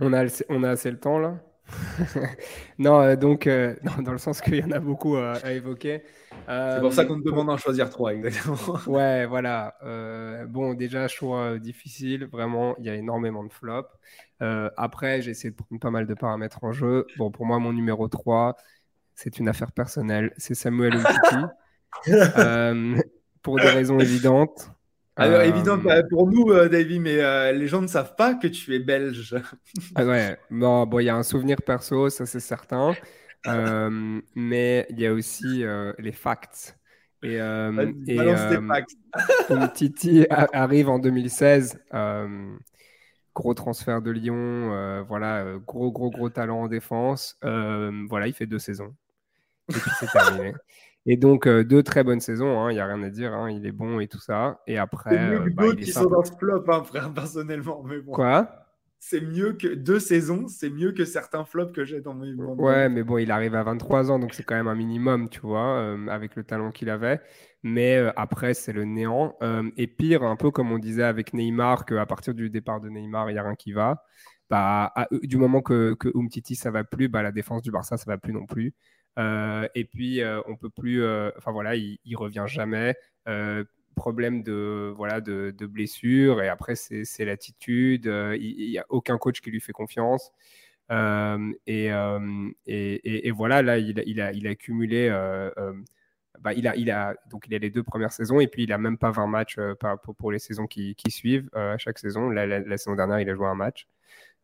on 0.00 0.12
a, 0.12 0.24
on 0.48 0.62
a 0.62 0.70
assez 0.70 0.90
le 0.90 0.98
temps 0.98 1.18
là 1.18 1.38
non, 2.78 3.00
euh, 3.00 3.14
donc, 3.14 3.46
dans 4.02 4.10
le 4.10 4.18
sens 4.18 4.40
qu'il 4.40 4.56
y 4.56 4.64
en 4.64 4.72
a 4.72 4.80
beaucoup 4.80 5.16
à 5.16 5.52
évoquer. 5.52 6.02
C'est 6.48 6.80
pour 6.80 6.92
ça 6.92 7.04
qu'on 7.04 7.20
te 7.20 7.24
demande 7.24 7.46
d'en 7.46 7.56
choisir 7.56 7.90
trois, 7.90 8.12
exactement. 8.12 8.56
ouais, 8.88 9.24
voilà. 9.26 9.76
bon, 10.48 10.74
déjà, 10.74 11.06
choix 11.06 11.60
difficile. 11.60 12.24
Vraiment, 12.24 12.74
il 12.78 12.86
y 12.86 12.90
a 12.90 12.96
énormément 12.96 13.44
de 13.44 13.52
flops. 13.52 13.88
après, 14.40 15.22
j'ai 15.22 15.30
essayé 15.30 15.52
de 15.52 15.54
prendre 15.54 15.80
pas 15.80 15.92
mal 15.92 16.08
de 16.08 16.14
paramètres 16.14 16.64
en 16.64 16.72
jeu. 16.72 17.06
Bon, 17.18 17.30
pour 17.30 17.46
moi, 17.46 17.60
mon 17.60 17.72
numéro 17.72 18.08
3, 18.08 18.56
c'est 19.14 19.38
une 19.38 19.48
affaire 19.48 19.70
personnelle. 19.70 20.32
C'est 20.38 20.54
Samuel 20.56 20.94
Umtiti. 20.96 21.36
pour 23.42 23.60
des 23.60 23.68
raisons 23.68 24.00
évidentes. 24.00 24.72
Alors, 25.20 25.40
ah, 25.40 25.46
évident 25.46 25.78
euh, 25.84 26.02
pour 26.08 26.26
nous, 26.26 26.50
euh, 26.50 26.68
David, 26.70 27.02
mais 27.02 27.20
euh, 27.20 27.52
les 27.52 27.66
gens 27.66 27.82
ne 27.82 27.86
savent 27.86 28.16
pas 28.16 28.34
que 28.34 28.46
tu 28.46 28.74
es 28.74 28.78
belge. 28.78 29.36
ah 29.94 30.04
ouais, 30.06 30.38
bon, 30.50 30.98
il 30.98 31.04
y 31.04 31.10
a 31.10 31.14
un 31.14 31.22
souvenir 31.22 31.60
perso, 31.60 32.08
ça 32.08 32.24
c'est 32.24 32.40
certain. 32.40 32.94
mais 34.34 34.86
il 34.88 34.98
y 34.98 35.06
a 35.06 35.12
aussi 35.12 35.64
les 35.98 36.12
facts. 36.12 36.76
Et, 37.22 37.34
et 37.34 38.18
Titi 39.74 40.26
arrive 40.30 40.88
en 40.88 40.98
2016, 40.98 41.78
gros 43.34 43.54
transfert 43.54 44.00
de 44.00 44.10
Lyon, 44.10 45.04
voilà, 45.06 45.44
gros, 45.66 45.92
gros, 45.92 46.10
gros 46.10 46.30
talent 46.30 46.62
en 46.62 46.68
défense. 46.68 47.38
voilà, 47.42 48.26
il 48.26 48.32
fait 48.32 48.46
deux 48.46 48.58
saisons. 48.58 48.94
Et 49.68 49.74
puis 49.74 49.90
c'est 50.00 50.10
terminé. 50.10 50.54
Et 51.06 51.16
donc, 51.16 51.46
euh, 51.46 51.64
deux 51.64 51.82
très 51.82 52.04
bonnes 52.04 52.20
saisons, 52.20 52.68
il 52.68 52.70
hein, 52.70 52.72
n'y 52.72 52.78
a 52.78 52.86
rien 52.86 53.02
à 53.02 53.10
dire, 53.10 53.32
hein, 53.32 53.50
il 53.50 53.64
est 53.64 53.72
bon 53.72 54.00
et 54.00 54.08
tout 54.08 54.20
ça. 54.20 54.60
Et 54.66 54.78
après. 54.78 55.10
C'est 55.10 55.30
mieux 55.30 55.38
que 55.38 55.48
euh, 55.48 55.52
bah, 55.54 55.62
d'autres 55.64 55.78
qui 55.78 55.92
sont 55.92 56.04
dans 56.10 56.24
ce 56.24 56.32
flop, 56.32 56.64
hein, 56.68 56.84
frère, 56.84 57.12
personnellement. 57.12 57.82
Mais 57.82 58.00
bon. 58.00 58.12
Quoi? 58.12 58.50
C'est 59.02 59.22
mieux 59.22 59.54
que 59.54 59.66
deux 59.66 59.98
saisons, 59.98 60.46
c'est 60.46 60.68
mieux 60.68 60.92
que 60.92 61.06
certains 61.06 61.46
flops 61.46 61.72
que 61.72 61.86
j'ai 61.86 62.02
dans 62.02 62.12
mes. 62.12 62.34
Ouais, 62.34 62.90
mais 62.90 63.02
bon, 63.02 63.16
il 63.16 63.30
arrive 63.30 63.54
à 63.54 63.62
23 63.62 64.10
ans, 64.10 64.18
donc 64.18 64.34
c'est 64.34 64.42
quand 64.42 64.56
même 64.56 64.68
un 64.68 64.74
minimum, 64.74 65.30
tu 65.30 65.40
vois, 65.40 65.78
euh, 65.78 66.06
avec 66.08 66.36
le 66.36 66.44
talent 66.44 66.70
qu'il 66.70 66.90
avait. 66.90 67.18
Mais 67.62 67.96
après, 68.16 68.52
c'est 68.52 68.74
le 68.74 68.84
néant. 68.84 69.36
et 69.78 69.86
pire, 69.86 70.22
un 70.22 70.36
peu 70.36 70.50
comme 70.50 70.70
on 70.70 70.78
disait 70.78 71.02
avec 71.02 71.32
Neymar, 71.32 71.86
qu'à 71.86 72.04
partir 72.04 72.34
du 72.34 72.50
départ 72.50 72.82
de 72.82 72.90
Neymar, 72.90 73.30
il 73.30 73.34
n'y 73.34 73.38
a 73.38 73.42
rien 73.42 73.54
qui 73.54 73.72
va. 73.72 74.04
Bah, 74.50 74.92
du 75.22 75.38
moment 75.38 75.62
que, 75.62 75.94
que 75.94 76.08
Umtiti, 76.14 76.54
ça 76.54 76.70
va 76.70 76.84
plus, 76.84 77.08
bah, 77.08 77.22
la 77.22 77.32
défense 77.32 77.62
du 77.62 77.70
Barça, 77.70 77.96
ça 77.96 78.04
va 78.06 78.18
plus 78.18 78.34
non 78.34 78.44
plus. 78.44 78.74
Euh, 79.18 79.68
et 79.74 79.84
puis, 79.84 80.22
euh, 80.22 80.40
on 80.46 80.56
peut 80.56 80.70
plus. 80.70 81.02
Euh, 81.02 81.30
enfin 81.36 81.52
voilà, 81.52 81.76
il, 81.76 81.98
il, 82.04 82.16
revient 82.16 82.44
jamais 82.46 82.94
problème 83.96 84.42
de 84.42 84.94
voilà 84.96 85.20
de, 85.20 85.54
de 85.56 85.66
blessure 85.66 86.42
et 86.42 86.48
après 86.48 86.74
c'est 86.74 87.24
l'attitude. 87.26 88.06
il 88.06 88.70
n'y 88.70 88.78
a 88.78 88.86
aucun 88.88 89.18
coach 89.18 89.42
qui 89.42 89.50
lui 89.50 89.60
fait 89.60 89.72
confiance. 89.72 90.30
et, 90.90 91.90
et, 92.66 93.28
et, 93.28 93.30
voilà, 93.30 93.62
là, 93.62 93.78
il, 93.78 94.02
il, 94.06 94.20
a, 94.20 94.32
il 94.32 94.46
a 94.46 94.50
accumulé. 94.50 95.10
Bah, 96.40 96.54
il, 96.54 96.66
a, 96.66 96.74
il, 96.76 96.90
a, 96.90 97.14
donc 97.28 97.44
il 97.48 97.54
a 97.54 97.58
les 97.58 97.68
deux 97.68 97.82
premières 97.82 98.12
saisons 98.12 98.40
et 98.40 98.46
puis 98.46 98.62
il 98.62 98.72
a 98.72 98.78
même 98.78 98.96
pas 98.96 99.10
20 99.10 99.26
matchs 99.26 99.58
pour, 100.02 100.14
pour, 100.14 100.32
les 100.32 100.38
saisons 100.38 100.66
qui, 100.66 100.94
qui 100.94 101.10
suivent 101.10 101.50
à 101.52 101.76
chaque 101.76 101.98
saison. 101.98 102.30
La, 102.30 102.46
la, 102.46 102.78
saison 102.78 102.96
dernière, 102.96 103.20
il 103.20 103.28
a 103.28 103.34
joué 103.34 103.46
un 103.46 103.54
match. 103.54 103.86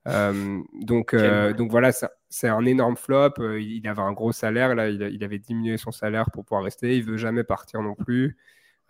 Donc, 0.04 1.14
donc 1.14 1.70
voilà, 1.70 1.92
c'est 2.28 2.48
un 2.48 2.64
énorme 2.64 2.96
flop. 2.96 3.34
Euh, 3.38 3.60
il 3.60 3.86
avait 3.88 4.02
un 4.02 4.12
gros 4.12 4.32
salaire, 4.32 4.74
là, 4.74 4.88
il, 4.88 5.24
avait 5.24 5.38
diminué 5.38 5.76
son 5.76 5.92
salaire 5.92 6.30
pour 6.30 6.44
pouvoir 6.44 6.64
rester. 6.64 6.96
Il 6.96 7.04
veut 7.04 7.16
jamais 7.16 7.44
partir 7.44 7.82
non 7.82 7.94
plus. 7.94 8.36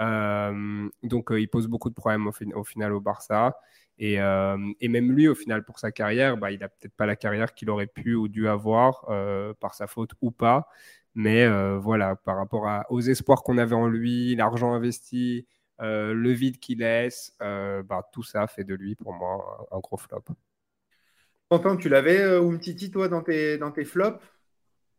donc, 0.01 1.29
il 1.31 1.49
pose 1.49 1.69
beaucoup 1.69 1.91
de 1.91 1.95
problèmes 1.95 2.27
au, 2.27 2.65
final 2.65 2.93
au 2.93 3.01
Barça. 3.01 3.59
Et, 3.99 4.19
même 4.19 5.13
lui, 5.13 5.29
au 5.29 5.35
final, 5.35 5.65
pour 5.65 5.79
sa 5.79 5.93
carrière, 5.93 6.37
bah, 6.37 6.51
il 6.53 6.61
n'a 6.61 6.69
peut-être 6.69 6.95
pas 6.97 7.07
la 7.07 7.17
carrière 7.17 7.55
qu'il 7.55 7.71
aurait 7.71 7.87
pu 7.87 8.15
ou 8.15 8.29
dû 8.29 8.49
avoir 8.49 9.07
par 9.61 9.75
sa 9.75 9.87
faute 9.87 10.13
ou 10.21 10.31
pas. 10.31 10.69
Mais 11.15 11.47
voilà, 11.79 12.17
par 12.17 12.37
rapport 12.37 12.67
aux 12.91 13.01
espoirs 13.01 13.43
qu'on 13.43 13.59
avait 13.59 13.75
en 13.75 13.89
lui, 13.89 14.37
l'argent 14.37 14.73
investi, 14.75 15.47
le 15.81 16.33
vide 16.33 16.59
qu'il 16.59 16.81
laisse, 16.81 17.35
bah, 17.41 18.09
tout 18.13 18.23
ça 18.23 18.47
fait 18.47 18.65
de 18.65 18.75
lui, 18.75 18.95
pour 18.97 19.13
moi, 19.15 19.69
un 19.73 19.79
gros 19.81 19.97
flop. 19.97 20.25
Quentin, 21.49 21.77
tu 21.77 21.89
l'avais, 21.89 22.21
euh, 22.21 22.43
Umtiti, 22.43 22.91
toi, 22.91 23.09
dans 23.09 23.23
tes, 23.23 23.85
flops? 23.85 24.21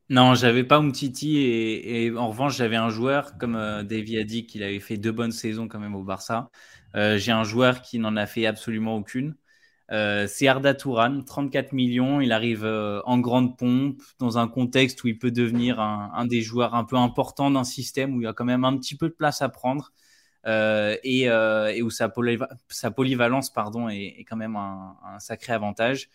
Non, 0.09 0.33
j'avais 0.33 0.63
pas 0.63 0.77
Umtiti. 0.77 1.39
Et, 1.39 2.11
en 2.15 2.29
revanche, 2.29 2.55
j'avais 2.55 2.77
un 2.77 2.89
joueur, 2.89 3.37
comme 3.37 3.55
euh, 3.55 3.83
Davy 3.83 4.17
a 4.17 4.23
dit, 4.23 4.45
qu'il 4.45 4.63
avait 4.63 4.79
fait 4.79 4.97
deux 4.97 5.11
bonnes 5.11 5.33
saisons 5.33 5.67
quand 5.67 5.79
même 5.79 5.95
au 5.95 6.03
Barça. 6.03 6.49
Euh, 6.95 7.17
j'ai 7.17 7.33
un 7.33 7.43
joueur 7.43 7.81
qui 7.81 7.99
n'en 7.99 8.15
a 8.15 8.25
fait 8.25 8.45
absolument 8.45 8.95
aucune. 8.95 9.35
Euh, 9.91 10.25
c'est 10.27 10.47
Arda 10.47 10.73
Touran, 10.73 11.21
34 11.23 11.73
millions. 11.73 12.21
Il 12.21 12.31
arrive 12.31 12.65
en 12.65 13.19
grande 13.19 13.57
pompe, 13.57 14.01
dans 14.19 14.37
un 14.37 14.47
contexte 14.47 15.03
où 15.03 15.07
il 15.07 15.19
peut 15.19 15.31
devenir 15.31 15.81
un, 15.81 16.25
des 16.25 16.41
joueurs 16.41 16.75
un 16.75 16.85
peu 16.85 16.95
importants 16.95 17.51
d'un 17.51 17.65
système 17.65 18.15
où 18.15 18.21
il 18.21 18.23
y 18.23 18.27
a 18.27 18.33
quand 18.33 18.45
même 18.45 18.63
un 18.63 18.77
petit 18.77 18.95
peu 18.95 19.09
de 19.09 19.13
place 19.13 19.41
à 19.41 19.49
prendre 19.49 19.91
et, 20.45 21.29
où 21.81 21.89
sa, 21.89 22.09
polyvalence 22.09 23.49
pardon, 23.51 23.89
est, 23.89 24.25
quand 24.29 24.37
même 24.37 24.55
un, 24.55 25.19
sacré 25.19 25.53
avantage. 25.53 26.09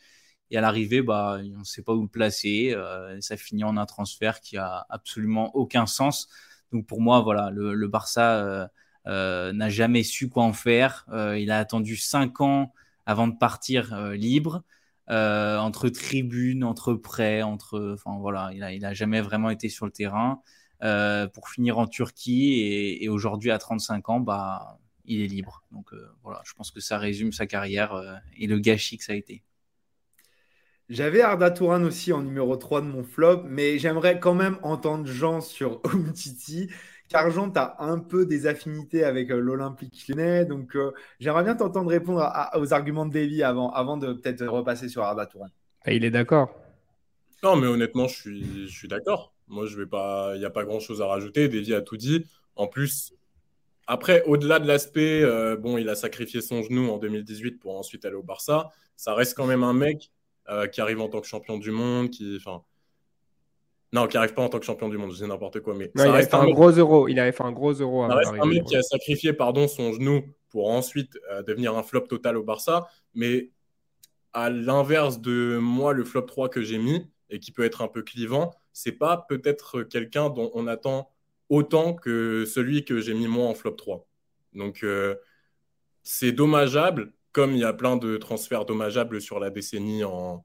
Et 0.52 0.56
à 0.56 0.60
l'arrivée, 0.60 1.02
bah, 1.02 1.38
on 1.40 1.58
ne 1.60 1.64
sait 1.64 1.82
pas 1.82 1.94
où 1.94 2.02
le 2.02 2.08
placer. 2.08 2.76
ça 3.20 3.36
finit 3.36 3.64
en 3.64 3.76
un 3.76 3.86
transfert 3.86 4.40
qui 4.40 4.56
a 4.56 4.86
absolument 4.90 5.54
aucun 5.56 5.86
sens. 5.86 6.28
Donc 6.70 6.86
pour 6.86 7.00
moi, 7.00 7.20
voilà, 7.20 7.50
le, 7.50 7.88
Barça 7.88 8.70
n'a 9.06 9.68
jamais 9.70 10.04
su 10.04 10.28
quoi 10.28 10.44
en 10.44 10.52
faire. 10.52 11.06
il 11.36 11.50
a 11.50 11.58
attendu 11.58 11.96
5 11.96 12.40
ans 12.42 12.72
avant 13.06 13.28
de 13.28 13.36
partir 13.36 13.94
euh, 13.94 14.14
libre. 14.14 14.62
Euh, 15.10 15.58
entre 15.58 15.88
tribunes, 15.88 16.64
entre 16.64 16.94
prêts, 16.94 17.42
entre, 17.42 17.92
enfin 17.94 18.18
voilà, 18.20 18.50
il 18.54 18.62
a, 18.62 18.72
il 18.72 18.84
a 18.84 18.94
jamais 18.94 19.20
vraiment 19.20 19.50
été 19.50 19.68
sur 19.68 19.84
le 19.84 19.90
terrain 19.92 20.40
euh, 20.84 21.26
pour 21.26 21.48
finir 21.48 21.78
en 21.78 21.88
Turquie 21.88 22.60
et, 23.00 23.08
aujourd'hui 23.08 23.50
à 23.50 23.58
35 23.58 24.08
ans, 24.08 24.20
bah, 24.20 24.78
il 25.04 25.20
est 25.20 25.26
libre. 25.26 25.64
Donc 25.72 25.90
voilà, 26.22 26.40
je 26.44 26.54
pense 26.54 26.70
que 26.70 26.80
ça 26.80 26.98
résume 26.98 27.32
sa 27.32 27.46
carrière 27.46 28.22
et 28.36 28.46
le 28.46 28.58
gâchis 28.60 28.96
que 28.96 29.04
ça 29.04 29.12
a 29.12 29.16
été. 29.16 29.42
J'avais 30.92 31.22
Arda 31.22 31.50
Touran 31.50 31.84
aussi 31.84 32.12
en 32.12 32.20
numéro 32.20 32.54
3 32.54 32.82
de 32.82 32.86
mon 32.86 33.02
flop, 33.02 33.44
mais 33.46 33.78
j'aimerais 33.78 34.20
quand 34.20 34.34
même 34.34 34.58
entendre 34.60 35.06
Jean 35.06 35.40
sur 35.40 35.80
Umtiti. 35.90 36.68
Argent, 37.14 37.50
tu 37.50 37.58
as 37.58 37.76
un 37.78 37.98
peu 37.98 38.26
des 38.26 38.46
affinités 38.46 39.02
avec 39.02 39.30
euh, 39.30 39.38
l'Olympique 39.38 40.06
lyonnais. 40.06 40.44
Donc, 40.44 40.76
euh, 40.76 40.92
j'aimerais 41.18 41.44
bien 41.44 41.54
t'entendre 41.54 41.88
répondre 41.88 42.30
aux 42.56 42.74
arguments 42.74 43.06
de 43.06 43.12
Davy 43.12 43.42
avant, 43.42 43.70
avant 43.70 43.96
de 43.96 44.12
peut-être 44.12 44.44
repasser 44.46 44.90
sur 44.90 45.02
Arda 45.02 45.24
Touran. 45.24 45.48
Ah, 45.86 45.94
il 45.94 46.04
est 46.04 46.10
d'accord. 46.10 46.54
Non, 47.42 47.56
mais 47.56 47.68
honnêtement, 47.68 48.06
je 48.06 48.14
suis, 48.14 48.66
je 48.66 48.70
suis 48.70 48.88
d'accord. 48.88 49.32
Moi, 49.48 49.64
je 49.64 49.78
vais 49.78 49.86
pas. 49.86 50.32
Il 50.34 50.40
n'y 50.40 50.44
a 50.44 50.50
pas 50.50 50.64
grand-chose 50.64 51.00
à 51.00 51.06
rajouter. 51.06 51.48
Davy 51.48 51.72
a 51.72 51.80
tout 51.80 51.96
dit. 51.96 52.26
En 52.54 52.66
plus, 52.66 53.14
après, 53.86 54.24
au-delà 54.24 54.58
de 54.58 54.68
l'aspect, 54.68 55.22
euh, 55.22 55.56
bon, 55.56 55.78
il 55.78 55.88
a 55.88 55.94
sacrifié 55.94 56.42
son 56.42 56.62
genou 56.62 56.90
en 56.90 56.98
2018 56.98 57.60
pour 57.60 57.78
ensuite 57.78 58.04
aller 58.04 58.16
au 58.16 58.22
Barça. 58.22 58.68
Ça 58.98 59.14
reste 59.14 59.34
quand 59.34 59.46
même 59.46 59.64
un 59.64 59.72
mec 59.72 60.10
qui 60.72 60.80
arrive 60.80 61.00
en 61.00 61.08
tant 61.08 61.20
que 61.20 61.26
champion 61.26 61.58
du 61.58 61.70
monde, 61.70 62.10
qui, 62.10 62.36
enfin, 62.36 62.62
non, 63.92 64.06
qui 64.06 64.16
n'arrive 64.16 64.32
pas 64.32 64.42
en 64.42 64.48
tant 64.48 64.58
que 64.58 64.64
champion 64.64 64.88
du 64.88 64.96
monde, 64.96 65.12
je 65.12 65.22
dis 65.22 65.28
n'importe 65.28 65.60
quoi. 65.60 65.74
Mais 65.74 65.90
ça 65.94 66.06
il 66.06 66.10
reste 66.10 66.32
un, 66.32 66.48
gros 66.50 66.70
euro. 66.70 67.08
Il 67.08 67.20
avait 67.20 67.32
fait 67.32 67.44
un 67.44 67.52
gros 67.52 67.72
euro. 67.72 68.08
Ça 68.08 68.14
reste 68.14 68.32
un 68.32 68.46
mec 68.46 68.64
qui 68.64 68.76
a 68.76 68.82
sacrifié 68.82 69.34
pardon, 69.34 69.68
son 69.68 69.92
genou 69.92 70.22
pour 70.48 70.70
ensuite 70.70 71.18
euh, 71.30 71.42
devenir 71.42 71.76
un 71.76 71.82
flop 71.82 72.02
total 72.02 72.38
au 72.38 72.42
Barça. 72.42 72.88
Mais 73.14 73.50
à 74.32 74.48
l'inverse 74.48 75.20
de 75.20 75.58
moi, 75.58 75.92
le 75.92 76.04
flop 76.04 76.22
3 76.22 76.48
que 76.48 76.62
j'ai 76.62 76.78
mis 76.78 77.06
et 77.28 77.38
qui 77.38 77.52
peut 77.52 77.64
être 77.64 77.82
un 77.82 77.88
peu 77.88 78.02
clivant, 78.02 78.54
c'est 78.72 78.92
pas 78.92 79.26
peut-être 79.28 79.82
quelqu'un 79.82 80.30
dont 80.30 80.50
on 80.54 80.66
attend 80.66 81.10
autant 81.50 81.92
que 81.92 82.46
celui 82.46 82.86
que 82.86 82.98
j'ai 82.98 83.12
mis 83.12 83.28
moi 83.28 83.46
en 83.46 83.54
flop 83.54 83.72
3. 83.72 84.06
Donc 84.54 84.84
euh, 84.84 85.16
c'est 86.02 86.32
dommageable, 86.32 87.12
comme 87.32 87.52
il 87.52 87.58
y 87.58 87.64
a 87.64 87.72
plein 87.72 87.96
de 87.96 88.16
transferts 88.16 88.64
dommageables 88.64 89.20
sur 89.20 89.40
la 89.40 89.50
décennie 89.50 90.04
en, 90.04 90.42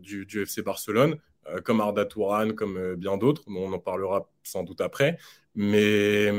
du, 0.00 0.26
du, 0.26 0.42
FC 0.42 0.62
Barcelone. 0.62 1.18
Euh, 1.48 1.60
comme 1.60 1.80
Arda 1.80 2.04
Touran, 2.04 2.50
comme 2.52 2.76
euh, 2.76 2.96
bien 2.96 3.16
d'autres. 3.16 3.42
on 3.48 3.72
en 3.72 3.78
parlera 3.78 4.28
sans 4.42 4.62
doute 4.62 4.80
après. 4.80 5.16
Mais, 5.54 6.30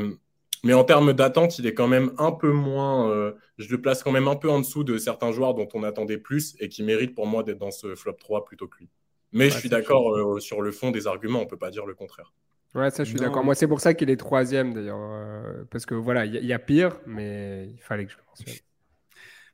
mais 0.63 0.73
en 0.73 0.83
termes 0.83 1.13
d'attente, 1.13 1.57
il 1.59 1.65
est 1.65 1.73
quand 1.73 1.87
même 1.87 2.11
un 2.17 2.31
peu 2.31 2.51
moins. 2.51 3.09
Euh, 3.09 3.33
je 3.57 3.69
le 3.69 3.81
place 3.81 4.03
quand 4.03 4.11
même 4.11 4.27
un 4.27 4.35
peu 4.35 4.49
en 4.49 4.59
dessous 4.59 4.83
de 4.83 4.97
certains 4.97 5.31
joueurs 5.31 5.53
dont 5.53 5.67
on 5.73 5.83
attendait 5.83 6.17
plus 6.17 6.55
et 6.59 6.69
qui 6.69 6.83
méritent 6.83 7.15
pour 7.15 7.25
moi 7.25 7.43
d'être 7.43 7.57
dans 7.57 7.71
ce 7.71 7.95
flop 7.95 8.13
3 8.13 8.45
plutôt 8.45 8.67
que 8.67 8.77
lui. 8.77 8.89
Mais 9.33 9.49
je 9.49 9.57
suis 9.57 9.69
d'accord 9.69 10.41
sur 10.41 10.61
le 10.61 10.71
fond 10.71 10.91
des 10.91 11.07
arguments, 11.07 11.39
on 11.39 11.45
ne 11.45 11.49
peut 11.49 11.57
pas 11.57 11.71
dire 11.71 11.85
le 11.85 11.93
contraire. 11.93 12.33
Ouais, 12.75 12.91
ça, 12.91 13.05
je 13.05 13.09
suis 13.09 13.19
d'accord. 13.19 13.45
Moi, 13.45 13.55
c'est 13.55 13.67
pour 13.67 13.79
ça 13.79 13.93
qu'il 13.93 14.09
est 14.09 14.17
troisième, 14.17 14.73
d'ailleurs. 14.73 14.99
parce 15.69 15.85
que 15.85 15.95
voilà, 15.95 16.25
il 16.25 16.45
y, 16.45 16.51
a 16.51 16.59
pire, 16.59 16.99
mais 17.05 17.69
il 17.69 17.81
fallait 17.81 18.05
que 18.05 18.11
je 18.11 18.17
le 18.17 18.23
mentionne. 18.27 18.55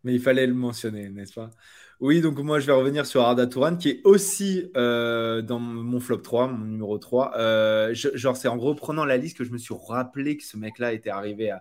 Mais 0.08 0.14
il 0.14 0.22
fallait 0.22 0.48
le 0.48 0.54
mentionner, 0.54 1.10
n'est-ce 1.10 1.34
pas? 1.34 1.50
Oui, 2.00 2.22
donc 2.22 2.40
moi 2.40 2.62
je 2.62 2.66
vais 2.66 2.72
revenir 2.72 3.06
sur 3.06 3.24
Arda 3.24 3.46
Touran 3.46 3.76
qui 3.76 3.90
est 3.90 4.02
aussi 4.06 4.72
euh, 4.78 5.42
dans 5.42 5.60
mon 5.60 6.00
flop 6.00 6.20
3, 6.20 6.48
mon 6.48 6.64
numéro 6.64 6.98
3. 6.98 7.34
Euh, 7.36 7.94
genre, 7.94 8.38
c'est 8.38 8.48
en 8.48 8.58
reprenant 8.58 9.04
la 9.04 9.18
liste 9.18 9.38
que 9.38 9.44
je 9.44 9.52
me 9.52 9.58
suis 9.58 9.76
rappelé 9.90 10.38
que 10.38 10.46
ce 10.46 10.56
mec-là 10.56 10.94
était 10.94 11.10
arrivé 11.10 11.54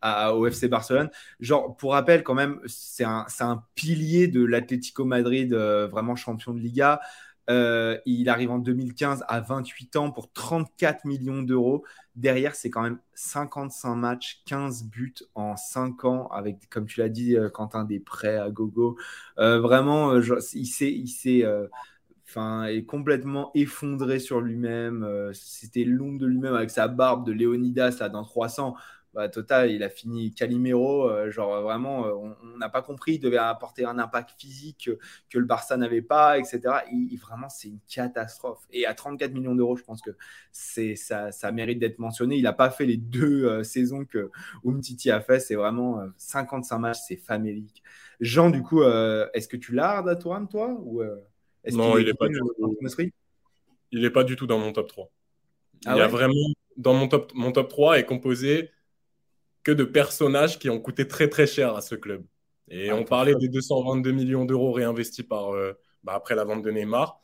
à, 0.00 0.32
au 0.32 0.46
FC 0.46 0.68
Barcelone. 0.68 1.10
Genre, 1.40 1.76
pour 1.76 1.94
rappel, 1.94 2.22
quand 2.22 2.34
même, 2.34 2.60
c'est 2.66 3.02
un, 3.02 3.26
un, 3.40 3.64
pilier 3.74 4.28
de 4.28 4.44
l'Atlético 4.44 5.04
Madrid, 5.04 5.52
euh, 5.52 5.88
vraiment 5.88 6.14
champion 6.14 6.54
de 6.54 6.60
Liga. 6.60 7.00
Euh, 7.48 7.98
il 8.04 8.28
arrive 8.28 8.50
en 8.50 8.58
2015 8.58 9.24
à 9.28 9.40
28 9.40 9.96
ans 9.96 10.10
pour 10.10 10.32
34 10.32 11.04
millions 11.04 11.42
d'euros. 11.42 11.84
Derrière, 12.14 12.54
c'est 12.54 12.70
quand 12.70 12.82
même 12.82 12.98
55 13.14 13.94
matchs, 13.94 14.42
15 14.46 14.84
buts 14.84 15.14
en 15.34 15.56
5 15.56 16.04
ans, 16.04 16.28
avec, 16.28 16.68
comme 16.68 16.86
tu 16.86 17.00
l'as 17.00 17.08
dit, 17.08 17.36
euh, 17.36 17.48
Quentin, 17.48 17.84
des 17.84 18.00
prêts 18.00 18.36
à 18.36 18.50
gogo. 18.50 18.98
Euh, 19.38 19.60
vraiment, 19.60 20.14
il 20.16 20.66
s'est. 20.66 20.92
Il 20.92 21.08
s'est 21.08 21.44
Enfin, 22.30 22.64
est 22.64 22.84
complètement 22.84 23.50
effondré 23.54 24.18
sur 24.18 24.42
lui-même. 24.42 25.30
C'était 25.32 25.84
l'ombre 25.84 26.18
de 26.18 26.26
lui-même 26.26 26.52
avec 26.52 26.68
sa 26.68 26.86
barbe 26.86 27.24
de 27.24 27.32
Léonidas 27.32 27.96
là, 28.00 28.10
dans 28.10 28.22
300. 28.22 28.76
Bah, 29.14 29.28
total, 29.28 29.70
il 29.70 29.82
a 29.82 29.88
fini 29.88 30.32
Calimero. 30.32 31.08
Euh, 31.08 31.30
genre 31.30 31.62
vraiment, 31.62 32.06
euh, 32.06 32.12
on 32.12 32.58
n'a 32.58 32.68
pas 32.68 32.82
compris. 32.82 33.14
Il 33.14 33.20
devait 33.20 33.38
apporter 33.38 33.84
un 33.84 33.98
impact 33.98 34.38
physique 34.38 34.90
que, 35.30 35.38
le 35.38 35.44
Barça 35.44 35.76
n'avait 35.76 36.02
pas, 36.02 36.38
etc. 36.38 36.60
Il, 36.92 37.16
vraiment, 37.16 37.48
c'est 37.48 37.68
une 37.68 37.80
catastrophe. 37.88 38.66
Et 38.70 38.86
à 38.86 38.94
34 38.94 39.32
millions 39.32 39.54
d'euros, 39.54 39.76
je 39.76 39.82
pense 39.82 40.02
que 40.02 40.10
c'est 40.52 40.94
ça, 40.94 41.32
ça 41.32 41.50
mérite 41.52 41.78
d'être 41.78 41.98
mentionné. 41.98 42.36
Il 42.36 42.42
n'a 42.42 42.52
pas 42.52 42.70
fait 42.70 42.84
les 42.84 42.98
deux 42.98 43.44
euh, 43.44 43.62
saisons 43.62 44.04
que 44.04 44.30
Umtiti 44.64 45.10
a 45.10 45.20
fait. 45.20 45.40
C'est 45.40 45.54
vraiment 45.54 46.02
55 46.18 46.78
matchs, 46.78 46.98
c'est 47.06 47.16
famélique. 47.16 47.82
Jean, 48.20 48.50
du 48.50 48.62
coup, 48.62 48.82
est-ce 48.82 49.48
que 49.48 49.56
tu 49.56 49.74
l'as, 49.74 49.98
Arda 49.98 50.16
toi? 50.16 50.40
Ou, 50.82 51.02
Non, 51.72 51.96
il 51.98 52.06
n'est 52.06 52.14
pas, 52.14 52.28
du 52.28 52.38
tout... 52.38 52.70
il 53.92 54.04
est 54.04 54.10
pas 54.10 54.24
du 54.24 54.36
tout 54.36 54.46
dans 54.46 54.58
mon 54.58 54.72
top 54.72 54.88
3. 54.88 55.10
Ah 55.86 55.94
il 55.94 55.98
y 55.98 56.02
a 56.02 56.08
vraiment 56.08 56.34
dans 56.76 56.94
mon 56.94 57.08
top, 57.08 57.32
mon 57.34 57.52
top 57.52 57.68
3 57.68 57.98
est 57.98 58.04
composé 58.04 58.70
que 59.62 59.72
de 59.72 59.84
personnages 59.84 60.58
qui 60.58 60.70
ont 60.70 60.80
coûté 60.80 61.06
très 61.06 61.28
très 61.28 61.46
cher 61.46 61.74
à 61.74 61.80
ce 61.80 61.94
club. 61.94 62.24
Et 62.70 62.90
ah, 62.90 62.96
on 62.96 63.04
parlait 63.04 63.34
des 63.34 63.48
222 63.48 64.12
millions 64.12 64.44
d'euros 64.44 64.72
réinvestis 64.72 65.22
par, 65.22 65.54
euh, 65.54 65.72
bah, 66.04 66.12
après 66.14 66.34
la 66.34 66.44
vente 66.44 66.62
de 66.62 66.70
Neymar. 66.70 67.20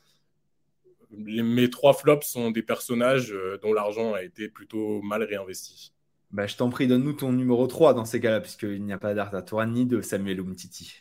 Les, 1.10 1.42
mes 1.42 1.70
trois 1.70 1.92
flops 1.92 2.26
sont 2.26 2.50
des 2.50 2.62
personnages 2.62 3.32
euh, 3.32 3.58
dont 3.62 3.72
l'argent 3.72 4.14
a 4.14 4.22
été 4.22 4.48
plutôt 4.48 5.00
mal 5.02 5.22
réinvesti. 5.22 5.92
Bah, 6.30 6.46
je 6.46 6.56
t'en 6.56 6.68
prie, 6.68 6.88
donne-nous 6.88 7.12
ton 7.12 7.32
numéro 7.32 7.66
3 7.66 7.94
dans 7.94 8.04
ces 8.04 8.18
cas-là, 8.18 8.40
puisqu'il 8.40 8.84
n'y 8.84 8.92
a 8.92 8.98
pas 8.98 9.14
d'Arta 9.14 9.66
ni 9.66 9.86
de 9.86 10.00
Samuel 10.00 10.40
Umtiti. 10.40 10.96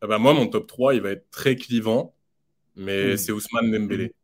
Ah 0.00 0.06
bah, 0.06 0.18
moi, 0.18 0.32
mon 0.32 0.46
top 0.46 0.66
3, 0.66 0.94
il 0.94 1.02
va 1.02 1.10
être 1.10 1.30
très 1.30 1.56
clivant, 1.56 2.14
mais 2.74 3.12
hmm. 3.12 3.16
c'est 3.18 3.32
Ousmane 3.32 3.70
Dembélé. 3.70 4.14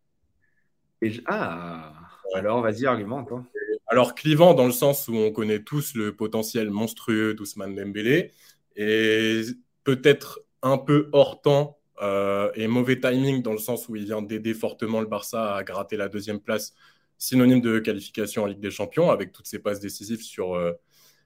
Ah, 1.27 1.93
alors 2.35 2.63
vas-y, 2.63 2.87
argumente. 2.87 3.31
Hein. 3.31 3.47
Alors, 3.91 4.15
clivant 4.15 4.53
dans 4.53 4.67
le 4.67 4.73
sens 4.73 5.09
où 5.09 5.17
on 5.17 5.33
connaît 5.33 5.63
tous 5.63 5.95
le 5.95 6.15
potentiel 6.15 6.71
monstrueux 6.71 7.33
d'Ousmane 7.33 7.75
Dembélé 7.75 8.33
et 8.77 9.41
peut-être 9.83 10.41
un 10.63 10.77
peu 10.77 11.09
hors 11.13 11.41
temps 11.41 11.79
euh, 12.03 12.51
et 12.55 12.67
mauvais 12.67 13.01
timing 13.01 13.43
dans 13.43 13.53
le 13.53 13.59
sens 13.59 13.89
où 13.89 13.97
il 13.97 14.05
vient 14.05 14.21
d'aider 14.21 14.53
fortement 14.53 15.01
le 15.01 15.07
Barça 15.07 15.55
à 15.57 15.65
gratter 15.65 15.97
la 15.97 16.09
deuxième 16.09 16.39
place, 16.39 16.75
synonyme 17.17 17.63
de 17.63 17.79
qualification 17.79 18.43
en 18.43 18.47
Ligue 18.47 18.61
des 18.61 18.71
Champions 18.71 19.11
avec 19.11 19.33
toutes 19.33 19.47
ses 19.47 19.59
passes 19.59 19.81
décisives 19.81 20.23
sur, 20.23 20.55
euh, 20.55 20.73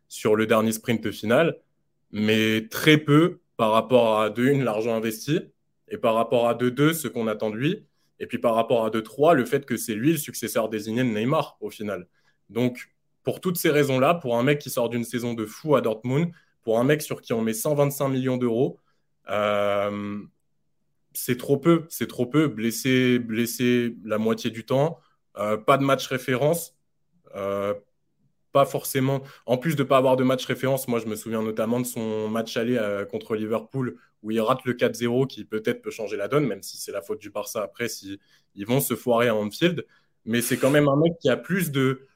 sur 0.09 0.37
le 0.37 0.46
dernier 0.46 0.70
sprint 0.70 1.11
final, 1.11 1.59
mais 2.12 2.68
très 2.68 2.96
peu 2.96 3.40
par 3.57 3.72
rapport 3.72 4.20
à 4.20 4.31
2-1 4.31 4.62
l'argent 4.62 4.94
investi 4.94 5.40
et 5.88 5.98
par 5.98 6.14
rapport 6.14 6.48
à 6.48 6.55
2-2 6.55 6.94
ce 6.94 7.09
qu'on 7.09 7.27
attend 7.27 7.51
de 7.51 7.57
lui. 7.57 7.87
Et 8.20 8.27
puis 8.27 8.38
par 8.38 8.55
rapport 8.55 8.85
à 8.85 8.90
2-3, 8.90 9.35
le 9.35 9.44
fait 9.44 9.66
que 9.66 9.77
c'est 9.77 9.94
lui 9.96 10.12
le 10.12 10.18
successeur 10.18 10.68
désigné 10.68 11.03
de 11.03 11.09
Neymar 11.09 11.57
au 11.61 11.68
final. 11.68 12.07
Donc, 12.52 12.92
pour 13.22 13.40
toutes 13.40 13.56
ces 13.56 13.70
raisons-là, 13.70 14.14
pour 14.14 14.38
un 14.38 14.42
mec 14.42 14.58
qui 14.58 14.70
sort 14.70 14.88
d'une 14.88 15.04
saison 15.04 15.34
de 15.34 15.46
fou 15.46 15.76
à 15.76 15.80
Dortmund, 15.80 16.32
pour 16.62 16.78
un 16.78 16.84
mec 16.84 17.02
sur 17.02 17.20
qui 17.20 17.32
on 17.32 17.42
met 17.42 17.54
125 17.54 18.08
millions 18.08 18.36
d'euros, 18.36 18.78
euh, 19.30 20.18
c'est 21.12 21.36
trop 21.36 21.59
peu. 21.59 21.86
C'est 21.88 22.07
trop 22.07 22.26
peu. 22.26 22.48
Blessé, 22.48 23.18
blessé 23.18 23.96
la 24.05 24.18
moitié 24.18 24.50
du 24.50 24.64
temps, 24.64 24.98
euh, 25.38 25.57
pas 25.57 25.78
de 25.78 25.84
match 25.84 26.07
référence. 26.07 26.76
Euh, 27.34 27.74
pas 28.53 28.66
forcément. 28.66 29.22
En 29.46 29.57
plus 29.57 29.76
de 29.76 29.82
ne 29.82 29.88
pas 29.88 29.96
avoir 29.96 30.16
de 30.16 30.24
match 30.24 30.44
référence, 30.44 30.86
moi 30.86 30.98
je 30.98 31.07
me 31.07 31.16
souviens 31.16 31.42
notamment 31.42 31.80
de 31.80 31.86
son 31.86 32.28
match 32.28 32.59
aller 32.59 32.78
contre 33.11 33.34
Liverpool 33.34 33.96
où 34.22 34.30
il 34.30 34.40
rate 34.42 34.64
le 34.66 34.74
4-0 34.74 35.26
qui 35.26 35.46
peut-être 35.46 35.80
peut 35.80 35.90
changer 35.90 36.18
la 36.18 36.28
donne, 36.28 36.46
même 36.46 36.62
si 36.62 36.76
c'est 36.76 36.92
la 36.92 37.00
faute 37.00 37.18
du 37.18 37.30
Barça 37.30 37.62
après, 37.62 37.88
si 37.88 38.20
vont 38.66 38.80
se 38.80 38.94
foirer 38.94 39.28
à 39.28 39.34
Anfield. 39.34 39.86
Mais 40.26 40.42
c'est 40.42 40.59
quand 40.59 40.70
même 40.70 40.86
un 40.86 40.96
mec 40.96 41.14
qui 41.18 41.30
a 41.30 41.38
plus 41.38 41.70
de, 41.70 42.07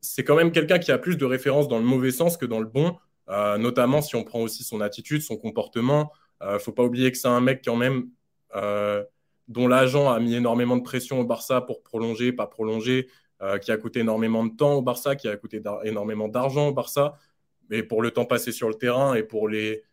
c'est 0.00 0.24
quand 0.24 0.36
même 0.36 0.52
quelqu'un 0.52 0.78
qui 0.78 0.92
a 0.92 0.98
plus 0.98 1.16
de 1.16 1.24
références 1.24 1.68
dans 1.68 1.78
le 1.78 1.84
mauvais 1.84 2.10
sens 2.10 2.36
que 2.36 2.46
dans 2.46 2.60
le 2.60 2.66
bon, 2.66 2.96
euh, 3.28 3.58
notamment 3.58 4.00
si 4.02 4.16
on 4.16 4.24
prend 4.24 4.40
aussi 4.40 4.64
son 4.64 4.80
attitude, 4.80 5.22
son 5.22 5.36
comportement. 5.36 6.12
ne 6.40 6.58
faut 6.58 6.72
pas 6.72 6.84
oublier 6.84 7.10
que 7.12 7.18
c'est 7.18 7.28
un 7.28 7.40
mec 7.40 7.62
quand 7.64 7.76
même 7.76 8.08
dont 9.48 9.66
l'agent 9.66 10.10
a 10.10 10.20
mis 10.20 10.34
énormément 10.34 10.76
de 10.76 10.82
pression 10.82 11.20
au 11.20 11.24
Barça 11.24 11.60
pour 11.60 11.82
prolonger, 11.82 12.32
pas 12.32 12.46
prolonger, 12.46 13.08
qui 13.62 13.70
a 13.70 13.76
coûté 13.76 14.00
énormément 14.00 14.44
de 14.44 14.54
temps 14.54 14.74
au 14.74 14.82
Barça, 14.82 15.16
qui 15.16 15.28
a 15.28 15.36
coûté 15.36 15.62
énormément 15.84 16.28
d'argent 16.28 16.68
au 16.68 16.72
Barça. 16.72 17.18
Mais 17.70 17.82
pour 17.82 18.02
le 18.02 18.10
temps 18.10 18.24
passé 18.24 18.52
sur 18.52 18.68
le 18.68 18.74
terrain 18.74 19.14
et 19.14 19.22
pour 19.22 19.48
les, 19.48 19.84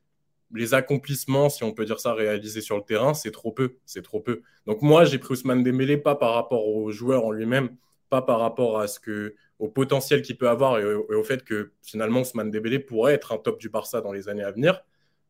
les 0.53 0.73
accomplissements, 0.73 1.49
si 1.49 1.63
on 1.63 1.71
peut 1.73 1.85
dire 1.85 1.99
ça, 1.99 2.13
réalisés 2.13 2.61
sur 2.61 2.77
le 2.77 2.83
terrain, 2.83 3.13
c'est 3.13 3.31
trop 3.31 3.51
peu. 3.51 3.77
C'est 3.85 4.03
trop 4.03 4.19
peu. 4.19 4.41
Donc 4.65 4.81
moi, 4.81 5.05
j'ai 5.05 5.17
pris 5.17 5.33
Ousmane 5.33 5.63
Dembélé 5.63 5.97
pas 5.97 6.15
par 6.15 6.33
rapport 6.33 6.67
au 6.67 6.91
joueur 6.91 7.25
en 7.25 7.31
lui-même, 7.31 7.75
pas 8.09 8.21
par 8.21 8.39
rapport 8.39 8.79
à 8.79 8.87
ce 8.87 8.99
que, 8.99 9.35
au 9.59 9.69
potentiel 9.69 10.21
qu'il 10.21 10.37
peut 10.37 10.49
avoir 10.49 10.79
et 10.79 10.93
au, 10.93 11.23
fait 11.23 11.43
que 11.43 11.71
finalement 11.81 12.21
Ousmane 12.21 12.51
Dembélé 12.51 12.79
pourrait 12.79 13.13
être 13.13 13.31
un 13.31 13.37
top 13.37 13.59
du 13.59 13.69
Barça 13.69 14.01
dans 14.01 14.11
les 14.11 14.27
années 14.27 14.43
à 14.43 14.51
venir, 14.51 14.81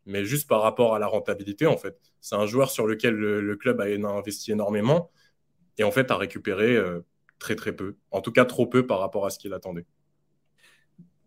mais 0.05 0.25
juste 0.25 0.47
par 0.47 0.61
rapport 0.61 0.95
à 0.95 0.99
la 0.99 1.07
rentabilité 1.07 1.67
en 1.67 1.77
fait. 1.77 1.99
C'est 2.21 2.35
un 2.35 2.45
joueur 2.47 2.71
sur 2.71 2.87
lequel 2.87 3.13
le, 3.15 3.55
club 3.55 3.81
a 3.81 3.85
investi 3.85 4.51
énormément 4.51 5.11
et 5.77 5.83
en 5.83 5.91
fait 5.91 6.09
a 6.11 6.17
récupéré 6.17 6.75
euh, 6.75 7.01
très 7.39 7.55
très 7.55 7.75
peu, 7.75 7.95
en 8.11 8.21
tout 8.21 8.31
cas 8.31 8.45
trop 8.45 8.67
peu 8.67 8.87
par 8.87 8.99
rapport 8.99 9.25
à 9.25 9.29
ce 9.29 9.37
qu'il 9.37 9.53
attendait. 9.53 9.85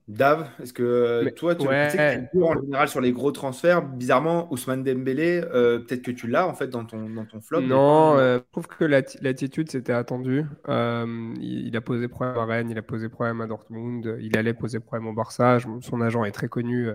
Dave, 0.09 0.49
est-ce 0.63 0.73
que 0.73 1.29
toi, 1.37 1.55
tu, 1.55 1.67
sais 1.67 2.29
que 2.33 2.39
tu 2.39 2.43
en 2.43 2.59
général 2.59 2.89
sur 2.89 3.03
les 3.03 3.13
gros 3.13 3.31
transferts 3.31 3.83
Bizarrement, 3.83 4.51
Ousmane 4.51 4.83
Dembélé, 4.83 5.43
euh, 5.53 5.81
peut-être 5.81 6.01
que 6.01 6.11
tu 6.11 6.27
l'as 6.27 6.49
en 6.49 6.55
fait 6.55 6.69
dans 6.69 6.87
ton, 6.87 7.11
dans 7.11 7.27
ton 7.27 7.43
flop. 7.43 7.61
Non, 7.61 8.17
euh, 8.17 8.39
je 8.39 8.51
trouve 8.51 8.69
que 8.69 8.87
l'attitude 8.87 9.71
c'était 9.71 9.93
attendu. 9.93 10.47
Euh, 10.71 11.35
il, 11.43 11.77
a 11.77 11.83
posé 11.83 12.09
problème 12.09 12.39
à 12.39 12.47
Rennes, 12.47 12.71
il 12.71 12.79
a 12.79 12.83
posé 12.83 13.11
problème 13.11 13.43
à 13.43 13.47
Dortmund, 13.47 14.17
il 14.23 14.35
allait 14.39 14.55
poser 14.55 14.81
problème 14.81 15.09
au 15.09 15.13
Barça. 15.13 15.59
Son 15.83 16.01
agent 16.01 16.25
est 16.25 16.33
très 16.33 16.49
connu 16.49 16.87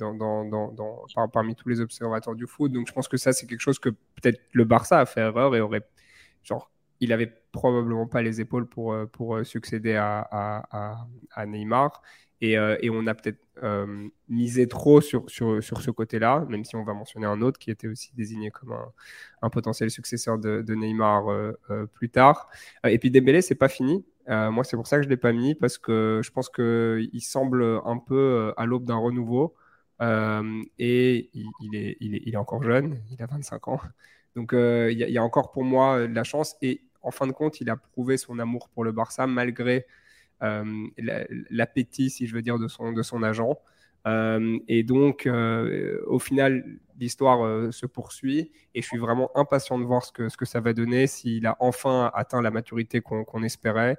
dans, 0.00 0.14
dans, 0.14 0.44
dans, 0.44 1.28
parmi 1.32 1.54
tous 1.54 1.68
les 1.68 1.80
observateurs 1.80 2.34
du 2.34 2.48
foot. 2.48 2.72
Donc 2.72 2.88
je 2.88 2.92
pense 2.92 3.06
que 3.06 3.16
ça, 3.16 3.32
c'est 3.32 3.46
quelque 3.46 3.60
chose 3.60 3.78
que 3.78 3.90
peut-être 3.90 4.40
le 4.52 4.64
Barça 4.64 4.98
a 4.98 5.06
fait 5.06 5.20
erreur 5.20 5.54
et 5.54 5.60
aurait. 5.60 5.86
Genre, 6.42 6.72
il 6.98 7.12
avait 7.12 7.32
probablement 7.52 8.06
pas 8.08 8.22
les 8.22 8.40
épaules 8.40 8.66
pour, 8.66 8.96
pour 9.12 9.38
succéder 9.44 9.94
à, 9.94 10.26
à, 10.32 11.06
à 11.32 11.46
Neymar. 11.46 12.02
Euh, 12.42 12.76
et, 12.80 12.90
on 12.90 13.06
a 13.06 13.14
peut-être 13.14 13.40
euh, 13.62 14.08
misé 14.28 14.68
trop 14.68 15.00
sur, 15.00 15.28
sur, 15.30 15.62
sur 15.62 15.80
ce 15.80 15.90
côté-là, 15.90 16.44
même 16.48 16.64
si 16.64 16.76
on 16.76 16.84
va 16.84 16.92
mentionner 16.92 17.26
un 17.26 17.40
autre 17.40 17.58
qui 17.58 17.70
était 17.70 17.88
aussi 17.88 18.12
désigné 18.14 18.50
comme 18.50 18.72
un, 18.72 18.92
un 19.42 19.50
potentiel 19.50 19.90
successeur 19.90 20.38
de, 20.38 20.74
Neymar 20.74 21.30
euh, 21.30 21.54
plus 21.94 22.10
tard. 22.10 22.48
et 22.84 22.98
puis 22.98 23.10
Dembélé, 23.10 23.40
c'est 23.40 23.54
pas 23.54 23.68
fini. 23.68 24.04
moi, 24.28 24.64
c'est 24.64 24.76
pour 24.76 24.86
ça 24.86 24.98
que 24.98 25.04
je 25.04 25.08
l'ai 25.08 25.16
pas 25.16 25.32
mis 25.32 25.54
parce 25.54 25.78
que 25.78 26.20
je 26.22 26.30
pense 26.30 26.50
qu'il 26.50 27.22
semble 27.22 27.62
un 27.84 27.98
peu 27.98 28.52
à 28.56 28.66
l'aube 28.66 28.84
d'un 28.84 28.96
renouveau. 28.98 29.54
et 30.00 31.30
il, 31.32 31.46
est, 31.46 31.50
il, 31.60 31.76
est, 31.76 31.96
il, 32.00 32.34
est, 32.34 32.36
encore 32.36 32.62
jeune, 32.62 32.98
il 33.10 33.22
a 33.22 33.26
25 33.26 33.68
ans. 33.68 33.80
Donc 34.34 34.50
il 34.52 34.98
y, 34.98 35.18
a 35.18 35.22
encore 35.22 35.52
pour 35.52 35.64
moi 35.64 36.06
de 36.06 36.14
la 36.14 36.24
chance. 36.24 36.56
Et 36.60 36.82
en 37.00 37.10
fin 37.10 37.26
de 37.26 37.32
compte, 37.32 37.60
il 37.62 37.70
a 37.70 37.76
prouvé 37.76 38.18
son 38.18 38.38
amour 38.38 38.68
pour 38.68 38.84
le 38.84 38.92
Barça 38.92 39.26
malgré 39.26 39.86
l'appétit, 40.40 42.10
si 42.10 42.26
je 42.26 42.34
veux 42.34 42.42
dire, 42.42 42.58
de 42.58 42.68
son, 42.68 42.92
de 42.92 43.02
son 43.02 43.22
agent. 43.22 43.58
Euh, 44.06 44.58
et 44.68 44.84
donc, 44.84 45.26
euh, 45.26 46.00
au 46.06 46.18
final, 46.18 46.64
l'histoire 46.98 47.72
se 47.72 47.86
poursuit 47.86 48.52
et 48.74 48.82
je 48.82 48.86
suis 48.86 48.98
vraiment 48.98 49.30
impatient 49.36 49.78
de 49.78 49.84
voir 49.84 50.04
ce 50.04 50.12
que, 50.12 50.28
ce 50.28 50.36
que 50.36 50.44
ça 50.44 50.60
va 50.60 50.72
donner, 50.72 51.06
s'il 51.06 51.46
a 51.46 51.56
enfin 51.60 52.10
atteint 52.14 52.40
la 52.40 52.50
maturité 52.50 53.00
qu'on 53.00 53.42
espérait 53.42 53.98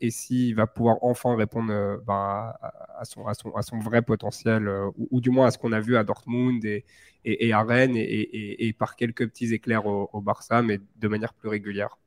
et 0.00 0.10
s'il 0.10 0.54
va 0.54 0.66
pouvoir 0.68 0.98
enfin 1.02 1.34
répondre 1.36 2.00
ben, 2.06 2.52
à, 2.60 3.04
son, 3.04 3.26
à, 3.26 3.34
son, 3.34 3.50
à, 3.54 3.62
son, 3.62 3.78
vrai 3.80 4.02
potentiel, 4.02 4.70
ou, 4.96 5.20
du 5.20 5.30
moins 5.30 5.46
à 5.48 5.50
ce 5.50 5.58
qu'on 5.58 5.72
a 5.72 5.80
vu 5.80 5.96
à 5.96 6.04
Dortmund 6.04 6.64
et, 6.64 6.84
et, 7.24 7.52
à 7.52 7.62
Rennes 7.62 7.96
et, 7.96 8.72
par 8.78 8.96
quelques 8.96 9.28
petits 9.28 9.52
éclairs 9.52 9.86
au, 9.86 10.08
au 10.12 10.20
Barça, 10.20 10.62
mais 10.62 10.80
de 10.96 11.08
manière 11.08 11.34
plus 11.34 11.48
régulière. 11.48 11.98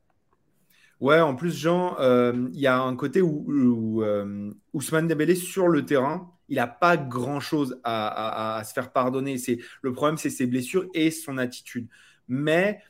Ouais, 1.02 1.20
en 1.20 1.36
plus, 1.36 1.58
Jean, 1.58 1.98
euh, 2.00 2.48
il 2.54 2.60
y 2.60 2.68
a 2.68 2.80
un 2.80 2.96
côté 2.96 3.22
où, 3.22 4.04
euh, 4.04 4.52
Ousmane 4.74 5.08
Dembélé 5.08 5.34
sur 5.36 5.68
le 5.68 5.84
terrain, 5.84 6.32
il 6.48 6.58
n'a 6.58 6.68
pas 6.68 6.96
grand-chose 6.96 7.80
à, 7.84 8.62
se 8.64 8.72
faire 8.74 8.92
pardonner. 8.92 9.40
C'est 9.40 9.58
le 9.82 9.94
problème, 9.94 10.18
c'est 10.18 10.30
ses 10.30 10.46
blessures 10.46 10.86
et 10.94 11.10
son 11.10 11.40
attitude. 11.40 11.88
Mais 12.28 12.82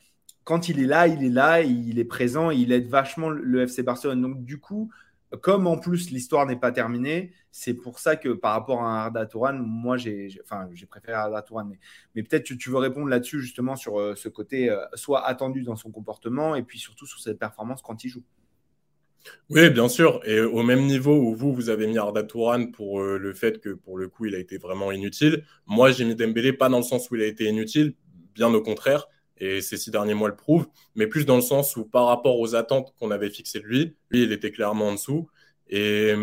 quand 0.44 0.68
il 0.68 0.80
est 0.80 0.86
là, 0.86 1.08
il 1.08 1.24
est 1.24 1.30
là, 1.30 1.62
il 1.62 1.98
est 1.98 2.04
présent, 2.04 2.50
il 2.50 2.72
aide 2.72 2.88
vachement 2.88 3.30
le 3.30 3.62
FC 3.62 3.82
Barcelone. 3.82 4.20
Donc 4.20 4.44
du 4.44 4.60
coup, 4.60 4.90
comme 5.40 5.66
en 5.66 5.78
plus 5.78 6.10
l'histoire 6.10 6.46
n'est 6.46 6.58
pas 6.58 6.72
terminée, 6.72 7.32
c'est 7.50 7.74
pour 7.74 7.98
ça 7.98 8.16
que 8.16 8.30
par 8.30 8.52
rapport 8.52 8.82
à 8.82 9.04
Arda 9.04 9.26
Touran, 9.26 9.54
moi 9.54 9.96
j'ai 9.96 10.28
enfin, 10.42 10.68
préféré 10.90 11.14
Arda 11.14 11.42
Touran. 11.42 11.70
Mais, 12.14 12.22
peut-être 12.22 12.44
tu 12.44 12.70
veux 12.70 12.78
répondre 12.78 13.08
là-dessus 13.08 13.40
justement 13.40 13.76
sur 13.76 13.98
euh, 13.98 14.14
ce 14.14 14.28
côté 14.28 14.70
euh, 14.70 14.84
soit 14.94 15.26
attendu 15.26 15.62
dans 15.62 15.76
son 15.76 15.90
comportement 15.90 16.54
et 16.54 16.62
puis 16.62 16.78
surtout 16.78 17.06
sur 17.06 17.20
ses 17.20 17.34
performances 17.34 17.82
quand 17.82 18.04
il 18.04 18.08
joue. 18.08 18.22
Oui, 19.50 19.70
bien 19.70 19.88
sûr. 19.88 20.20
Et 20.24 20.40
au 20.40 20.64
même 20.64 20.84
niveau 20.86 21.16
où 21.16 21.34
vous, 21.36 21.54
vous 21.54 21.68
avez 21.68 21.86
mis 21.86 21.96
Arda 21.96 22.24
Touran 22.24 22.66
pour 22.66 23.00
euh, 23.00 23.18
le 23.18 23.32
fait 23.32 23.60
que 23.60 23.70
pour 23.70 23.96
le 23.96 24.08
coup, 24.08 24.26
il 24.26 24.34
a 24.34 24.38
été 24.38 24.58
vraiment 24.58 24.92
inutile, 24.92 25.44
moi 25.66 25.92
j'ai 25.92 26.04
mis 26.04 26.16
Dembélé 26.16 26.52
pas 26.52 26.68
dans 26.68 26.78
le 26.78 26.84
sens 26.84 27.10
où 27.10 27.16
il 27.16 27.22
a 27.22 27.26
été 27.26 27.44
inutile, 27.44 27.94
bien 28.34 28.52
au 28.52 28.60
contraire 28.60 29.06
et 29.42 29.60
ces 29.60 29.76
six 29.76 29.90
derniers 29.90 30.14
mois 30.14 30.28
le 30.28 30.36
prouvent, 30.36 30.68
mais 30.94 31.08
plus 31.08 31.26
dans 31.26 31.36
le 31.36 31.42
sens 31.42 31.76
où 31.76 31.84
par 31.84 32.06
rapport 32.06 32.38
aux 32.38 32.54
attentes 32.54 32.94
qu'on 32.98 33.10
avait 33.10 33.28
fixées 33.28 33.58
de 33.58 33.66
lui, 33.66 33.96
lui, 34.10 34.22
il 34.22 34.32
était 34.32 34.52
clairement 34.52 34.88
en 34.88 34.92
dessous. 34.92 35.28
Et, 35.68 36.14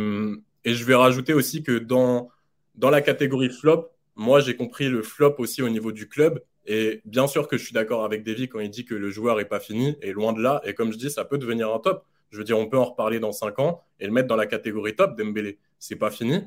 et 0.64 0.74
je 0.74 0.86
vais 0.86 0.96
rajouter 0.96 1.34
aussi 1.34 1.62
que 1.62 1.78
dans, 1.80 2.30
dans 2.76 2.90
la 2.90 3.02
catégorie 3.02 3.50
flop, 3.50 3.90
moi, 4.16 4.40
j'ai 4.40 4.56
compris 4.56 4.88
le 4.88 5.02
flop 5.02 5.36
aussi 5.40 5.62
au 5.62 5.70
niveau 5.70 5.92
du 5.92 6.08
club. 6.08 6.42
Et 6.66 7.02
bien 7.04 7.28
sûr 7.28 7.48
que 7.48 7.58
je 7.58 7.64
suis 7.64 7.74
d'accord 7.74 8.06
avec 8.06 8.24
Davy 8.24 8.48
quand 8.48 8.60
il 8.60 8.70
dit 8.70 8.86
que 8.86 8.96
le 8.96 9.10
joueur 9.10 9.38
n'est 9.38 9.46
pas 9.46 9.60
fini, 9.60 9.98
et 10.02 10.12
loin 10.14 10.34
de 10.34 10.42
là. 10.42 10.62
Et 10.64 10.74
comme 10.74 10.92
je 10.94 10.98
dis, 10.98 11.10
ça 11.10 11.26
peut 11.26 11.38
devenir 11.38 11.74
un 11.74 11.80
top. 11.80 12.06
Je 12.30 12.38
veux 12.38 12.44
dire, 12.44 12.58
on 12.58 12.68
peut 12.68 12.78
en 12.78 12.86
reparler 12.86 13.20
dans 13.20 13.32
cinq 13.32 13.60
ans 13.60 13.82
et 14.00 14.06
le 14.06 14.12
mettre 14.14 14.28
dans 14.28 14.36
la 14.36 14.46
catégorie 14.46 14.96
top 14.96 15.18
Dembélé. 15.18 15.58
C'est 15.80 15.96
pas 15.96 16.12
fini. 16.12 16.42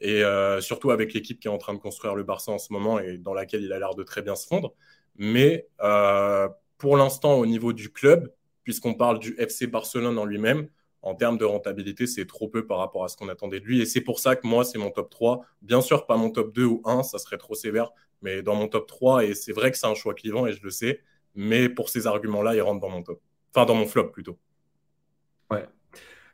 Et 0.00 0.22
euh, 0.22 0.60
surtout 0.60 0.90
avec 0.90 1.12
l'équipe 1.12 1.40
qui 1.40 1.48
est 1.48 1.50
en 1.50 1.58
train 1.58 1.74
de 1.74 1.78
construire 1.78 2.14
le 2.14 2.22
Barça 2.22 2.52
en 2.52 2.58
ce 2.58 2.72
moment 2.72 2.98
et 2.98 3.18
dans 3.18 3.34
laquelle 3.34 3.62
il 3.62 3.72
a 3.72 3.78
l'air 3.78 3.94
de 3.94 4.02
très 4.02 4.22
bien 4.22 4.36
se 4.36 4.46
fondre. 4.46 4.74
Mais 5.16 5.68
euh, 5.80 6.48
pour 6.78 6.96
l'instant, 6.96 7.34
au 7.34 7.46
niveau 7.46 7.72
du 7.72 7.90
club, 7.90 8.32
puisqu'on 8.64 8.94
parle 8.94 9.18
du 9.18 9.34
FC 9.38 9.66
Barcelone 9.66 10.18
en 10.18 10.24
lui-même, 10.24 10.68
en 11.02 11.14
termes 11.14 11.36
de 11.36 11.44
rentabilité, 11.44 12.06
c'est 12.06 12.26
trop 12.26 12.48
peu 12.48 12.66
par 12.66 12.78
rapport 12.78 13.04
à 13.04 13.08
ce 13.08 13.16
qu'on 13.16 13.28
attendait 13.28 13.60
de 13.60 13.66
lui. 13.66 13.80
Et 13.80 13.86
c'est 13.86 14.00
pour 14.00 14.18
ça 14.18 14.36
que 14.36 14.46
moi, 14.46 14.64
c'est 14.64 14.78
mon 14.78 14.90
top 14.90 15.10
3. 15.10 15.44
Bien 15.60 15.82
sûr, 15.82 16.06
pas 16.06 16.16
mon 16.16 16.30
top 16.30 16.54
2 16.54 16.64
ou 16.64 16.82
1, 16.86 17.02
ça 17.02 17.18
serait 17.18 17.36
trop 17.36 17.54
sévère, 17.54 17.90
mais 18.22 18.42
dans 18.42 18.54
mon 18.54 18.68
top 18.68 18.86
3. 18.86 19.24
Et 19.24 19.34
c'est 19.34 19.52
vrai 19.52 19.70
que 19.70 19.76
c'est 19.76 19.86
un 19.86 19.94
choix 19.94 20.14
clivant 20.14 20.46
et 20.46 20.52
je 20.52 20.62
le 20.62 20.70
sais. 20.70 21.02
Mais 21.34 21.68
pour 21.68 21.90
ces 21.90 22.06
arguments-là, 22.06 22.54
il 22.54 22.62
rentre 22.62 22.80
dans 22.80 22.88
mon 22.88 23.02
top. 23.02 23.20
Enfin, 23.54 23.66
dans 23.66 23.74
mon 23.74 23.86
flop 23.86 24.08
plutôt. 24.08 24.38
Ouais. 25.50 25.66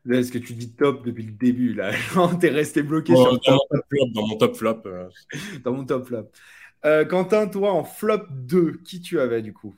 Est-ce 0.08 0.30
que 0.32 0.38
tu 0.38 0.54
dis 0.54 0.72
top 0.72 1.04
depuis 1.04 1.24
le 1.24 1.32
début 1.32 1.74
là 1.74 1.92
T'es 2.40 2.48
resté 2.48 2.82
bloqué 2.82 3.14
sur 3.14 3.24
dans, 3.26 3.32
mon 3.32 3.38
top 3.38 3.86
flop, 3.90 4.06
dans 4.14 4.26
mon 4.26 4.36
top 4.36 4.56
flop. 4.56 4.82
Euh. 4.86 5.08
dans 5.64 5.72
mon 5.72 5.84
top 5.84 6.06
flop. 6.06 6.30
Euh, 6.84 7.04
Quentin, 7.04 7.46
toi, 7.46 7.72
en 7.72 7.84
flop 7.84 8.26
2, 8.30 8.80
qui 8.84 9.00
tu 9.00 9.20
avais 9.20 9.42
du 9.42 9.52
coup? 9.52 9.74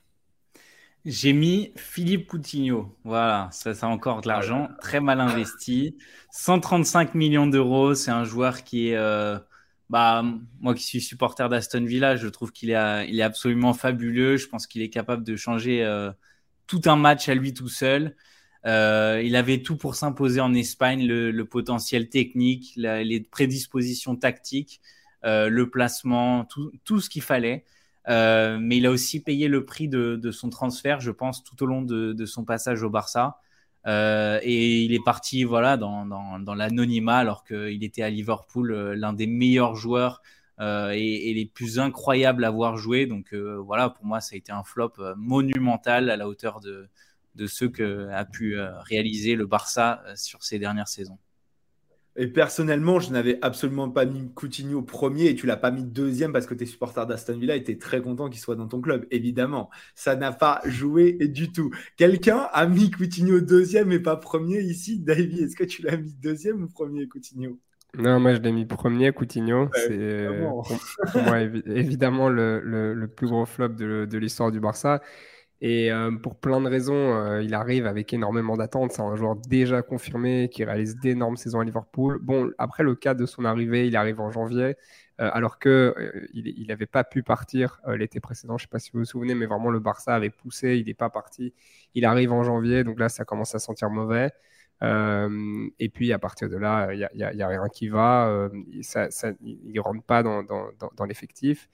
J'ai 1.04 1.32
mis 1.32 1.72
Philippe 1.76 2.28
Coutinho. 2.28 2.96
Voilà, 3.02 3.48
ça, 3.50 3.74
ça 3.74 3.86
a 3.86 3.88
encore 3.88 4.20
de 4.20 4.28
l'argent, 4.28 4.68
très 4.80 5.00
mal 5.00 5.20
investi. 5.20 5.96
135 6.30 7.14
millions 7.14 7.48
d'euros, 7.48 7.94
c'est 7.94 8.12
un 8.12 8.24
joueur 8.24 8.62
qui 8.62 8.90
est. 8.90 8.96
Euh, 8.96 9.38
bah, 9.90 10.24
moi 10.60 10.74
qui 10.74 10.84
suis 10.84 11.00
supporter 11.00 11.48
d'Aston 11.48 11.84
Villa, 11.84 12.16
je 12.16 12.28
trouve 12.28 12.52
qu'il 12.52 12.70
est, 12.70 13.08
il 13.08 13.18
est 13.18 13.22
absolument 13.22 13.74
fabuleux. 13.74 14.36
Je 14.36 14.46
pense 14.46 14.66
qu'il 14.66 14.80
est 14.82 14.90
capable 14.90 15.24
de 15.24 15.34
changer 15.36 15.84
euh, 15.84 16.12
tout 16.68 16.82
un 16.86 16.96
match 16.96 17.28
à 17.28 17.34
lui 17.34 17.52
tout 17.52 17.68
seul. 17.68 18.16
il 18.64 19.36
avait 19.36 19.62
tout 19.62 19.76
pour 19.76 19.96
s'imposer 19.96 20.40
en 20.40 20.54
Espagne, 20.54 21.04
le, 21.06 21.44
potentiel 21.44 22.08
technique, 22.08 22.74
les 22.76 23.20
prédispositions 23.20 24.14
tactiques. 24.16 24.80
Euh, 25.24 25.48
le 25.48 25.70
placement, 25.70 26.44
tout, 26.44 26.72
tout 26.84 27.00
ce 27.00 27.08
qu'il 27.08 27.22
fallait. 27.22 27.64
Euh, 28.08 28.58
mais 28.60 28.78
il 28.78 28.86
a 28.86 28.90
aussi 28.90 29.20
payé 29.22 29.46
le 29.46 29.64
prix 29.64 29.88
de, 29.88 30.16
de, 30.16 30.30
son 30.32 30.50
transfert, 30.50 31.00
je 31.00 31.12
pense, 31.12 31.44
tout 31.44 31.62
au 31.62 31.66
long 31.66 31.82
de, 31.82 32.12
de 32.12 32.26
son 32.26 32.44
passage 32.44 32.82
au 32.82 32.90
Barça. 32.90 33.38
Euh, 33.86 34.40
et 34.42 34.82
il 34.82 34.92
est 34.92 35.04
parti 35.04 35.42
voilà 35.42 35.76
dans, 35.76 36.06
dans, 36.06 36.54
l'anonymat 36.54 37.18
alors 37.18 37.42
qu'il 37.44 37.82
était 37.82 38.02
à 38.02 38.10
Liverpool 38.10 38.92
l'un 38.92 39.12
des 39.12 39.26
meilleurs 39.26 39.74
joueurs 39.74 40.22
et, 40.60 41.34
les 41.34 41.46
plus 41.46 41.80
incroyables 41.80 42.44
à 42.44 42.50
voir 42.50 42.76
jouer. 42.76 43.06
Donc 43.06 43.34
voilà, 43.34 43.90
pour 43.90 44.04
moi, 44.04 44.20
ça 44.20 44.34
a 44.34 44.38
été 44.38 44.52
un 44.52 44.64
flop 44.64 44.94
monumental 45.16 46.10
à 46.10 46.16
la 46.16 46.28
hauteur 46.28 46.60
de, 46.60 46.88
de 47.34 47.46
ce 47.46 47.64
que 47.64 48.08
a 48.10 48.24
pu 48.24 48.56
réaliser 48.58 49.34
le 49.36 49.46
Barça 49.46 50.02
sur 50.16 50.42
ces 50.44 50.58
dernières 50.58 50.88
saisons. 50.88 51.18
Et 52.16 52.26
personnellement, 52.26 53.00
je 53.00 53.10
n'avais 53.10 53.38
absolument 53.40 53.88
pas 53.88 54.04
mis 54.04 54.30
Coutinho 54.34 54.82
premier 54.82 55.26
et 55.28 55.34
tu 55.34 55.46
l'as 55.46 55.56
pas 55.56 55.70
mis 55.70 55.84
deuxième 55.84 56.32
parce 56.32 56.46
que 56.46 56.54
tu 56.54 56.64
es 56.64 56.66
supporter 56.66 57.06
d'Aston 57.06 57.38
Villa 57.38 57.56
et 57.56 57.64
tu 57.64 57.72
es 57.72 57.78
très 57.78 58.02
content 58.02 58.28
qu'il 58.28 58.40
soit 58.40 58.56
dans 58.56 58.68
ton 58.68 58.80
club. 58.80 59.06
Évidemment, 59.10 59.70
ça 59.94 60.14
n'a 60.14 60.32
pas 60.32 60.60
joué 60.66 61.12
du 61.12 61.52
tout. 61.52 61.70
Quelqu'un 61.96 62.48
a 62.52 62.66
mis 62.66 62.90
Coutinho 62.90 63.40
deuxième 63.40 63.92
et 63.92 63.98
pas 63.98 64.16
premier 64.16 64.60
ici? 64.60 64.98
Davy, 64.98 65.42
est-ce 65.42 65.56
que 65.56 65.64
tu 65.64 65.82
l'as 65.82 65.96
mis 65.96 66.12
deuxième 66.14 66.62
ou 66.62 66.68
premier 66.68 67.08
Coutinho? 67.08 67.58
Non, 67.98 68.20
moi 68.20 68.34
je 68.34 68.40
l'ai 68.40 68.52
mis 68.52 68.64
premier, 68.64 69.12
Coutinho. 69.12 69.68
c'est 69.74 70.28
pour, 71.12 71.22
moi 71.22 71.40
évidemment 71.40 72.30
le, 72.30 73.06
plus 73.06 73.28
gros 73.28 73.44
flop 73.44 73.68
de, 73.68 74.18
l'histoire 74.18 74.50
du 74.50 74.60
Barça. 74.60 75.02
Et 75.64 75.92
euh, 75.92 76.10
pour 76.10 76.34
plein 76.34 76.60
de 76.60 76.68
raisons, 76.68 77.14
euh, 77.14 77.40
il 77.40 77.54
arrive 77.54 77.86
avec 77.86 78.12
énormément 78.12 78.56
d'attentes. 78.56 78.90
C'est 78.90 79.00
un 79.00 79.14
joueur 79.14 79.36
déjà 79.36 79.80
confirmé 79.80 80.48
qui 80.48 80.64
réalise 80.64 80.96
d'énormes 80.96 81.36
saisons 81.36 81.60
à 81.60 81.64
Liverpool. 81.64 82.18
Bon, 82.20 82.50
après 82.58 82.82
le 82.82 82.96
cas 82.96 83.14
de 83.14 83.26
son 83.26 83.44
arrivée, 83.44 83.86
il 83.86 83.94
arrive 83.94 84.20
en 84.20 84.32
janvier, 84.32 84.74
euh, 85.20 85.30
alors 85.32 85.60
que 85.60 85.94
il 86.34 86.66
n'avait 86.66 86.86
pas 86.86 87.04
pu 87.04 87.22
partir 87.22 87.80
l'été 87.86 88.18
précédent. 88.18 88.58
Je 88.58 88.64
ne 88.64 88.66
sais 88.66 88.70
pas 88.72 88.80
si 88.80 88.90
vous 88.90 88.98
vous 88.98 89.04
souvenez, 89.04 89.36
mais 89.36 89.46
vraiment 89.46 89.70
le 89.70 89.78
Barça 89.78 90.16
avait 90.16 90.30
poussé, 90.30 90.78
il 90.78 90.86
n'est 90.86 90.94
pas 90.94 91.10
parti. 91.10 91.54
Il 91.94 92.04
arrive 92.06 92.32
en 92.32 92.42
janvier, 92.42 92.82
donc 92.82 92.98
là 92.98 93.08
ça 93.08 93.24
commence 93.24 93.54
à 93.54 93.60
sentir 93.60 93.88
mauvais. 93.88 94.32
Et 94.82 95.88
puis 95.90 96.12
à 96.12 96.18
partir 96.18 96.48
de 96.48 96.56
là, 96.56 96.92
il 96.92 97.08
n'y 97.14 97.42
a, 97.42 97.48
rien 97.48 97.68
qui 97.72 97.88
va. 97.88 98.50
Il 98.72 99.72
ne 99.72 99.80
rentre 99.80 100.02
pas 100.02 100.24
dans, 100.24 101.04
l'effectif. 101.06 101.68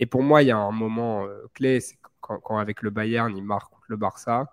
Et 0.00 0.06
pour 0.06 0.22
moi, 0.22 0.42
il 0.42 0.48
y 0.48 0.50
a 0.50 0.58
un 0.58 0.72
moment 0.72 1.26
clé, 1.54 1.80
c'est 1.80 1.96
quand, 2.22 2.56
avec 2.56 2.82
le 2.82 2.90
Bayern, 2.90 3.36
il 3.36 3.44
marque 3.44 3.72
le 3.88 3.96
Barça. 3.96 4.46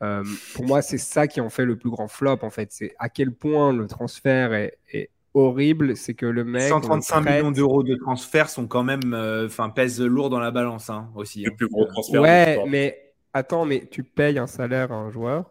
pour 0.00 0.64
moi, 0.64 0.80
c'est 0.80 0.98
ça 0.98 1.26
qui 1.26 1.40
en 1.40 1.50
fait 1.50 1.66
le 1.66 1.76
plus 1.76 1.90
grand 1.90 2.08
flop, 2.08 2.38
en 2.42 2.50
fait. 2.50 2.72
C'est 2.72 2.94
à 2.98 3.08
quel 3.08 3.32
point 3.32 3.72
le 3.72 3.86
transfert 3.86 4.54
est, 4.54 5.10
horrible. 5.34 5.96
C'est 5.96 6.14
que 6.14 6.26
le 6.26 6.44
mec. 6.44 6.62
135 6.62 7.20
millions 7.20 7.50
d'euros 7.50 7.82
de 7.82 7.94
transfert 7.96 8.48
sont 8.48 8.66
quand 8.66 8.82
même. 8.84 9.14
Enfin, 9.44 9.68
pèsent 9.68 10.00
lourd 10.00 10.30
dans 10.30 10.40
la 10.40 10.50
balance 10.50 10.88
hein, 10.88 11.10
aussi. 11.14 11.42
Le 11.42 11.50
hein. 11.50 11.54
plus 11.56 11.68
gros 11.68 11.84
transfert. 11.84 12.22
Ouais, 12.22 12.64
mais 12.66 13.12
attends, 13.32 13.64
mais 13.64 13.86
tu 13.90 14.02
payes 14.02 14.38
un 14.38 14.46
salaire 14.46 14.92
à 14.92 14.96
un 14.96 15.10
joueur 15.10 15.50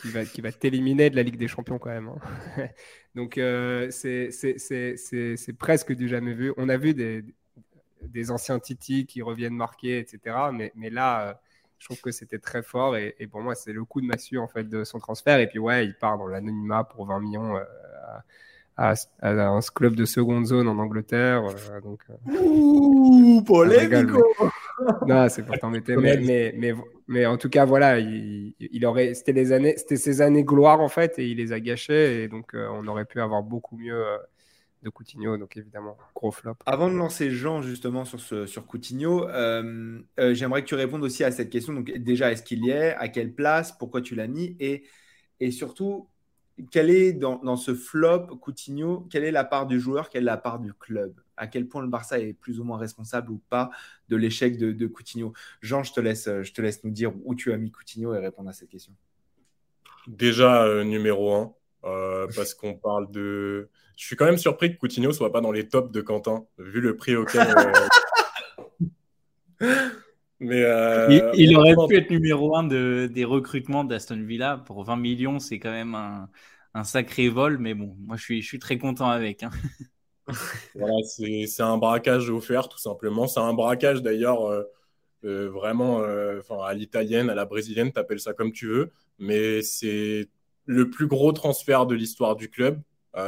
qui, 0.00 0.10
va, 0.10 0.24
qui 0.24 0.40
va 0.40 0.52
t'éliminer 0.52 1.10
de 1.10 1.16
la 1.16 1.22
Ligue 1.22 1.36
des 1.36 1.48
Champions 1.48 1.78
quand 1.78 1.90
même. 1.90 2.08
Hein. 2.08 2.68
Donc 3.14 3.38
euh, 3.38 3.88
c'est 3.90 5.58
presque 5.58 5.92
du 5.92 6.08
jamais 6.08 6.34
vu. 6.34 6.52
On 6.56 6.68
a 6.68 6.76
vu 6.76 6.94
des, 6.94 7.24
des 8.08 8.30
anciens 8.30 8.58
Titi 8.58 9.06
qui 9.06 9.22
reviennent 9.22 9.54
marquer, 9.54 9.98
etc. 9.98 10.36
Mais, 10.52 10.72
mais 10.74 10.90
là, 10.90 11.28
euh, 11.28 11.34
je 11.78 11.86
trouve 11.86 12.00
que 12.00 12.10
c'était 12.10 12.38
très 12.38 12.62
fort. 12.62 12.96
Et, 12.96 13.14
pour 13.30 13.40
moi, 13.40 13.54
c'est 13.54 13.72
le 13.72 13.84
coup 13.84 14.00
de 14.00 14.06
massue 14.06 14.38
en 14.38 14.48
fait, 14.48 14.64
de 14.64 14.84
son 14.84 14.98
transfert. 14.98 15.38
Et 15.40 15.46
puis, 15.46 15.58
ouais, 15.58 15.86
il 15.86 15.94
part 15.94 16.18
dans 16.18 16.26
l'anonymat 16.26 16.84
pour 16.84 17.06
20 17.06 17.20
millions. 17.20 17.56
Euh, 17.56 17.64
à, 18.76 18.94
un 19.22 19.60
club 19.74 19.94
de 19.94 20.04
seconde 20.04 20.46
zone 20.46 20.68
en 20.68 20.78
Angleterre. 20.78 21.44
Euh, 21.44 21.80
donc, 21.80 22.00
euh, 22.10 22.38
Ouh, 22.40 23.42
polémico 23.42 24.22
Non, 25.06 25.28
c'est 25.28 25.44
pour 25.44 25.58
t'embêter. 25.58 25.96
mais, 25.96 26.18
mais, 26.18 26.54
mais, 26.56 26.74
mais, 27.08 27.26
en 27.26 27.38
tout 27.38 27.48
cas, 27.48 27.64
voilà, 27.64 27.98
il, 27.98 28.54
il 28.58 28.84
aurait, 28.84 29.14
c'était 29.14 29.32
les 29.32 29.52
années, 29.52 29.74
c'était 29.76 29.96
ses 29.96 30.20
années 30.20 30.44
gloire 30.44 30.80
en 30.80 30.88
fait, 30.88 31.18
et 31.18 31.26
il 31.26 31.38
les 31.38 31.52
a 31.52 31.60
gâchées. 31.60 32.24
Et 32.24 32.28
donc, 32.28 32.54
euh, 32.54 32.68
on 32.72 32.86
aurait 32.86 33.06
pu 33.06 33.20
avoir 33.20 33.42
beaucoup 33.42 33.76
mieux 33.76 34.04
de 34.82 34.90
Coutinho, 34.90 35.36
donc 35.36 35.56
évidemment, 35.56 35.96
gros 36.14 36.30
flop. 36.30 36.56
Avant 36.66 36.90
de 36.90 36.96
lancer 36.96 37.30
Jean 37.30 37.62
justement 37.62 38.04
sur, 38.04 38.20
ce, 38.20 38.46
sur 38.46 38.66
Coutinho, 38.66 39.26
j'aimerais 40.16 40.62
que 40.62 40.68
tu 40.68 40.74
répondes 40.74 41.02
aussi 41.02 41.24
à 41.24 41.30
cette 41.30 41.50
question. 41.50 41.72
Donc 41.72 41.90
déjà, 41.90 42.30
est-ce 42.30 42.42
qu'il 42.42 42.64
y 42.64 42.70
est? 42.70 42.94
À 42.94 43.08
quelle 43.08 43.34
place? 43.34 43.72
Pourquoi 43.72 44.00
tu 44.00 44.14
l'as 44.14 44.28
mis? 44.28 44.56
Et, 44.60 44.84
et 45.40 45.50
surtout, 45.50 46.08
quelle 46.70 46.90
est 46.90 47.12
dans, 47.12 47.56
ce 47.56 47.74
flop 47.74 48.38
Coutinho, 48.38 49.06
quelle 49.10 49.24
est 49.24 49.30
la 49.30 49.44
part 49.44 49.66
du 49.66 49.78
joueur, 49.78 50.08
quelle 50.08 50.22
est 50.22 50.26
la 50.26 50.36
part 50.36 50.58
du 50.58 50.72
club? 50.72 51.20
À 51.36 51.46
quel 51.46 51.68
point 51.68 51.82
le 51.82 51.88
Barça 51.88 52.18
est 52.18 52.32
plus 52.32 52.60
ou 52.60 52.64
moins 52.64 52.78
responsable 52.78 53.30
ou 53.30 53.40
pas 53.50 53.70
de 54.08 54.16
l'échec 54.16 54.56
de, 54.56 54.86
Coutinho? 54.86 55.34
Jean, 55.60 55.82
je 55.82 55.92
te, 55.92 56.00
laisse, 56.00 56.24
je 56.42 56.52
te 56.52 56.62
laisse 56.62 56.82
nous 56.84 56.90
dire 56.90 57.12
où 57.24 57.34
tu 57.34 57.52
as 57.52 57.58
mis 57.58 57.70
Coutinho 57.70 58.14
et 58.14 58.18
répondre 58.18 58.48
à 58.48 58.52
cette 58.54 58.70
question. 58.70 58.92
Déjà 60.06 60.62
euh, 60.64 60.84
numéro 60.84 61.34
un, 61.34 61.52
euh, 61.86 62.26
parce 62.34 62.54
qu'on 62.54 62.74
parle 62.74 63.10
de. 63.10 63.68
Je 63.96 64.04
suis 64.04 64.16
quand 64.16 64.26
même 64.26 64.38
surpris 64.38 64.72
que 64.72 64.78
Coutinho 64.78 65.12
soit 65.12 65.32
pas 65.32 65.40
dans 65.40 65.52
les 65.52 65.68
tops 65.68 65.90
de 65.90 66.00
Quentin, 66.00 66.44
vu 66.58 66.80
le 66.80 66.96
prix 66.96 67.16
auquel. 67.16 67.46
Euh, 69.62 69.66
mais 70.40 70.60
il, 71.34 71.56
aurait 71.56 71.74
pu 71.88 71.96
être 71.96 72.10
numéro 72.10 72.56
un 72.56 72.64
de, 72.64 73.08
des 73.10 73.24
recrutements 73.24 73.84
d'Aston 73.84 74.22
Villa 74.22 74.58
pour 74.58 74.84
20 74.84 74.96
millions. 74.96 75.38
C'est 75.38 75.58
quand 75.58 75.70
même 75.70 75.94
un, 75.94 76.28
un, 76.74 76.84
sacré 76.84 77.28
vol, 77.28 77.58
mais 77.58 77.72
bon, 77.74 77.96
moi 78.00 78.16
je 78.16 78.22
suis, 78.22 78.42
je 78.42 78.46
suis 78.46 78.58
très 78.58 78.76
content 78.76 79.08
avec. 79.08 79.42
Hein. 79.42 79.50
voilà, 80.74 80.96
c'est 81.04 81.62
un 81.62 81.78
braquage 81.78 82.30
offert 82.30 82.68
tout 82.68 82.78
simplement. 82.78 83.26
C'est 83.26 83.40
un 83.40 83.54
braquage 83.54 84.02
d'ailleurs 84.02 84.50
euh, 84.50 84.64
euh, 85.24 85.48
vraiment 85.48 86.00
euh, 86.02 86.40
à 86.64 86.74
l'italienne, 86.74 87.30
à 87.30 87.34
la 87.34 87.44
brésilienne, 87.44 87.92
t'appelles 87.92 88.20
ça 88.20 88.32
comme 88.32 88.52
tu 88.52 88.66
veux, 88.66 88.92
mais 89.18 89.62
c'est 89.62 90.28
le 90.66 90.90
plus 90.90 91.06
gros 91.06 91.32
transfert 91.32 91.86
de 91.86 91.94
l'histoire 91.94 92.36
du 92.36 92.50
club. 92.50 92.80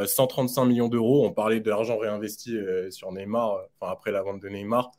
135 0.05 0.67
millions 0.67 0.89
d'euros. 0.89 1.25
On 1.25 1.33
parlait 1.33 1.61
de 1.61 1.71
l'argent 1.71 1.97
réinvesti 1.97 2.59
sur 2.91 3.11
Neymar, 3.11 3.61
enfin 3.81 3.91
après 3.91 4.13
la 4.13 4.23
vente 4.23 4.39
de 4.39 4.49
Neymar. 4.51 4.91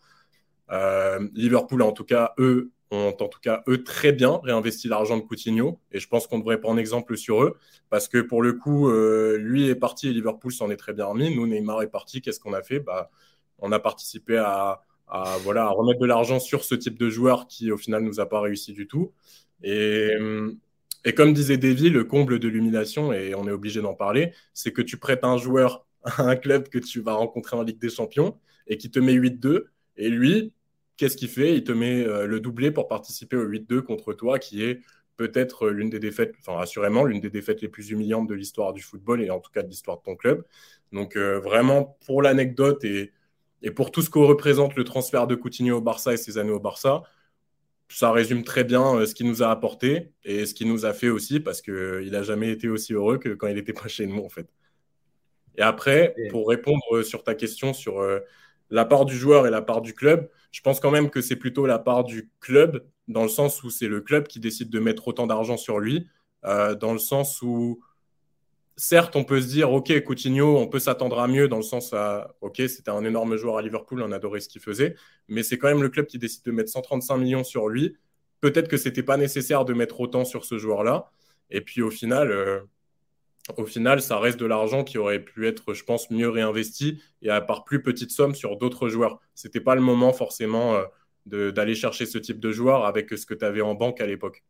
Euh, 0.71 1.27
Liverpool, 1.33 1.81
en 1.81 1.91
tout 1.91 2.03
cas, 2.03 2.33
eux, 2.37 2.71
ont 2.91 3.15
en 3.19 3.27
tout 3.27 3.39
cas, 3.39 3.63
eux, 3.67 3.83
très 3.83 4.11
bien 4.11 4.39
réinvesti 4.43 4.87
l'argent 4.87 5.17
de 5.17 5.21
Coutinho. 5.21 5.79
Et 5.91 5.99
je 5.99 6.07
pense 6.07 6.27
qu'on 6.27 6.39
devrait 6.39 6.59
prendre 6.59 6.79
exemple 6.79 7.17
sur 7.17 7.43
eux. 7.43 7.57
Parce 7.89 8.07
que 8.07 8.19
pour 8.19 8.41
le 8.41 8.53
coup, 8.53 8.89
euh, 8.89 9.37
lui 9.37 9.67
est 9.67 9.75
parti 9.75 10.09
et 10.09 10.13
Liverpool 10.13 10.51
s'en 10.51 10.69
est 10.69 10.77
très 10.77 10.93
bien 10.93 11.05
remis. 11.05 11.35
Nous, 11.35 11.47
Neymar 11.47 11.81
est 11.81 11.87
parti. 11.87 12.21
Qu'est-ce 12.21 12.39
qu'on 12.39 12.53
a 12.53 12.61
fait? 12.61 12.79
Bah, 12.79 13.09
On 13.59 13.71
a 13.71 13.79
participé 13.79 14.37
à, 14.37 14.81
voilà, 15.43 15.69
remettre 15.69 15.99
de 15.99 16.05
l'argent 16.05 16.39
sur 16.39 16.63
ce 16.63 16.75
type 16.75 16.97
de 16.99 17.09
joueur 17.09 17.47
qui, 17.47 17.71
au 17.71 17.77
final, 17.77 18.03
nous 18.03 18.19
a 18.19 18.27
pas 18.27 18.41
réussi 18.41 18.73
du 18.73 18.87
tout. 18.87 19.11
Et, 19.63 20.11
et 21.05 21.13
comme 21.13 21.33
disait 21.33 21.57
Davy, 21.57 21.89
le 21.89 22.03
comble 22.03 22.39
de 22.39 22.47
l'humiliation, 22.47 23.13
et 23.13 23.35
on 23.35 23.47
est 23.47 23.51
obligé 23.51 23.81
d'en 23.81 23.93
parler, 23.93 24.33
c'est 24.53 24.71
que 24.71 24.81
tu 24.81 24.97
prêtes 24.97 25.23
un 25.23 25.37
joueur 25.37 25.85
à 26.03 26.23
un 26.23 26.35
club 26.35 26.69
que 26.69 26.79
tu 26.79 27.01
vas 27.01 27.13
rencontrer 27.13 27.57
en 27.57 27.63
Ligue 27.63 27.79
des 27.79 27.89
Champions 27.89 28.37
et 28.67 28.77
qui 28.77 28.91
te 28.91 28.99
met 28.99 29.13
8-2. 29.13 29.65
Et 29.97 30.09
lui, 30.09 30.53
Qu'est-ce 30.99 31.15
qu'il 31.15 31.29
fait? 31.29 31.55
Il 31.55 31.63
te 31.63 31.71
met 31.71 32.03
euh, 32.03 32.27
le 32.27 32.41
doublé 32.41 32.71
pour 32.71 32.89
participer 32.89 33.37
au 33.37 33.47
8-2 33.47 33.81
contre 33.83 34.11
toi, 34.11 34.37
qui 34.37 34.65
est 34.65 34.81
peut-être 35.15 35.69
l'une 35.69 35.89
des 35.89 35.99
défaites, 35.99 36.35
enfin 36.39 36.59
assurément 36.59 37.05
l'une 37.05 37.21
des 37.21 37.29
défaites 37.29 37.61
les 37.61 37.69
plus 37.69 37.91
humiliantes 37.91 38.27
de 38.27 38.33
l'histoire 38.33 38.73
du 38.73 38.81
football 38.81 39.21
et 39.21 39.29
en 39.29 39.39
tout 39.39 39.49
cas 39.49 39.63
de 39.63 39.69
l'histoire 39.69 39.99
de 39.99 40.03
ton 40.03 40.17
club. 40.17 40.43
Donc 40.91 41.15
euh, 41.15 41.39
vraiment 41.39 41.97
pour 42.05 42.21
l'anecdote 42.21 42.83
et, 42.83 43.13
pour 43.77 43.91
tout 43.91 44.01
ce 44.01 44.09
que 44.09 44.19
représente 44.19 44.75
le 44.75 44.83
transfert 44.83 45.25
de 45.25 45.35
Coutinho 45.35 45.77
au 45.77 45.81
Barça 45.81 46.11
et 46.11 46.17
ses 46.17 46.37
années 46.37 46.51
au 46.51 46.59
Barça, 46.59 47.03
ça 47.89 48.11
résume 48.11 48.43
très 48.43 48.63
bien 48.63 48.95
euh, 48.95 49.05
ce 49.05 49.13
qu'il 49.13 49.27
nous 49.27 49.43
a 49.43 49.49
apporté 49.49 50.13
et 50.23 50.45
ce 50.45 50.53
qu'il 50.53 50.67
nous 50.67 50.85
a 50.85 50.93
fait 50.93 51.09
aussi 51.09 51.39
parce 51.39 51.61
qu'il 51.61 52.09
n'a 52.11 52.23
jamais 52.23 52.49
été 52.49 52.69
aussi 52.69 52.93
heureux 52.93 53.17
que 53.17 53.29
quand 53.29 53.47
il 53.47 53.55
n'était 53.55 53.73
pas 53.73 53.87
chez 53.87 54.05
nous 54.07 54.23
en 54.23 54.29
fait. 54.29 54.47
Et 55.57 55.61
après, 55.61 56.15
pour 56.29 56.47
répondre 56.47 57.01
sur 57.03 57.23
ta 57.23 57.35
question 57.35 57.73
sur 57.73 58.01
la 58.69 58.85
part 58.85 59.05
du 59.05 59.15
joueur 59.15 59.47
et 59.47 59.49
la 59.49 59.61
part 59.61 59.81
du 59.81 59.93
club, 59.93 60.29
je 60.51 60.61
pense 60.61 60.79
quand 60.79 60.91
même 60.91 61.09
que 61.09 61.21
c'est 61.21 61.35
plutôt 61.35 61.65
la 61.65 61.79
part 61.79 62.03
du 62.03 62.29
club, 62.39 62.85
dans 63.07 63.23
le 63.23 63.29
sens 63.29 63.63
où 63.63 63.69
c'est 63.69 63.87
le 63.87 64.01
club 64.01 64.27
qui 64.27 64.39
décide 64.39 64.69
de 64.69 64.79
mettre 64.79 65.07
autant 65.07 65.27
d'argent 65.27 65.57
sur 65.57 65.79
lui, 65.79 66.07
euh, 66.45 66.75
dans 66.75 66.93
le 66.93 66.99
sens 66.99 67.41
où, 67.41 67.81
certes, 68.79 69.15
on 69.15 69.23
peut 69.23 69.41
se 69.41 69.47
dire, 69.47 69.71
OK, 69.71 69.91
Coutinho, 70.03 70.57
on 70.57 70.67
peut 70.67 70.79
s'attendre 70.79 71.19
à 71.19 71.27
mieux, 71.27 71.47
dans 71.47 71.57
le 71.57 71.63
sens 71.63 71.93
à, 71.93 72.33
OK, 72.41 72.61
c'était 72.67 72.91
un 72.91 73.03
énorme 73.03 73.35
joueur 73.35 73.57
à 73.57 73.61
Liverpool, 73.61 74.01
on 74.01 74.11
adorait 74.11 74.39
ce 74.39 74.47
qu'il 74.47 74.61
faisait, 74.61 74.95
mais 75.27 75.43
c'est 75.43 75.57
quand 75.57 75.67
même 75.67 75.81
le 75.83 75.89
club 75.89 76.05
qui 76.05 76.17
décide 76.17 76.43
de 76.45 76.51
mettre 76.51 76.69
135 76.69 77.17
millions 77.17 77.43
sur 77.43 77.67
lui. 77.67 77.97
Peut-être 78.41 78.69
que 78.69 78.77
c'était 78.77 79.03
pas 79.03 79.17
nécessaire 79.17 79.65
de 79.65 79.73
mettre 79.73 79.99
autant 79.99 80.23
sur 80.23 80.45
ce 80.45 80.57
joueur-là. 80.57 81.11
Et 81.49 81.61
puis 81.61 81.81
au 81.81 81.89
final, 81.89 82.31
euh, 82.31 82.61
au 83.57 83.65
final, 83.65 84.01
ça 84.01 84.17
reste 84.17 84.39
de 84.39 84.45
l'argent 84.45 84.83
qui 84.83 84.97
aurait 84.97 85.19
pu 85.19 85.47
être, 85.47 85.73
je 85.73 85.83
pense, 85.83 86.09
mieux 86.09 86.29
réinvesti 86.29 87.01
et 87.21 87.29
à 87.29 87.41
part 87.41 87.65
plus 87.65 87.81
petite 87.81 88.11
somme 88.11 88.33
sur 88.33 88.57
d'autres 88.57 88.87
joueurs. 88.87 89.19
C'était 89.35 89.59
pas 89.59 89.75
le 89.75 89.81
moment 89.81 90.13
forcément 90.13 90.75
euh, 91.25 91.51
d'aller 91.51 91.75
chercher 91.75 92.05
ce 92.05 92.17
type 92.17 92.39
de 92.39 92.51
joueur 92.51 92.85
avec 92.85 93.09
ce 93.09 93.25
que 93.25 93.33
tu 93.33 93.43
avais 93.43 93.61
en 93.61 93.75
banque 93.75 93.99
à 93.99 94.05
l'époque. 94.05 94.43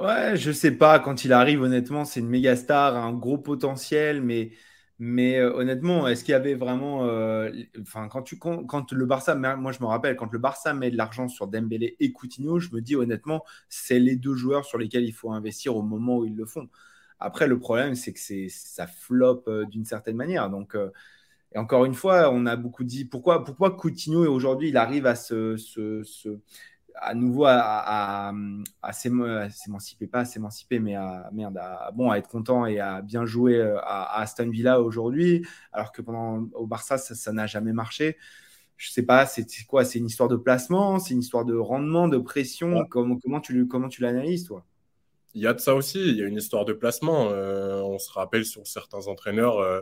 Ouais, 0.00 0.34
je 0.36 0.50
sais 0.50 0.70
pas. 0.70 0.98
Quand 0.98 1.24
il 1.24 1.32
arrive, 1.32 1.60
honnêtement, 1.60 2.06
c'est 2.06 2.20
une 2.20 2.28
méga 2.28 2.56
star, 2.56 2.96
un 2.96 3.12
gros 3.12 3.36
potentiel, 3.36 4.22
mais, 4.22 4.50
mais 4.98 5.36
euh, 5.38 5.52
honnêtement, 5.54 6.08
est-ce 6.08 6.24
qu'il 6.24 6.32
y 6.32 6.34
avait 6.34 6.54
vraiment. 6.54 7.04
Euh, 7.04 7.50
enfin, 7.82 8.08
quand, 8.08 8.22
tu, 8.22 8.38
quand, 8.38 8.92
le 8.92 9.04
Barça, 9.04 9.34
moi 9.34 9.72
je 9.72 9.80
me 9.80 9.84
rappelle, 9.86 10.16
quand 10.16 10.32
le 10.32 10.38
Barça 10.38 10.72
met 10.72 10.90
de 10.90 10.96
l'argent 10.96 11.28
sur 11.28 11.48
Dembélé 11.48 11.96
et 12.00 12.12
Coutinho, 12.12 12.58
je 12.60 12.70
me 12.72 12.80
dis 12.80 12.96
honnêtement, 12.96 13.44
c'est 13.68 13.98
les 13.98 14.16
deux 14.16 14.34
joueurs 14.34 14.64
sur 14.64 14.78
lesquels 14.78 15.04
il 15.04 15.12
faut 15.12 15.32
investir 15.32 15.76
au 15.76 15.82
moment 15.82 16.18
où 16.18 16.24
ils 16.24 16.36
le 16.36 16.46
font. 16.46 16.68
Après, 17.18 17.46
le 17.46 17.58
problème, 17.58 17.94
c'est 17.94 18.14
que 18.14 18.20
ça 18.48 18.86
floppe 18.86 19.48
euh, 19.48 19.66
d'une 19.66 19.84
certaine 19.84 20.16
manière. 20.16 20.48
Donc, 20.48 20.74
et 21.54 21.58
encore 21.58 21.84
une 21.84 21.94
fois, 21.94 22.30
on 22.32 22.46
a 22.46 22.56
beaucoup 22.56 22.84
dit 22.84 23.04
pourquoi, 23.04 23.44
pourquoi 23.44 23.76
Coutinho 23.76 24.24
aujourd'hui 24.32 24.68
il 24.68 24.76
arrive 24.76 25.06
à 25.06 25.16
se, 25.16 25.56
à 26.94 27.14
nouveau 27.14 27.44
à, 27.46 28.32
s'émanciper, 28.92 30.06
pas 30.06 30.20
à 30.20 30.24
s'émanciper, 30.24 30.78
mais 30.78 30.94
à 30.94 31.28
merde, 31.32 31.58
à, 31.58 31.90
bon, 31.92 32.10
à 32.10 32.18
être 32.18 32.28
content 32.28 32.66
et 32.66 32.80
à 32.80 33.02
bien 33.02 33.24
jouer 33.26 33.56
euh, 33.56 33.78
à, 33.82 34.20
Aston 34.20 34.50
Villa 34.50 34.80
aujourd'hui, 34.80 35.46
alors 35.72 35.92
que 35.92 36.02
pendant 36.02 36.48
au 36.54 36.66
Barça 36.66 36.98
ça 36.98 37.32
n'a 37.32 37.46
jamais 37.46 37.72
marché. 37.72 38.16
Je 38.76 38.90
sais 38.90 39.02
pas, 39.02 39.26
c'est 39.26 39.46
quoi? 39.66 39.84
C'est 39.84 39.98
une 39.98 40.06
histoire 40.06 40.28
de 40.28 40.36
placement, 40.36 40.98
c'est 40.98 41.12
une 41.12 41.20
histoire 41.20 41.44
de 41.44 41.54
rendement, 41.54 42.08
de 42.08 42.16
pression? 42.16 42.86
Comment, 42.88 43.18
comment 43.18 43.40
tu 43.40 43.68
comment 43.68 43.88
tu 43.88 44.00
l'analyses 44.00 44.44
toi? 44.44 44.64
Il 45.34 45.42
y 45.42 45.46
a 45.46 45.52
de 45.52 45.60
ça 45.60 45.74
aussi. 45.74 46.00
Il 46.00 46.16
y 46.16 46.22
a 46.22 46.26
une 46.26 46.38
histoire 46.38 46.64
de 46.64 46.72
placement. 46.72 47.26
on 47.26 47.98
se 47.98 48.10
rappelle 48.12 48.46
sur 48.46 48.66
certains 48.66 49.06
entraîneurs 49.06 49.58
euh, 49.58 49.80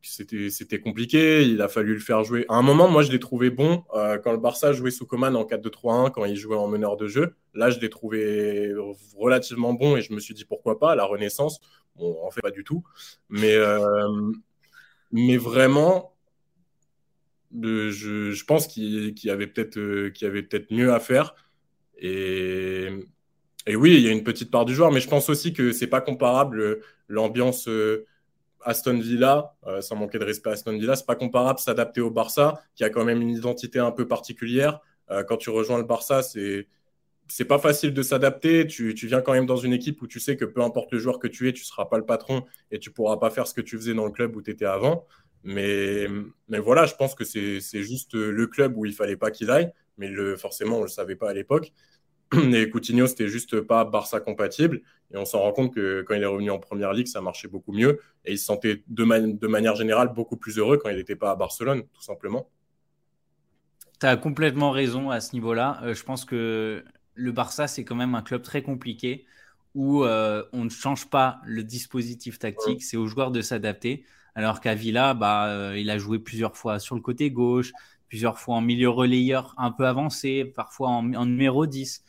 c'était 0.00 0.80
compliqué, 0.80 1.42
il 1.42 1.60
a 1.60 1.68
fallu 1.68 1.94
le 1.94 2.00
faire 2.00 2.24
jouer. 2.24 2.44
À 2.48 2.54
un 2.54 2.62
moment, 2.62 2.88
moi, 2.88 3.02
je 3.02 3.10
l'ai 3.10 3.18
trouvé 3.18 3.50
bon 3.50 3.84
euh, 3.94 4.18
quand 4.18 4.32
le 4.32 4.38
Barça 4.38 4.72
jouait 4.72 4.90
sous 4.90 5.06
Coman 5.06 5.34
en 5.36 5.44
4-2-3-1, 5.44 6.10
quand 6.12 6.24
il 6.24 6.36
jouait 6.36 6.56
en 6.56 6.68
meneur 6.68 6.96
de 6.96 7.08
jeu. 7.08 7.34
Là, 7.54 7.70
je 7.70 7.80
l'ai 7.80 7.90
trouvé 7.90 8.72
relativement 9.16 9.72
bon 9.74 9.96
et 9.96 10.02
je 10.02 10.12
me 10.12 10.20
suis 10.20 10.34
dit 10.34 10.44
pourquoi 10.44 10.78
pas, 10.78 10.94
la 10.94 11.04
renaissance. 11.04 11.60
Bon, 11.96 12.16
en 12.24 12.30
fait, 12.30 12.40
pas 12.40 12.50
du 12.50 12.64
tout. 12.64 12.84
Mais, 13.28 13.54
euh, 13.54 14.32
mais 15.10 15.36
vraiment, 15.36 16.14
je, 17.52 18.44
pense 18.44 18.66
qu'il 18.66 19.14
y 19.22 19.30
avait 19.30 19.46
peut-être 19.46 19.74
peut 19.74 20.74
mieux 20.74 20.92
à 20.92 21.00
faire. 21.00 21.34
Et, 21.98 22.88
et 23.66 23.76
oui, 23.76 23.94
il 23.96 24.00
y 24.02 24.08
a 24.08 24.12
une 24.12 24.24
petite 24.24 24.50
part 24.50 24.64
du 24.64 24.74
joueur, 24.74 24.90
mais 24.90 25.00
je 25.00 25.08
pense 25.08 25.28
aussi 25.28 25.52
que 25.52 25.72
c'est 25.72 25.86
pas 25.86 26.00
comparable 26.00 26.80
l'ambiance 27.08 27.68
Aston 28.64 28.98
Villa, 28.98 29.54
euh, 29.66 29.80
sans 29.80 29.96
manquer 29.96 30.18
de 30.18 30.24
respect 30.24 30.50
Aston 30.50 30.72
Villa, 30.78 30.96
c'est 30.96 31.06
pas 31.06 31.16
comparable 31.16 31.58
s'adapter 31.58 32.00
au 32.00 32.10
Barça, 32.10 32.62
qui 32.74 32.84
a 32.84 32.90
quand 32.90 33.04
même 33.04 33.20
une 33.20 33.30
identité 33.30 33.78
un 33.78 33.92
peu 33.92 34.06
particulière. 34.08 34.80
Euh, 35.10 35.24
quand 35.24 35.36
tu 35.36 35.50
rejoins 35.50 35.78
le 35.78 35.84
Barça, 35.84 36.22
c'est 36.22 36.68
c'est 37.28 37.46
pas 37.46 37.58
facile 37.58 37.94
de 37.94 38.02
s'adapter. 38.02 38.66
Tu, 38.66 38.94
tu, 38.94 39.06
viens 39.06 39.22
quand 39.22 39.32
même 39.32 39.46
dans 39.46 39.56
une 39.56 39.72
équipe 39.72 40.02
où 40.02 40.06
tu 40.06 40.20
sais 40.20 40.36
que 40.36 40.44
peu 40.44 40.60
importe 40.60 40.92
le 40.92 40.98
joueur 40.98 41.18
que 41.18 41.28
tu 41.28 41.48
es, 41.48 41.52
tu 41.52 41.64
seras 41.64 41.86
pas 41.86 41.96
le 41.96 42.04
patron 42.04 42.44
et 42.70 42.78
tu 42.78 42.90
pourras 42.90 43.16
pas 43.16 43.30
faire 43.30 43.46
ce 43.46 43.54
que 43.54 43.62
tu 43.62 43.78
faisais 43.78 43.94
dans 43.94 44.04
le 44.04 44.10
club 44.10 44.36
où 44.36 44.42
tu 44.42 44.50
étais 44.50 44.66
avant. 44.66 45.06
Mais, 45.42 46.08
mais 46.48 46.58
voilà, 46.58 46.84
je 46.84 46.94
pense 46.94 47.14
que 47.14 47.24
c'est 47.24 47.60
juste 47.82 48.14
le 48.14 48.46
club 48.46 48.76
où 48.76 48.84
il 48.84 48.92
fallait 48.92 49.16
pas 49.16 49.30
qu'il 49.30 49.50
aille. 49.50 49.72
Mais 49.96 50.08
le, 50.08 50.36
forcément, 50.36 50.78
on 50.78 50.82
le 50.82 50.88
savait 50.88 51.16
pas 51.16 51.30
à 51.30 51.32
l'époque. 51.32 51.72
Et 52.54 52.70
Coutinho, 52.70 53.06
c'était 53.06 53.28
juste 53.28 53.60
pas 53.60 53.84
Barça 53.84 54.20
compatible. 54.20 54.80
Et 55.12 55.16
on 55.16 55.24
s'en 55.24 55.40
rend 55.40 55.52
compte 55.52 55.74
que 55.74 56.02
quand 56.02 56.14
il 56.14 56.22
est 56.22 56.26
revenu 56.26 56.50
en 56.50 56.58
première 56.58 56.92
ligue, 56.92 57.06
ça 57.06 57.20
marchait 57.20 57.48
beaucoup 57.48 57.72
mieux. 57.72 58.00
Et 58.24 58.32
il 58.32 58.38
se 58.38 58.44
sentait 58.46 58.82
de, 58.88 59.04
de 59.32 59.46
manière 59.46 59.76
générale 59.76 60.12
beaucoup 60.14 60.36
plus 60.36 60.58
heureux 60.58 60.78
quand 60.78 60.88
il 60.88 60.96
n'était 60.96 61.16
pas 61.16 61.30
à 61.30 61.36
Barcelone, 61.36 61.82
tout 61.92 62.02
simplement. 62.02 62.48
Tu 64.00 64.06
as 64.06 64.16
complètement 64.16 64.70
raison 64.70 65.10
à 65.10 65.20
ce 65.20 65.34
niveau-là. 65.34 65.80
Euh, 65.82 65.94
je 65.94 66.02
pense 66.02 66.24
que 66.24 66.84
le 67.14 67.32
Barça, 67.32 67.68
c'est 67.68 67.84
quand 67.84 67.94
même 67.94 68.14
un 68.14 68.22
club 68.22 68.42
très 68.42 68.62
compliqué 68.62 69.26
où 69.74 70.04
euh, 70.04 70.42
on 70.52 70.64
ne 70.64 70.70
change 70.70 71.08
pas 71.08 71.40
le 71.44 71.62
dispositif 71.62 72.38
tactique. 72.38 72.82
C'est 72.82 72.96
aux 72.96 73.06
joueurs 73.06 73.30
de 73.30 73.42
s'adapter. 73.42 74.04
Alors 74.34 74.60
qu'à 74.60 74.74
Villa, 74.74 75.14
bah, 75.14 75.46
euh, 75.48 75.78
il 75.78 75.90
a 75.90 75.98
joué 75.98 76.18
plusieurs 76.18 76.56
fois 76.56 76.78
sur 76.78 76.94
le 76.94 77.02
côté 77.02 77.30
gauche, 77.30 77.72
plusieurs 78.08 78.38
fois 78.38 78.56
en 78.56 78.60
milieu 78.62 78.88
relayeur 78.88 79.54
un 79.58 79.70
peu 79.70 79.86
avancé, 79.86 80.44
parfois 80.46 80.88
en, 80.88 81.12
en 81.14 81.26
numéro 81.26 81.66
10. 81.66 82.02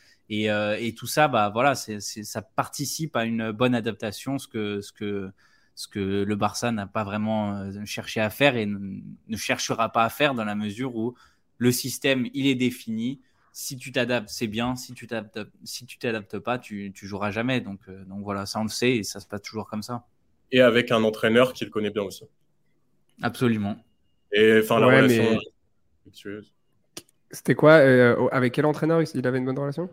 Euh, 0.50 0.78
et, 0.80 0.94
tout 0.94 1.08
ça, 1.08 1.28
bah, 1.28 1.50
voilà, 1.50 1.76
ça 1.76 2.42
participe 2.42 3.16
à 3.16 3.26
une 3.26 3.52
bonne 3.52 3.76
adaptation, 3.76 4.40
ce 4.40 4.48
que, 4.48 4.82
ce 4.82 4.92
que, 4.92 5.32
ce 5.76 5.88
que 5.88 6.24
le 6.24 6.36
Barça 6.36 6.72
n'a 6.72 6.88
pas 6.88 7.04
vraiment 7.04 7.58
euh, 7.58 7.86
cherché 7.86 8.22
à 8.22 8.30
faire 8.30 8.56
et 8.56 8.66
ne, 8.66 9.38
cherchera 9.38 9.92
pas 9.92 10.04
à 10.04 10.10
faire 10.10 10.34
dans 10.34 10.46
la 10.46 10.56
mesure 10.56 10.96
où 10.96 11.16
le 11.58 11.72
système, 11.72 12.28
il 12.34 12.48
est 12.48 12.56
défini. 12.56 13.22
Si 13.52 13.78
tu 13.78 13.92
t'adaptes, 13.92 14.30
c'est 14.30 14.48
bien. 14.48 14.76
Si 14.76 14.94
tu 14.94 15.08
t'adaptes, 15.08 15.40
si 15.64 15.86
tu 15.86 15.98
t'adaptes 16.00 16.40
pas, 16.40 16.58
tu, 16.58 16.92
tu 16.94 17.06
joueras 17.06 17.32
jamais. 17.32 17.62
Donc, 17.62 17.82
euh, 17.88 18.04
donc 18.06 18.24
voilà, 18.24 18.46
ça 18.46 18.60
on 18.60 18.64
le 18.64 18.70
sait 18.70 18.96
et 18.96 19.04
ça 19.04 19.20
se 19.20 19.28
passe 19.28 19.42
toujours 19.42 19.70
comme 19.70 19.84
ça. 19.84 20.06
Et 20.52 20.62
avec 20.62 20.92
un 20.92 21.04
entraîneur 21.04 21.54
qui 21.54 21.66
le 21.66 21.70
connaît 21.70 21.92
bien 21.92 22.04
aussi. 22.04 22.26
Absolument. 23.22 23.78
Et 24.32 24.60
enfin, 24.64 24.80
la 24.80 24.88
relation. 24.88 25.40
C'était 27.32 27.56
quoi 27.56 27.76
Avec 28.32 28.54
quel 28.54 28.66
entraîneur 28.66 29.02
il 29.02 29.28
avait 29.28 29.38
une 29.40 29.46
bonne 29.46 29.58
relation? 29.58 29.90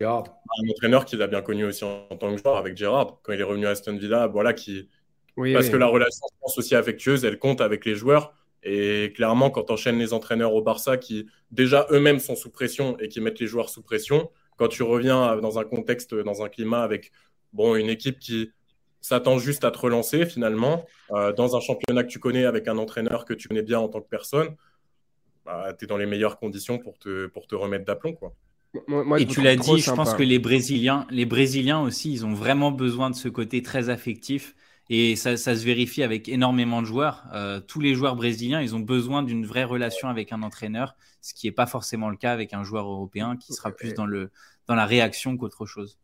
Un 0.00 0.68
entraîneur 0.70 1.04
qu'il 1.04 1.22
a 1.22 1.26
bien 1.26 1.42
connu 1.42 1.64
aussi 1.64 1.84
en, 1.84 2.16
tant 2.16 2.34
que 2.34 2.40
joueur 2.40 2.56
avec 2.56 2.76
Gérard, 2.76 3.18
quand 3.22 3.32
il 3.32 3.40
est 3.40 3.44
revenu 3.44 3.66
à 3.66 3.70
Aston 3.70 3.96
Villa, 3.96 4.26
voilà, 4.26 4.52
qui... 4.52 4.88
parce 5.36 5.68
que 5.68 5.76
la 5.76 5.86
relation, 5.86 6.26
je 6.32 6.38
pense, 6.40 6.58
aussi 6.58 6.74
affectueuse, 6.74 7.24
elle 7.24 7.38
compte 7.38 7.60
avec 7.60 7.84
les 7.84 7.94
joueurs. 7.94 8.34
Et 8.62 9.12
clairement, 9.14 9.50
quand 9.50 9.70
on 9.70 9.74
enchaînes 9.74 9.98
les 9.98 10.14
entraîneurs 10.14 10.54
au 10.54 10.62
Barça 10.62 10.96
qui 10.96 11.26
déjà 11.50 11.86
eux-mêmes 11.90 12.18
sont 12.18 12.34
sous 12.34 12.50
pression 12.50 12.96
et 12.98 13.08
qui 13.08 13.20
mettent 13.20 13.38
les 13.38 13.46
joueurs 13.46 13.68
sous 13.68 13.82
pression, 13.82 14.30
quand 14.56 14.68
tu 14.68 14.82
reviens 14.82 15.36
dans 15.36 15.58
un 15.58 15.64
contexte, 15.64 16.14
dans 16.14 16.42
un 16.42 16.48
climat 16.48 16.82
avec 16.82 17.12
bon, 17.52 17.76
une 17.76 17.90
équipe 17.90 18.18
qui 18.18 18.52
s'attend 19.02 19.38
juste 19.38 19.64
à 19.64 19.70
te 19.70 19.78
relancer 19.78 20.24
finalement, 20.24 20.86
euh, 21.10 21.32
dans 21.32 21.56
un 21.56 21.60
championnat 21.60 22.04
que 22.04 22.08
tu 22.08 22.18
connais 22.18 22.46
avec 22.46 22.66
un 22.68 22.78
entraîneur 22.78 23.26
que 23.26 23.34
tu 23.34 23.48
connais 23.48 23.62
bien 23.62 23.78
en 23.78 23.88
tant 23.88 24.00
que 24.00 24.08
personne, 24.08 24.56
bah, 25.44 25.74
tu 25.78 25.84
es 25.84 25.86
dans 25.86 25.98
les 25.98 26.06
meilleures 26.06 26.38
conditions 26.38 26.78
pour 26.78 26.98
te, 26.98 27.26
pour 27.26 27.46
te 27.46 27.54
remettre 27.54 27.84
d'aplomb. 27.84 28.14
quoi 28.14 28.34
et 29.18 29.26
tu 29.26 29.40
l'as 29.40 29.56
dit, 29.56 29.78
je 29.78 29.90
pense 29.90 30.14
que 30.14 30.22
les 30.22 30.38
Brésiliens, 30.38 31.06
les 31.10 31.26
Brésiliens 31.26 31.80
aussi, 31.80 32.12
ils 32.12 32.26
ont 32.26 32.34
vraiment 32.34 32.72
besoin 32.72 33.10
de 33.10 33.14
ce 33.14 33.28
côté 33.28 33.62
très 33.62 33.88
affectif. 33.88 34.54
Et 34.90 35.16
ça, 35.16 35.36
se 35.36 35.64
vérifie 35.64 36.02
avec 36.02 36.28
énormément 36.28 36.82
de 36.82 36.86
joueurs. 36.86 37.24
Euh, 37.32 37.60
tous 37.60 37.80
les 37.80 37.94
joueurs 37.94 38.16
brésiliens, 38.16 38.60
ils 38.60 38.74
ont 38.74 38.80
besoin 38.80 39.22
d'une 39.22 39.46
vraie 39.46 39.64
relation 39.64 40.08
avec 40.08 40.30
un 40.30 40.42
entraîneur, 40.42 40.94
ce 41.22 41.32
qui 41.32 41.46
n'est 41.46 41.52
pas 41.52 41.66
forcément 41.66 42.10
le 42.10 42.16
cas 42.16 42.32
avec 42.32 42.52
un 42.52 42.64
joueur 42.64 42.86
européen 42.86 43.36
qui 43.36 43.54
sera 43.54 43.70
plus 43.70 43.94
dans, 43.94 44.04
le, 44.04 44.30
dans 44.66 44.74
la 44.74 44.84
réaction 44.84 45.38
qu'autre 45.38 45.64
chose. 45.64 45.98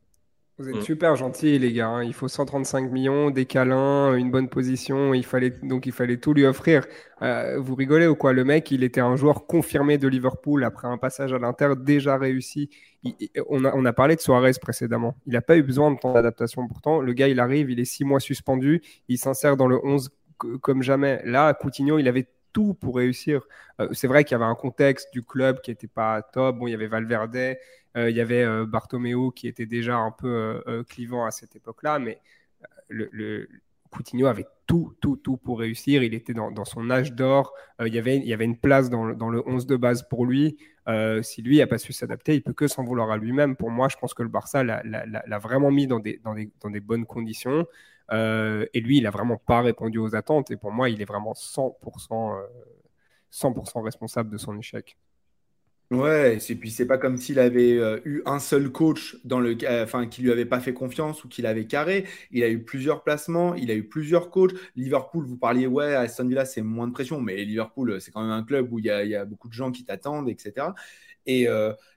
Vous 0.61 0.69
êtes 0.69 0.77
mm. 0.77 0.83
super 0.83 1.17
gentils, 1.17 1.59
les 1.59 1.73
gars. 1.73 1.89
Hein. 1.89 2.05
Il 2.05 2.13
faut 2.13 2.29
135 2.29 2.93
millions, 2.93 3.31
des 3.31 3.47
câlins, 3.47 4.15
une 4.15 4.31
bonne 4.31 4.51
position. 4.51 5.15
Il 5.15 5.25
fallait, 5.25 5.55
donc, 5.63 5.87
il 5.87 5.93
fallait 5.93 6.19
tout 6.19 6.35
lui 6.35 6.45
offrir. 6.45 6.85
Euh, 7.23 7.59
vous 7.59 7.75
rigolez 7.75 8.07
ou 8.07 8.15
quoi? 8.15 8.35
Le 8.35 8.45
mec, 8.45 8.71
il 8.71 8.85
était 8.85 9.01
un 9.01 9.17
joueur 9.17 9.47
confirmé 9.47 9.97
de 9.97 10.07
Liverpool 10.07 10.63
après 10.65 10.87
un 10.87 10.99
passage 10.99 11.33
à 11.33 11.39
l'Inter 11.39 11.73
déjà 11.79 12.19
réussi. 12.19 12.69
on, 13.49 13.65
a, 13.65 13.75
on, 13.75 13.87
a, 13.87 13.95
parlé 13.95 14.17
de 14.17 14.21
Suarez 14.21 14.53
précédemment. 14.61 15.17
Il 15.27 15.33
n'a 15.33 15.41
pas 15.41 15.57
eu 15.57 15.63
besoin 15.63 15.93
de 15.93 15.99
temps 15.99 16.13
d'adaptation. 16.13 16.69
Pourtant, 16.69 17.01
le 17.01 17.15
gars, 17.15 17.29
il 17.29 17.41
arrive, 17.41 17.71
il 17.71 17.81
est 17.81 17.87
six 17.87 18.05
mois 18.05 18.21
suspendu. 18.21 18.83
Il 19.09 19.17
s'insère 19.17 19.57
dans 19.57 19.67
le 19.67 19.79
11 19.83 20.11
comme 20.61 20.83
jamais. 20.83 21.23
Là, 21.25 21.55
Coutinho, 21.55 21.99
il 21.99 22.07
avait 22.07 22.29
tout 22.53 22.75
pour 22.75 22.97
réussir. 22.97 23.43
Euh, 23.81 23.89
c'est 23.93 24.07
vrai 24.07 24.25
qu'il 24.25 24.33
y 24.33 24.37
avait 24.37 24.51
un 24.51 24.55
contexte 24.55 25.13
du 25.13 25.23
club 25.23 25.61
qui 25.61 25.71
n'était 25.71 25.87
pas 25.87 26.23
top. 26.23 26.59
Bon, 26.59 26.67
il 26.67 26.73
y 26.73 26.75
avait 26.75 26.87
Valverde, 26.87 27.37
euh, 27.37 28.11
il 28.11 28.17
y 28.17 28.21
avait 28.21 28.45
euh, 28.45 28.67
qui 29.35 29.49
était 29.49 29.67
déjà 29.67 29.97
un 29.97 30.11
peu 30.11 30.63
clivant 30.89 31.25
à 31.25 31.31
cette 31.31 31.57
époque-là, 31.57 31.99
mais 31.99 32.21
le, 32.89 33.49
Coutinho 33.91 34.29
avait 34.29 34.47
tout, 34.69 34.95
tout, 35.01 35.17
tout 35.17 35.37
pour 35.37 35.59
réussir. 35.59 36.05
Il 36.05 36.15
était 36.15 36.33
dans, 36.33 36.65
son 36.65 36.91
âge 36.91 37.13
d'or. 37.13 37.53
il, 37.85 37.93
y 37.93 37.99
avait, 37.99 38.19
il 38.19 38.27
y 38.27 38.33
avait 38.33 38.45
une 38.45 38.59
place 38.59 38.89
dans, 38.89 39.05
le 39.05 39.49
11 39.49 39.67
de 39.67 39.77
base 39.77 40.05
pour 40.09 40.25
lui. 40.25 40.57
si 41.23 41.43
lui 41.43 41.59
n'a 41.59 41.67
pas 41.67 41.79
su 41.79 41.93
s'adapter, 41.93 42.37
il 42.37 42.43
peut 42.43 42.53
que 42.53 42.69
s'en 42.69 42.85
vouloir 42.85 43.11
à 43.11 43.17
lui-même. 43.17 43.57
Pour 43.57 43.71
moi, 43.71 43.89
je 43.89 43.97
pense 43.97 44.15
que 44.15 44.23
le 44.23 44.29
Barça 44.29 44.63
l'a 44.63 45.39
vraiment 45.39 45.73
mis 45.73 45.89
dans 45.89 45.99
des 45.99 46.81
bonnes 46.81 47.07
conditions. 47.07 47.67
Euh, 48.13 48.67
et 48.75 48.81
lui, 48.81 48.99
il 48.99 49.05
n'a 49.05 49.11
vraiment 49.11 49.37
pas 49.37 49.61
répondu 49.63 49.99
aux 49.99 50.15
attentes. 50.15 50.51
Et 50.51 50.57
pour 50.57 50.73
moi, 50.73 50.91
il 50.91 51.01
est 51.01 51.07
vraiment 51.07 51.33
100%, 51.33 52.37
100 53.31 53.57
euh, 53.57 53.81
responsable 53.81 54.31
de 54.31 54.37
son 54.37 54.59
échec. 54.59 54.97
Ouais, 55.91 56.39
et 56.49 56.55
puis 56.55 56.71
c'est 56.71 56.87
pas 56.87 56.99
comme 56.99 57.17
s'il 57.17 57.41
avait 57.41 57.77
euh, 57.77 57.99
eu 58.05 58.23
un 58.25 58.39
seul 58.39 58.71
coach 58.71 59.17
dans 59.25 59.41
le, 59.41 59.59
enfin, 59.83 60.07
qui 60.07 60.23
lui 60.23 60.31
avait 60.31 60.47
pas 60.47 60.61
fait 60.61 60.73
confiance 60.73 61.25
ou 61.25 61.29
qu'il 61.29 61.47
avait 61.47 61.67
carré. 61.67 62.07
Il 62.31 62.45
a 62.45 62.49
eu 62.49 62.63
plusieurs 62.63 63.03
placements, 63.03 63.57
il 63.57 63.73
a 63.73 63.75
eu 63.75 63.83
plusieurs 63.89 64.31
coachs. 64.31 64.53
Liverpool, 64.77 65.27
vous 65.27 65.37
parliez, 65.37 65.67
ouais, 65.67 65.97
Aston 65.97 66.29
Villa, 66.29 66.45
c'est 66.45 66.63
moins 66.63 66.87
de 66.87 66.93
pression, 66.93 67.21
mais 67.21 67.45
Liverpool, 67.45 68.01
c'est 68.01 68.13
quand 68.13 68.23
même 68.23 68.31
un 68.31 68.45
club 68.45 68.73
où 68.73 68.79
il 68.79 68.85
y 68.85 68.91
a, 69.17 69.25
beaucoup 69.25 69.49
de 69.49 69.53
gens 69.53 69.73
qui 69.73 69.85
t'attendent, 69.85 70.29
etc. 70.29 70.69
Et, 71.27 71.49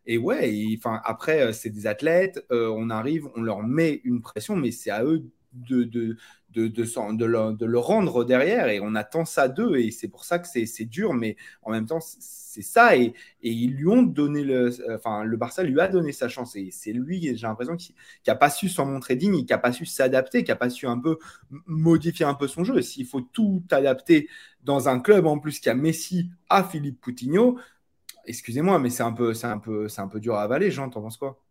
et 0.07 0.17
ouais, 0.17 0.75
enfin, 0.75 0.99
après, 1.05 1.53
c'est 1.53 1.69
des 1.69 1.85
athlètes, 1.85 2.43
on 2.49 2.89
arrive, 2.89 3.27
on 3.35 3.41
leur 3.43 3.61
met 3.61 4.01
une 4.03 4.21
pression, 4.21 4.55
mais 4.55 4.71
c'est 4.71 4.89
à 4.89 5.03
eux 5.03 5.23
de, 5.53 5.83
de, 5.83 6.17
de, 6.51 6.67
de, 6.67 7.65
le, 7.65 7.79
rendre 7.79 8.23
derrière 8.23 8.67
et 8.69 8.79
on 8.81 8.95
attend 8.95 9.25
ça 9.25 9.47
d'eux 9.47 9.77
et 9.77 9.91
c'est 9.91 10.07
pour 10.07 10.23
ça 10.25 10.39
que 10.39 10.47
c'est 10.47 10.85
dur 10.85 11.13
mais 11.13 11.35
en 11.61 11.71
même 11.71 11.85
temps 11.85 11.99
c'est 12.01 12.61
ça 12.61 12.95
et, 12.95 13.13
et, 13.41 13.51
ils 13.51 13.73
lui 13.73 13.87
ont 13.87 14.03
donné 14.03 14.43
le 14.43 14.71
enfin 14.95 15.23
le 15.23 15.37
Barça 15.37 15.63
lui 15.63 15.79
a 15.79 15.87
donné 15.87 16.11
sa 16.11 16.29
chance 16.29 16.55
et 16.55 16.69
c'est 16.71 16.93
lui 16.93 17.21
j'ai 17.35 17.47
l'impression 17.47 17.75
qui 17.75 17.95
n'a 18.27 18.35
pas 18.35 18.49
su 18.49 18.69
s'en 18.69 18.85
montrer 18.85 19.15
digne 19.15 19.45
qui 19.45 19.51
n'a 19.51 19.57
pas 19.57 19.71
su 19.71 19.85
s'adapter 19.85 20.43
qui 20.43 20.51
n'a 20.51 20.55
pas 20.55 20.69
su 20.69 20.87
un 20.87 20.99
peu 20.99 21.17
modifier 21.65 22.25
un 22.25 22.35
peu 22.35 22.47
son 22.47 22.63
jeu. 22.63 22.81
S'il 22.81 23.05
faut 23.05 23.21
tout 23.21 23.63
adapter 23.71 24.29
dans 24.63 24.89
un 24.89 24.99
club 24.99 25.25
en 25.25 25.39
plus 25.39 25.59
qui 25.59 25.69
a 25.69 25.75
Messi 25.75 26.29
à 26.49 26.63
Philippe 26.63 27.01
Coutinho 27.01 27.57
excusez-moi 28.25 28.79
mais 28.79 28.89
c'est 28.89 29.03
un 29.03 29.13
peu 29.13 29.33
un 29.43 29.59
peu 29.59 29.87
c'est 29.89 30.01
un 30.01 30.07
peu 30.07 30.19
dur 30.19 30.35
à 30.35 30.43
avaler 30.43 30.71
Jean 30.71 30.89
t'en 30.89 31.01
penses 31.01 31.17
quoi? 31.17 31.42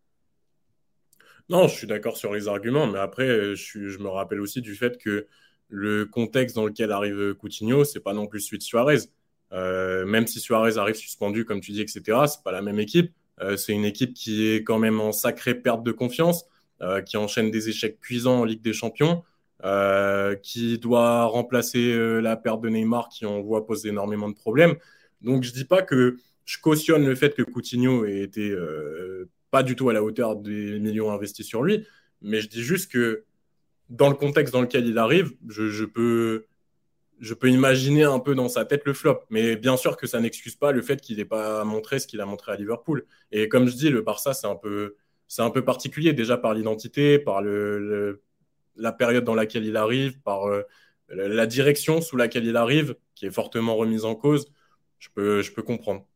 Non, 1.49 1.67
je 1.67 1.75
suis 1.75 1.87
d'accord 1.87 2.17
sur 2.17 2.33
les 2.33 2.47
arguments, 2.47 2.87
mais 2.87 2.99
après, 2.99 3.27
euh, 3.27 3.55
je, 3.55 3.97
me 3.99 4.07
rappelle 4.07 4.39
aussi 4.39 4.61
du 4.61 4.75
fait 4.75 4.97
que 4.97 5.27
le 5.67 6.05
contexte 6.05 6.55
dans 6.55 6.65
lequel 6.65 6.91
arrive 6.91 7.33
Coutinho, 7.35 7.83
c'est 7.83 7.99
pas 7.99 8.13
non 8.13 8.27
plus 8.27 8.39
celui 8.41 8.59
de 8.59 8.63
Suarez. 8.63 8.99
Euh, 9.51 10.05
même 10.05 10.25
si 10.25 10.39
Suarez 10.39 10.77
arrive 10.77 10.95
suspendu, 10.95 11.45
comme 11.45 11.59
tu 11.59 11.71
dis, 11.71 11.81
etc., 11.81 12.01
c'est 12.27 12.43
pas 12.43 12.51
la 12.51 12.61
même 12.61 12.79
équipe. 12.79 13.13
Euh, 13.41 13.57
c'est 13.57 13.73
une 13.73 13.85
équipe 13.85 14.13
qui 14.13 14.47
est 14.47 14.63
quand 14.63 14.79
même 14.79 15.01
en 15.01 15.11
sacrée 15.11 15.55
perte 15.55 15.83
de 15.83 15.91
confiance, 15.91 16.45
qui 17.05 17.15
enchaîne 17.15 17.49
des 17.49 17.69
échecs 17.69 18.01
cuisants 18.01 18.41
en 18.41 18.43
Ligue 18.43 18.61
des 18.61 18.73
Champions, 18.73 19.23
qui 20.41 20.79
doit 20.79 21.23
remplacer 21.25 21.95
la 22.21 22.35
perte 22.35 22.59
de 22.59 22.67
Neymar, 22.67 23.07
qui 23.07 23.25
on 23.25 23.41
voit 23.41 23.65
pose 23.65 23.85
énormément 23.85 24.27
de 24.27 24.35
problèmes. 24.35 24.75
Donc 25.21 25.43
je 25.43 25.53
dis 25.53 25.63
pas 25.63 25.81
que 25.81 26.17
je 26.43 26.57
cautionne 26.59 27.05
le 27.05 27.15
fait 27.15 27.35
que 27.35 27.41
Coutinho 27.41 28.03
ait 28.03 28.19
été 28.19 28.53
pas 29.53 29.61
du 29.61 29.75
tout 29.75 29.87
à 29.91 29.93
la 29.93 30.03
hauteur 30.03 30.35
des 30.35 30.79
millions 30.79 31.11
investis 31.11 31.45
sur 31.45 31.61
lui. 31.61 31.85
Mais 32.23 32.41
je 32.41 32.49
dis 32.49 32.63
juste 32.63 32.91
que 32.91 33.23
dans 33.87 34.09
le 34.09 34.15
contexte 34.15 34.51
dans 34.51 34.61
lequel 34.61 34.87
il 34.87 34.97
arrive, 34.97 35.33
je, 35.47 35.85
peux, 35.85 36.47
je 37.19 37.35
peux 37.35 37.51
imaginer 37.51 38.01
un 38.01 38.17
peu 38.17 38.33
dans 38.33 38.49
sa 38.49 38.65
tête 38.65 38.81
le 38.83 38.93
flop. 38.93 39.19
Mais 39.29 39.55
bien 39.55 39.77
sûr 39.77 39.95
que 39.95 40.07
ça 40.07 40.19
n'excuse 40.19 40.55
pas 40.55 40.71
le 40.71 40.81
fait 40.81 40.99
qu'il 40.99 41.17
n'ait 41.17 41.25
pas 41.25 41.63
montré 41.65 41.99
ce 41.99 42.07
qu'il 42.07 42.19
a 42.19 42.25
montré 42.25 42.51
à 42.51 42.55
Liverpool. 42.55 43.05
Et 43.31 43.47
comme 43.47 43.67
je 43.67 43.75
dis, 43.75 43.91
le 43.91 44.01
Barça, 44.01 44.33
c'est 44.33 44.47
un 44.47 44.55
peu, 44.55 44.95
c'est 45.27 45.43
un 45.43 45.51
peu 45.51 45.63
particulier 45.63 46.13
déjà 46.13 46.35
par 46.35 46.55
l'identité, 46.55 47.19
par 47.19 47.43
le, 47.43 48.23
la 48.75 48.91
période 48.91 49.23
dans 49.23 49.35
laquelle 49.35 49.65
il 49.65 49.77
arrive, 49.77 50.19
par 50.21 50.47
euh, 50.47 50.63
la 51.09 51.45
direction 51.45 52.01
sous 52.01 52.17
laquelle 52.17 52.45
il 52.45 52.57
arrive, 52.57 52.95
qui 53.13 53.27
est 53.27 53.31
fortement 53.31 53.75
remise 53.75 54.03
en 54.03 54.15
cause. 54.15 54.51
Je 54.97 55.09
peux, 55.13 55.43
je 55.43 55.51
peux 55.51 55.61
comprendre. 55.61 56.07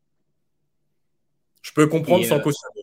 Je 1.61 1.71
peux 1.73 1.85
comprendre 1.85 2.25
sans 2.25 2.37
euh, 2.37 2.39
cautionner. 2.39 2.76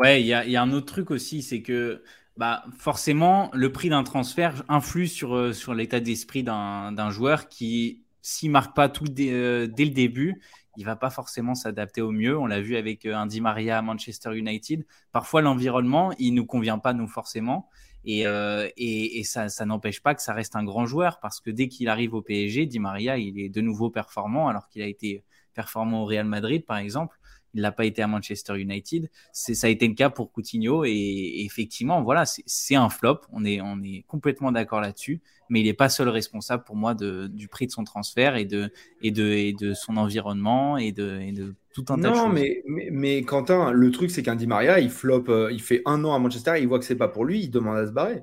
Ouais, 0.00 0.20
il 0.20 0.26
y 0.26 0.32
a, 0.34 0.62
un 0.62 0.72
autre 0.72 0.86
truc 0.86 1.10
aussi, 1.10 1.42
c'est 1.42 1.62
que 1.62 2.02
bah, 2.36 2.64
forcément, 2.78 3.50
le 3.52 3.70
prix 3.70 3.88
d'un 3.90 4.02
transfert 4.02 4.64
influe 4.68 5.06
sur, 5.06 5.36
euh, 5.36 5.52
sur 5.52 5.72
l'état 5.72 6.00
d'esprit 6.00 6.42
d'un 6.42 7.10
joueur 7.10 7.48
qui, 7.48 8.02
s'il 8.20 8.50
marque 8.50 8.74
pas 8.74 8.88
tout 8.88 9.04
dès, 9.04 9.30
euh, 9.32 9.66
le 9.66 9.90
début, 9.90 10.42
il 10.76 10.84
va 10.84 10.96
pas 10.96 11.10
forcément 11.10 11.54
s'adapter 11.54 12.00
au 12.00 12.10
mieux. 12.10 12.36
On 12.36 12.46
l'a 12.46 12.60
vu 12.60 12.76
avec 12.76 13.06
un 13.06 13.26
Di 13.26 13.40
Maria 13.40 13.78
à 13.78 13.82
Manchester 13.82 14.36
United. 14.36 14.84
Parfois, 15.12 15.42
l'environnement, 15.42 16.12
il 16.18 16.34
nous 16.34 16.46
convient 16.46 16.78
pas, 16.78 16.92
nous, 16.92 17.06
forcément. 17.06 17.68
Et, 18.04 18.22
et, 18.24 19.18
et 19.18 19.24
ça, 19.24 19.48
ça 19.48 19.64
n'empêche 19.64 20.02
pas 20.02 20.14
que 20.14 20.20
ça 20.22 20.34
reste 20.34 20.56
un 20.56 20.64
grand 20.64 20.86
joueur 20.86 21.20
parce 21.20 21.40
que 21.40 21.50
dès 21.50 21.68
qu'il 21.68 21.88
arrive 21.88 22.14
au 22.14 22.20
PSG, 22.20 22.66
Di 22.66 22.80
Maria, 22.80 23.16
il 23.16 23.38
est 23.38 23.48
de 23.48 23.60
nouveau 23.60 23.88
performant 23.90 24.48
alors 24.48 24.68
qu'il 24.68 24.82
a 24.82 24.86
été 24.86 25.24
performant 25.54 26.02
au 26.02 26.04
Real 26.04 26.26
Madrid, 26.26 26.66
par 26.66 26.78
exemple 26.78 27.16
il 27.54 27.62
n'a 27.62 27.72
pas 27.72 27.84
été 27.84 28.02
à 28.02 28.06
Manchester 28.06 28.58
United. 28.58 29.08
C'est, 29.32 29.54
ça 29.54 29.68
a 29.68 29.70
été 29.70 29.86
le 29.86 29.94
cas 29.94 30.10
pour 30.10 30.32
Coutinho 30.32 30.84
et, 30.84 31.42
effectivement, 31.44 32.02
voilà, 32.02 32.24
c'est, 32.26 32.74
un 32.74 32.88
flop. 32.88 33.20
On 33.32 33.44
est, 33.44 33.60
on 33.60 33.80
est 33.82 34.04
complètement 34.08 34.52
d'accord 34.52 34.80
là-dessus, 34.80 35.20
mais 35.48 35.60
il 35.60 35.66
n'est 35.66 35.72
pas 35.72 35.88
seul 35.88 36.08
responsable 36.08 36.64
pour 36.64 36.76
moi 36.76 36.94
de, 36.94 37.28
du 37.28 37.48
prix 37.48 37.66
de 37.66 37.72
son 37.72 37.84
transfert 37.84 38.36
et 38.36 38.44
de, 38.44 38.70
et 39.02 39.12
de, 39.12 39.28
et 39.28 39.52
de 39.52 39.72
son 39.72 39.96
environnement 39.96 40.76
et 40.76 40.92
de, 40.92 41.20
et 41.20 41.32
de 41.32 41.54
tout 41.72 41.84
un 41.88 41.98
tas 41.98 42.10
de 42.10 42.14
choses. 42.14 42.24
Non, 42.24 42.28
mais, 42.28 42.62
mais, 42.66 43.22
Quentin, 43.22 43.70
le 43.70 43.90
truc, 43.90 44.10
c'est 44.10 44.22
qu'un 44.22 44.36
Di 44.36 44.46
Maria, 44.46 44.80
il 44.80 44.90
flop, 44.90 45.24
euh, 45.28 45.50
il 45.52 45.62
fait 45.62 45.82
un 45.86 46.02
an 46.04 46.12
à 46.12 46.18
Manchester, 46.18 46.54
il 46.60 46.66
voit 46.66 46.78
que 46.78 46.84
c'est 46.84 46.96
pas 46.96 47.08
pour 47.08 47.24
lui, 47.24 47.40
il 47.40 47.50
demande 47.50 47.78
à 47.78 47.86
se 47.86 47.92
barrer. 47.92 48.22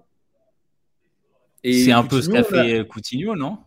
c'est 1.64 1.92
un 1.92 2.04
peu 2.04 2.22
ce 2.22 2.30
qu'a 2.30 2.44
fait 2.44 2.86
Coutinho, 2.88 3.36
non? 3.36 3.58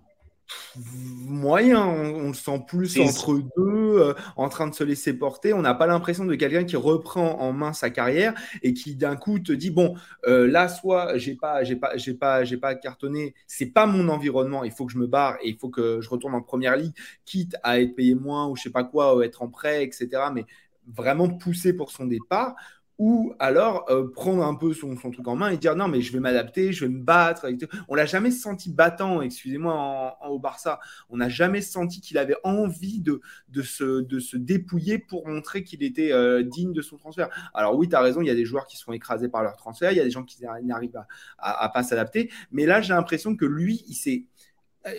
Moyen. 0.76 1.86
On, 1.86 2.28
le 2.28 2.34
sent 2.34 2.64
plus 2.66 2.98
entre 3.00 3.34
deux, 3.34 3.98
euh, 3.98 4.14
en 4.36 4.48
train 4.48 4.66
de 4.66 4.74
se 4.74 4.84
laisser 4.84 5.12
porter. 5.14 5.52
On 5.52 5.62
n'a 5.62 5.74
pas 5.74 5.86
l'impression 5.86 6.24
de 6.24 6.34
quelqu'un 6.34 6.64
qui 6.64 6.76
reprend 6.76 7.40
en 7.40 7.52
main 7.52 7.72
sa 7.72 7.90
carrière 7.90 8.34
et 8.62 8.74
qui 8.74 8.96
d'un 8.96 9.16
coup 9.16 9.38
te 9.38 9.52
dit 9.52 9.70
bon, 9.70 9.94
euh, 10.26 10.46
là, 10.46 10.68
soit 10.68 11.16
j'ai 11.18 11.34
pas, 11.34 11.64
j'ai 11.64 11.76
pas, 11.76 11.96
j'ai 11.96 12.14
pas, 12.14 12.44
j'ai 12.44 12.56
pas 12.56 12.74
cartonné. 12.74 13.34
C'est 13.46 13.66
pas 13.66 13.86
mon 13.86 14.08
environnement. 14.08 14.64
Il 14.64 14.72
faut 14.72 14.86
que 14.86 14.92
je 14.92 14.98
me 14.98 15.06
barre 15.06 15.36
et 15.42 15.48
il 15.48 15.56
faut 15.56 15.68
que 15.68 16.00
je 16.00 16.08
retourne 16.08 16.34
en 16.34 16.42
première 16.42 16.76
ligue, 16.76 16.94
quitte 17.24 17.56
à 17.62 17.80
être 17.80 17.94
payé 17.94 18.14
moins 18.14 18.48
ou 18.48 18.56
je 18.56 18.62
sais 18.62 18.70
pas 18.70 18.84
quoi, 18.84 19.16
ou 19.16 19.22
être 19.22 19.42
en 19.42 19.48
prêt, 19.48 19.84
etc. 19.84 20.08
Mais 20.34 20.44
vraiment 20.86 21.28
poussé 21.28 21.72
pour 21.72 21.90
son 21.90 22.06
départ 22.06 22.54
ou 22.98 23.34
alors 23.40 23.90
euh, 23.90 24.08
prendre 24.08 24.44
un 24.44 24.54
peu 24.54 24.72
son, 24.72 24.94
truc 24.94 25.26
en 25.26 25.34
main 25.34 25.50
et 25.50 25.56
dire 25.56 25.74
non 25.74 25.88
mais 25.88 26.00
je 26.00 26.12
vais 26.12 26.20
m'adapter, 26.20 26.72
je 26.72 26.84
vais 26.84 26.90
me 26.90 27.02
battre. 27.02 27.46
On 27.88 27.94
l'a 27.94 28.06
jamais 28.06 28.30
senti 28.30 28.70
battant, 28.70 29.20
excusez-moi, 29.20 30.16
en, 30.20 30.28
au 30.28 30.38
Barça. 30.38 30.78
On 31.08 31.16
n'a 31.16 31.28
jamais 31.28 31.60
senti 31.60 32.00
qu'il 32.00 32.18
avait 32.18 32.36
envie 32.44 33.00
de, 33.00 33.20
se, 33.62 34.36
dépouiller 34.36 34.98
pour 34.98 35.26
montrer 35.26 35.64
qu'il 35.64 35.82
était 35.82 36.12
euh, 36.12 36.42
digne 36.42 36.72
de 36.72 36.82
son 36.82 36.96
transfert. 36.96 37.28
Alors 37.52 37.76
oui, 37.76 37.88
tu 37.88 37.96
as 37.96 38.00
raison, 38.00 38.20
il 38.20 38.26
y 38.26 38.30
a 38.30 38.34
des 38.34 38.44
joueurs 38.44 38.66
qui 38.66 38.76
sont 38.76 38.92
écrasés 38.92 39.28
par 39.28 39.42
leur 39.42 39.56
transfert, 39.56 39.90
il 39.90 39.98
y 39.98 40.00
a 40.00 40.04
des 40.04 40.10
gens 40.10 40.24
qui 40.24 40.44
n'arrivent 40.62 40.96
à, 41.38 41.64
à, 41.64 41.68
pas 41.68 41.82
s'adapter, 41.82 42.30
mais 42.52 42.66
là 42.66 42.80
j'ai 42.80 42.94
l'impression 42.94 43.34
que 43.36 43.44
lui, 43.44 43.84
il 43.88 43.94
s'est 43.94 44.26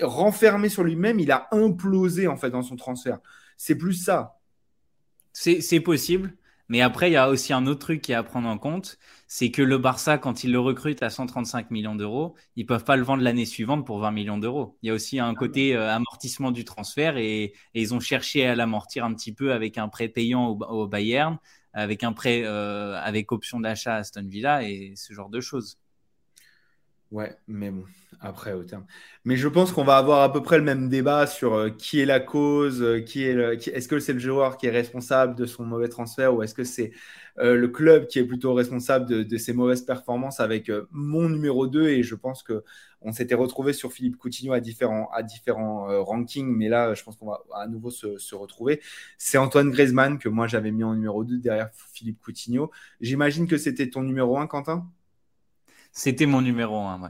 renfermé 0.02 0.68
sur 0.70 0.84
lui-même, 0.84 1.20
il 1.20 1.32
a 1.32 1.48
implosé 1.52 2.28
en 2.28 2.36
fait 2.36 2.50
dans 2.50 2.64
son 2.64 2.76
transfert. 2.76 3.20
C'est 3.58 3.76
plus 3.76 3.93
ça. 3.93 4.39
C'est 5.32 5.80
possible. 5.82 6.36
Mais 6.68 6.82
après, 6.82 7.09
il 7.09 7.13
y 7.13 7.18
a 7.18 7.30
aussi 7.30 7.53
un 7.53 7.68
autre 7.68 7.80
truc 7.80 8.01
qui 8.01 8.11
est 8.11 8.16
à 8.16 8.24
prendre 8.24 8.47
en 8.47 8.57
compte, 8.57 8.97
c'est 9.28 9.51
que 9.51 9.61
le 9.61 9.78
Barça, 9.78 10.18
quand 10.18 10.43
il 10.43 10.51
le 10.51 10.59
recrute 10.59 11.03
à 11.03 11.09
135 11.09 11.70
millions 11.70 11.95
d'euros, 11.95 12.36
ils 12.55 12.66
peuvent 12.66 12.84
pas 12.84 12.95
le 12.95 13.03
vendre 13.03 13.24
l'année 13.24 13.45
suivante 13.45 13.86
pour 13.86 13.99
20 13.99 14.11
millions 14.11 14.38
d'euros. 14.38 14.78
Il 14.82 14.88
y 14.88 14.89
a 14.89 14.93
aussi 14.93 15.20
un 15.20 15.30
ah 15.30 15.36
côté 15.36 15.76
euh, 15.76 15.93
amortissement 15.93 16.51
du 16.51 16.66
transfert 16.66 17.18
et, 17.18 17.53
ils 17.74 17.93
ont 17.93 17.99
cherché 17.99 18.47
à 18.47 18.55
l'amortir 18.55 19.05
un 19.05 19.13
petit 19.13 19.34
peu 19.34 19.53
avec 19.53 19.78
un 19.78 19.89
prêt 19.89 20.07
payant 20.07 20.47
au, 20.47 20.88
Bayern, 20.88 21.38
avec 21.74 22.03
un 22.03 22.13
prêt 22.13 22.43
euh, 22.45 22.99
avec 22.99 23.32
option 23.32 23.59
d'achat 23.59 23.95
à 23.95 23.97
Aston 23.97 24.26
Villa 24.28 24.63
et 24.63 24.93
ce 24.95 25.13
genre 25.13 25.30
de 25.30 25.41
choses. 25.41 25.78
Ouais, 27.11 27.38
mais 27.47 27.70
bon, 27.70 27.86
après, 28.22 28.53
au 28.53 28.63
terme. 28.63 28.86
Mais 29.26 29.36
je 29.38 29.47
pense 29.47 29.72
qu'on 29.72 29.84
va 29.84 29.97
avoir 29.97 30.22
à 30.22 30.32
peu 30.32 30.41
près 30.43 30.57
le 30.57 30.63
même 30.63 30.89
débat 30.89 31.28
sur 31.28 31.53
euh, 31.53 31.70
qui 31.70 31.99
est 31.99 32.05
la 32.05 32.20
cause, 32.20 32.82
euh, 32.82 32.99
qui 33.01 33.24
est 33.24 33.34
le, 33.34 33.53
est-ce 33.53 33.88
que 33.88 33.99
c'est 33.99 34.13
le 34.13 34.20
joueur 34.20 34.57
qui 34.57 34.68
est 34.68 34.72
responsable 34.72 35.36
de 35.36 35.45
son 35.45 35.66
mauvais 35.66 35.89
transfert 35.89 36.36
ou 36.36 36.43
est-ce 36.43 36.53
que 36.53 36.63
c'est 36.63 36.91
euh, 37.39 37.55
le 37.55 37.68
club 37.68 38.07
qui 38.07 38.20
est 38.20 38.24
plutôt 38.24 38.53
responsable 38.53 39.26
de, 39.26 39.38
ses 39.38 39.53
mauvaises 39.53 39.82
performances 39.82 40.39
avec 40.39 40.72
mon 40.91 41.30
numéro 41.30 41.68
2 41.68 41.89
et 41.89 42.03
je 42.03 42.16
pense 42.16 42.43
que 42.43 42.63
on 43.01 43.11
s'était 43.11 43.36
retrouvé 43.36 43.74
sur 43.74 43.91
Philippe 43.91 44.18
Coutinho 44.18 44.53
à 44.53 44.59
différents, 44.59 45.09
à 45.13 45.22
différents 45.22 46.03
rankings, 46.03 46.47
mais 46.47 46.70
là, 46.70 46.95
je 46.95 47.03
pense 47.03 47.18
qu'on 47.18 47.28
va 47.28 47.43
à 47.53 47.68
nouveau 47.68 47.91
se, 47.91 48.18
se 48.18 48.34
retrouver. 48.34 48.82
C'est 49.20 49.38
Antoine 49.38 49.70
Griezmann 49.70 50.18
que 50.18 50.30
moi 50.30 50.47
j'avais 50.47 50.72
mis 50.72 50.84
en 50.84 50.95
numéro 50.95 51.24
2 51.24 51.38
derrière 51.38 51.70
Philippe 51.93 52.20
Coutinho. 52.22 52.72
J'imagine 53.01 53.47
que 53.47 53.57
c'était 53.57 53.89
ton 53.89 54.01
numéro 54.01 54.38
1, 54.39 54.47
Quentin? 54.47 54.88
C'était 55.91 56.26
mon 56.26 56.41
numéro 56.41 56.78
1, 56.78 57.01
ouais. 57.01 57.09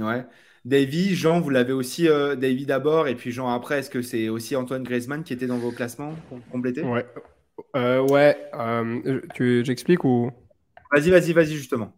Ouais. 0.00 0.24
Davy, 0.64 1.14
Jean, 1.14 1.40
vous 1.40 1.50
l'avez 1.50 1.72
aussi, 1.72 2.08
euh, 2.08 2.36
Davy 2.36 2.66
d'abord, 2.66 3.08
et 3.08 3.14
puis 3.14 3.30
Jean 3.30 3.48
après, 3.48 3.78
est-ce 3.78 3.90
que 3.90 4.02
c'est 4.02 4.28
aussi 4.28 4.54
Antoine 4.56 4.82
Griezmann 4.82 5.22
qui 5.22 5.32
était 5.32 5.46
dans 5.46 5.56
vos 5.56 5.70
classements 5.70 6.14
pour 6.28 6.40
compléter? 6.50 6.82
Ouais, 6.82 7.06
euh, 7.76 8.00
ouais. 8.00 8.36
Euh, 8.54 9.20
j'explique 9.62 10.04
ou? 10.04 10.30
Vas-y, 10.92 11.10
vas-y, 11.10 11.32
vas-y, 11.32 11.54
justement. 11.54 11.92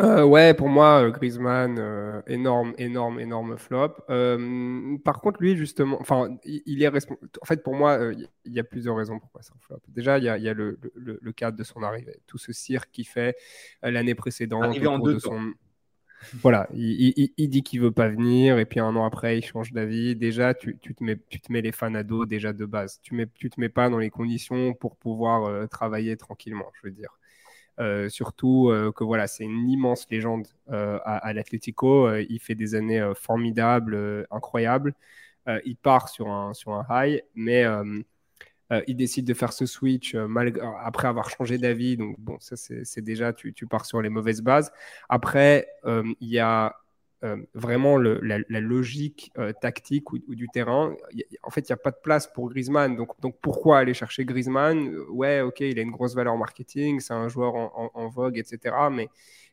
Euh, 0.00 0.22
ouais, 0.22 0.54
pour 0.54 0.68
moi, 0.68 1.10
Griezmann, 1.10 2.22
énorme, 2.26 2.74
énorme, 2.78 3.18
énorme 3.18 3.58
flop. 3.58 3.96
par 5.04 5.20
contre, 5.20 5.42
lui, 5.42 5.56
justement, 5.56 5.98
enfin, 6.00 6.38
il, 6.44 6.82
est 6.82 6.88
responsable. 6.88 7.28
En 7.42 7.44
fait, 7.44 7.62
pour 7.62 7.74
moi, 7.74 7.98
il 8.44 8.52
y 8.52 8.60
a 8.60 8.64
plusieurs 8.64 8.96
raisons 8.96 9.18
pourquoi 9.18 9.42
c'est 9.42 9.52
un 9.52 9.58
flop. 9.60 9.80
Déjà, 9.88 10.18
il 10.18 10.24
y 10.24 10.28
a, 10.28 10.38
y 10.38 10.48
a 10.48 10.54
le, 10.54 10.78
le, 10.94 11.32
cadre 11.32 11.58
de 11.58 11.64
son 11.64 11.82
arrivée, 11.82 12.20
tout 12.26 12.38
ce 12.38 12.52
cirque 12.52 12.90
qu'il 12.92 13.06
fait 13.06 13.36
l'année 13.82 14.14
précédente. 14.14 14.64
Arrivé 14.64 14.86
en 14.86 15.00
deux 15.00 15.18
son... 15.18 15.52
Voilà, 16.42 16.68
il, 16.74 17.48
dit 17.48 17.62
qu'il 17.62 17.80
veut 17.80 17.92
pas 17.92 18.08
venir 18.08 18.58
et 18.58 18.66
puis 18.66 18.78
un 18.80 18.94
an 18.94 19.04
après, 19.04 19.38
il 19.38 19.44
change 19.44 19.72
d'avis. 19.72 20.16
Déjà, 20.16 20.54
tu, 20.54 20.76
tu, 20.78 20.94
te 20.94 21.02
mets, 21.02 21.18
tu 21.28 21.40
te 21.40 21.50
mets 21.52 21.62
les 21.62 21.72
fans 21.72 21.94
à 21.94 22.02
dos 22.02 22.26
déjà 22.26 22.52
de 22.52 22.66
base. 22.66 23.00
Tu 23.02 23.14
mets, 23.14 23.26
tu 23.34 23.48
te 23.50 23.58
mets 23.60 23.68
pas 23.70 23.88
dans 23.88 23.98
les 23.98 24.10
conditions 24.10 24.74
pour 24.74 24.96
pouvoir 24.96 25.68
travailler 25.68 26.16
tranquillement, 26.16 26.70
je 26.74 26.88
veux 26.88 26.92
dire. 26.92 27.10
Euh, 27.80 28.10
surtout 28.10 28.68
euh, 28.68 28.92
que 28.92 29.04
voilà, 29.04 29.26
c'est 29.26 29.44
une 29.44 29.70
immense 29.70 30.06
légende 30.10 30.46
euh, 30.70 30.98
à, 31.04 31.16
à 31.16 31.32
l'Atlético. 31.32 32.14
il 32.16 32.38
fait 32.38 32.54
des 32.54 32.74
années 32.74 33.12
formidables, 33.14 34.26
incroyables. 34.30 34.94
il 35.64 35.76
part 35.76 36.08
sur 36.08 36.28
un, 36.28 36.52
sur 36.54 36.72
un 36.72 36.86
high, 36.90 37.22
mais 37.34 37.64
il 38.86 38.96
décide 38.96 39.26
de 39.26 39.34
faire 39.34 39.52
ce 39.52 39.66
switch 39.66 40.16
après 40.84 41.08
avoir 41.08 41.28
changé 41.30 41.58
d'avis. 41.58 41.96
Donc, 41.96 42.18
bon, 42.18 42.36
ça, 42.40 42.56
c'est 42.56 43.00
déjà, 43.02 43.32
tu, 43.32 43.52
tu, 43.52 43.66
pars 43.66 43.86
sur 43.86 44.00
les 44.00 44.08
mauvaises 44.08 44.42
bases. 44.42 44.72
Après, 45.08 45.68
il 45.84 46.28
y 46.28 46.38
a 46.38 46.76
euh, 47.22 47.36
vraiment 47.52 47.98
la, 47.98 48.38
logique 48.48 49.30
euh, 49.36 49.52
tactique 49.52 50.10
ou, 50.10 50.34
du 50.34 50.48
terrain. 50.48 50.96
en 51.42 51.50
fait, 51.50 51.68
il 51.68 51.70
n'y 51.70 51.74
a 51.74 51.76
pas 51.76 51.90
de 51.90 51.98
place 52.02 52.26
pour 52.26 52.48
Griezmann. 52.48 52.96
Donc, 52.96 53.20
donc 53.20 53.36
pourquoi 53.42 53.78
aller 53.78 53.92
chercher 53.92 54.24
Griezmann? 54.24 54.88
Euh, 54.88 55.04
Ouais, 55.10 55.42
ok, 55.42 55.60
il 55.60 55.78
a 55.78 55.82
une 55.82 55.90
grosse 55.90 56.14
valeur 56.14 56.38
marketing, 56.38 57.00
c'est 57.00 57.12
un 57.12 57.28
joueur 57.28 57.54
en, 57.54 58.08
vogue, 58.08 58.38
etc. 58.38 58.74
Mais 58.90 59.10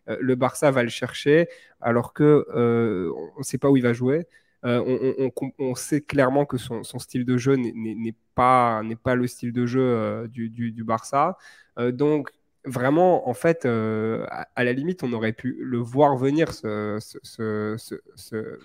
le 0.08 0.36
Barça 0.36 0.72
va 0.72 0.84
le 0.84 0.90
chercher 0.90 1.50
alors 1.82 2.14
que 2.14 2.46
on 2.56 3.40
ne 3.40 3.44
sait 3.44 3.58
pas 3.58 3.70
où 3.70 3.76
il 3.76 3.84
va 3.84 3.92
jouer. 3.92 4.28
On, 4.68 5.76
sait 5.76 6.02
clairement 6.02 6.46
que 6.46 6.58
son, 6.58 6.84
style 6.84 7.26
de 7.26 7.38
jeu 7.38 7.56
n'est 7.56 8.16
pas, 8.36 8.82
pas 9.04 9.16
le 9.16 9.28
style 9.28 9.54
de 9.54 9.66
jeu 9.66 10.28
du, 10.28 10.50
du, 10.50 10.72
du, 10.72 10.84
Barça. 10.84 11.38
donc, 11.78 12.32
vraiment, 12.68 13.28
en 13.28 13.34
fait, 13.34 13.66
euh, 13.66 14.26
à, 14.30 14.64
la 14.64 14.74
limite, 14.74 15.04
on 15.04 15.14
aurait 15.14 15.34
pu 15.34 15.58
le 15.60 15.78
voir 15.78 16.18
venir, 16.18 16.54
ce, 16.54 17.00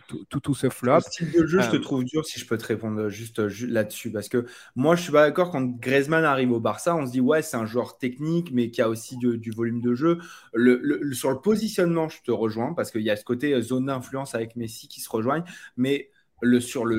tout, 0.08 0.40
tout, 0.40 0.54
ce 0.54 0.68
flop. 0.68 0.96
Le 0.96 1.00
style 1.00 1.32
de 1.32 1.46
jeu, 1.46 1.60
je 1.60 1.70
te 1.70 1.76
euh, 1.76 1.80
trouve 1.80 2.04
dur 2.04 2.24
si 2.26 2.38
je 2.38 2.46
peux 2.46 2.58
te 2.58 2.66
répondre 2.66 3.08
juste, 3.08 3.38
là-dessus. 3.38 4.10
Parce 4.10 4.28
que 4.28 4.46
moi, 4.76 4.96
je 4.96 5.02
suis 5.02 5.12
pas 5.12 5.26
d'accord. 5.26 5.50
Quand 5.50 5.64
Griezmann 5.64 6.24
arrive 6.24 6.52
au 6.52 6.60
Barça, 6.60 6.94
on 6.96 7.06
se 7.06 7.12
dit, 7.12 7.20
ouais, 7.20 7.42
c'est 7.42 7.56
un 7.56 7.66
joueur 7.66 7.98
technique, 7.98 8.50
mais 8.52 8.70
qui 8.70 8.82
a 8.82 8.88
aussi 8.88 9.16
du 9.16 9.50
volume 9.50 9.80
de 9.80 9.94
jeu. 9.94 10.18
Le, 10.52 11.12
sur 11.14 11.30
le 11.30 11.40
positionnement, 11.40 12.08
je 12.08 12.22
te 12.22 12.30
rejoins, 12.30 12.74
parce 12.74 12.90
qu'il 12.90 13.02
y 13.02 13.10
a 13.10 13.16
ce 13.16 13.24
côté 13.24 13.54
euh, 13.54 13.62
zone 13.62 13.86
d'influence 13.86 14.34
avec 14.34 14.56
Messi 14.56 14.88
qui 14.88 15.00
se 15.00 15.08
rejoignent. 15.08 15.44
Mais 15.76 16.10
le, 16.42 16.60
sur 16.60 16.84
le, 16.84 16.98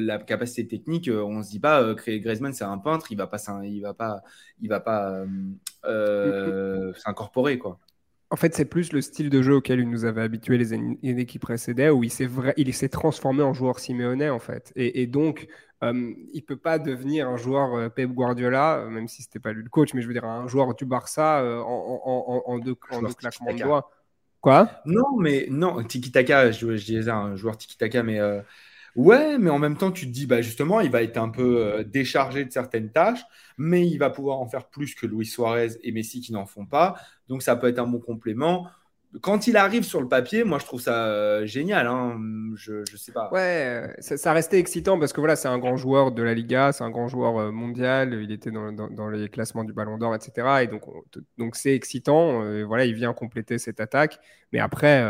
la 0.00 0.18
capacité 0.18 0.66
technique, 0.66 1.08
on 1.12 1.42
se 1.42 1.50
dit 1.50 1.60
pas 1.60 1.94
Griezmann 1.94 2.52
c'est 2.52 2.64
un 2.64 2.78
peintre, 2.78 3.06
il 3.10 3.16
va 3.16 3.26
pas, 3.28 3.38
il 3.62 3.80
va 3.80 3.94
pas, 3.94 4.20
il 4.60 4.68
va 4.68 4.80
pas 4.80 5.24
s'incorporer 6.96 7.58
quoi. 7.58 7.78
En 8.32 8.36
fait, 8.36 8.54
c'est 8.54 8.64
plus 8.64 8.92
le 8.92 9.00
style 9.00 9.28
de 9.28 9.42
jeu 9.42 9.56
auquel 9.56 9.80
il 9.80 9.90
nous 9.90 10.04
avait 10.04 10.22
habitués 10.22 10.56
les 10.56 10.72
années 10.72 11.26
qui 11.26 11.40
précédaient, 11.40 11.90
où 11.90 12.04
il 12.04 12.10
s'est 12.10 12.28
il 12.56 12.74
s'est 12.74 12.88
transformé 12.88 13.42
en 13.42 13.52
joueur 13.54 13.78
siméonais 13.78 14.30
en 14.30 14.38
fait, 14.38 14.72
et, 14.76 15.06
donc 15.06 15.48
il 15.82 16.16
il 16.34 16.42
peut 16.42 16.56
pas 16.56 16.78
devenir 16.78 17.28
un 17.28 17.36
joueur 17.36 17.92
Pep 17.92 18.10
Guardiola, 18.10 18.86
même 18.90 19.08
si 19.08 19.22
c'était 19.22 19.38
pas 19.38 19.52
lui 19.52 19.62
le 19.62 19.70
coach, 19.70 19.94
mais 19.94 20.02
je 20.02 20.08
veux 20.08 20.12
dire 20.12 20.24
un 20.24 20.48
joueur 20.48 20.74
du 20.74 20.84
Barça 20.84 21.44
en, 21.64 22.42
en, 22.46 22.58
deux, 22.58 22.74
claquements 22.74 23.54
de 23.54 23.62
doigts. 23.62 23.90
Quoi? 24.40 24.70
Non, 24.86 25.18
mais 25.18 25.46
non, 25.50 25.82
Tiki 25.84 26.10
Taka, 26.10 26.50
je, 26.50 26.72
disais 26.72 27.10
un 27.10 27.36
joueur 27.36 27.58
Tiki 27.58 27.76
Taka, 27.76 28.02
mais 28.02 28.18
Ouais, 28.96 29.38
mais 29.38 29.50
en 29.50 29.58
même 29.58 29.76
temps, 29.76 29.92
tu 29.92 30.06
te 30.06 30.10
dis, 30.10 30.26
bah, 30.26 30.42
justement, 30.42 30.80
il 30.80 30.90
va 30.90 31.02
être 31.02 31.16
un 31.16 31.28
peu 31.28 31.58
euh, 31.64 31.84
déchargé 31.84 32.44
de 32.44 32.50
certaines 32.50 32.90
tâches, 32.90 33.20
mais 33.56 33.86
il 33.86 33.98
va 33.98 34.10
pouvoir 34.10 34.40
en 34.40 34.48
faire 34.48 34.66
plus 34.68 34.94
que 34.94 35.06
Luis 35.06 35.26
Suarez 35.26 35.68
et 35.82 35.92
Messi 35.92 36.20
qui 36.20 36.32
n'en 36.32 36.46
font 36.46 36.66
pas. 36.66 36.96
Donc, 37.28 37.42
ça 37.42 37.54
peut 37.56 37.68
être 37.68 37.78
un 37.78 37.86
bon 37.86 38.00
complément 38.00 38.68
quand 39.22 39.48
il 39.48 39.56
arrive 39.56 39.82
sur 39.82 40.00
le 40.00 40.06
papier, 40.06 40.44
moi 40.44 40.60
je 40.60 40.64
trouve 40.64 40.80
ça 40.80 41.06
euh, 41.06 41.44
génial. 41.44 41.88
Hein. 41.88 42.16
Je, 42.54 42.84
je 42.88 42.96
sais 42.96 43.10
pas. 43.10 43.28
Ouais, 43.32 43.92
ça, 43.98 44.32
restait 44.32 44.60
excitant 44.60 45.00
parce 45.00 45.12
que 45.12 45.20
voilà, 45.20 45.34
c'est 45.34 45.48
un 45.48 45.58
grand 45.58 45.76
joueur 45.76 46.12
de 46.12 46.22
la 46.22 46.32
Liga, 46.32 46.70
c'est 46.72 46.84
un 46.84 46.90
grand 46.90 47.08
joueur 47.08 47.36
euh, 47.38 47.50
mondial. 47.50 48.14
Il 48.22 48.30
était 48.30 48.52
dans, 48.52 49.08
les 49.08 49.28
classements 49.28 49.64
du 49.64 49.72
Ballon 49.72 49.98
d'Or, 49.98 50.14
etc. 50.14 50.62
Et 50.62 50.66
donc, 50.68 50.82
donc 51.38 51.56
c'est 51.56 51.74
excitant. 51.74 52.44
Euh, 52.44 52.64
voilà, 52.64 52.84
il 52.84 52.94
vient 52.94 53.12
compléter 53.12 53.58
cette 53.58 53.80
attaque. 53.80 54.20
Mais 54.52 54.60
après, 54.60 55.04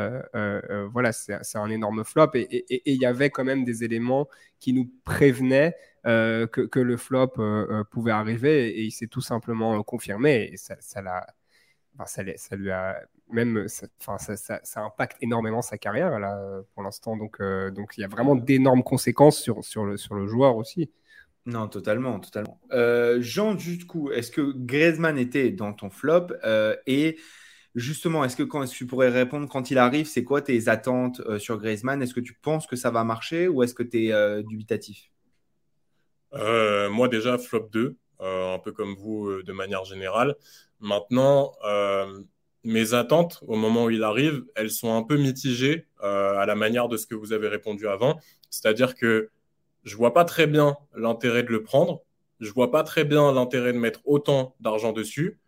voilà, 0.92 1.12
c'est 1.12 1.58
un 1.58 1.68
énorme 1.70 2.04
flop. 2.04 2.30
Et 2.34 2.82
il 2.90 3.00
y 3.00 3.06
avait 3.06 3.30
quand 3.30 3.44
même 3.44 3.64
des 3.64 3.84
éléments 3.84 4.28
qui 4.60 4.72
nous 4.72 4.90
prévenaient 5.04 5.76
que, 6.04 6.78
le 6.78 6.96
flop 6.96 7.34
pouvait 7.90 8.12
arriver. 8.12 8.68
Et, 8.68 8.84
il 8.84 8.92
s'est 8.92 9.08
tout 9.08 9.20
simplement 9.20 9.82
confirmé. 9.82 10.52
Ça, 10.56 10.76
ça 10.80 11.02
l'a. 11.02 11.26
ça, 12.06 12.22
ça, 12.36 12.56
lui 12.56 12.70
a 12.70 13.00
même, 13.32 13.66
enfin, 14.00 14.18
ça, 14.18 14.60
ça, 14.62 14.80
impacte 14.80 15.16
énormément 15.20 15.62
sa 15.62 15.78
carrière 15.78 16.18
là 16.18 16.62
pour 16.74 16.82
l'instant. 16.82 17.16
Donc, 17.16 17.40
euh, 17.40 17.70
donc 17.70 17.94
il 17.96 18.00
y 18.00 18.04
a 18.04 18.08
vraiment 18.08 18.36
d'énormes 18.36 18.82
conséquences 18.82 19.40
sur, 19.40 19.64
sur, 19.64 19.84
le, 19.84 19.96
sur 19.96 20.14
le 20.14 20.26
joueur 20.26 20.56
aussi. 20.56 20.90
Non, 21.46 21.68
totalement, 21.68 22.20
totalement. 22.20 22.60
Euh, 22.72 23.18
Jean, 23.20 23.54
du 23.54 23.84
coup, 23.86 24.10
est-ce 24.10 24.30
que 24.30 24.52
Griezmann 24.54 25.18
était 25.18 25.50
dans 25.50 25.72
ton 25.72 25.88
flop 25.88 26.28
euh, 26.44 26.76
Et 26.86 27.18
justement, 27.74 28.24
est-ce 28.24 28.36
que 28.36 28.42
quand 28.42 28.64
tu 28.66 28.86
pourrais 28.86 29.08
répondre 29.08 29.48
quand 29.48 29.70
il 29.70 29.78
arrive, 29.78 30.06
c'est 30.06 30.24
quoi 30.24 30.42
tes 30.42 30.68
attentes 30.68 31.22
sur 31.38 31.58
Griezmann? 31.58 32.02
Est-ce 32.02 32.14
que 32.14 32.20
tu 32.20 32.34
penses 32.34 32.66
que 32.66 32.76
ça 32.76 32.90
va 32.90 33.04
marcher 33.04 33.48
ou 33.48 33.62
est-ce 33.62 33.74
que 33.74 33.82
tu 33.82 34.08
es 34.08 34.42
dubitatif? 34.42 35.10
Moi, 36.32 37.08
déjà, 37.08 37.38
flop 37.38 37.70
2, 37.72 37.96
un 38.20 38.58
peu 38.58 38.72
comme 38.72 38.94
vous 38.94 39.42
de 39.42 39.52
manière 39.52 39.84
générale. 39.84 40.36
Maintenant, 40.78 41.52
mes 42.64 42.94
attentes 42.94 43.42
au 43.46 43.56
moment 43.56 43.84
où 43.84 43.90
il 43.90 44.02
arrive, 44.02 44.44
elles 44.54 44.70
sont 44.70 44.94
un 44.94 45.02
peu 45.02 45.16
mitigées 45.16 45.86
euh, 46.02 46.36
à 46.36 46.46
la 46.46 46.54
manière 46.54 46.88
de 46.88 46.96
ce 46.96 47.06
que 47.06 47.14
vous 47.14 47.32
avez 47.32 47.48
répondu 47.48 47.88
avant. 47.88 48.18
C'est-à-dire 48.50 48.94
que 48.94 49.30
je 49.84 49.96
vois 49.96 50.12
pas 50.12 50.24
très 50.24 50.46
bien 50.46 50.76
l'intérêt 50.94 51.42
de 51.42 51.50
le 51.50 51.62
prendre. 51.62 52.02
Je 52.38 52.50
vois 52.52 52.70
pas 52.70 52.82
très 52.82 53.04
bien 53.04 53.32
l'intérêt 53.32 53.72
de 53.72 53.78
mettre 53.78 54.00
autant 54.04 54.54
d'argent 54.60 54.92
dessus. 54.92 55.38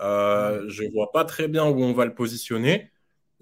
Euh, 0.00 0.64
je 0.68 0.84
vois 0.92 1.10
pas 1.12 1.24
très 1.24 1.48
bien 1.48 1.66
où 1.66 1.82
on 1.82 1.92
va 1.92 2.04
le 2.04 2.14
positionner. 2.14 2.90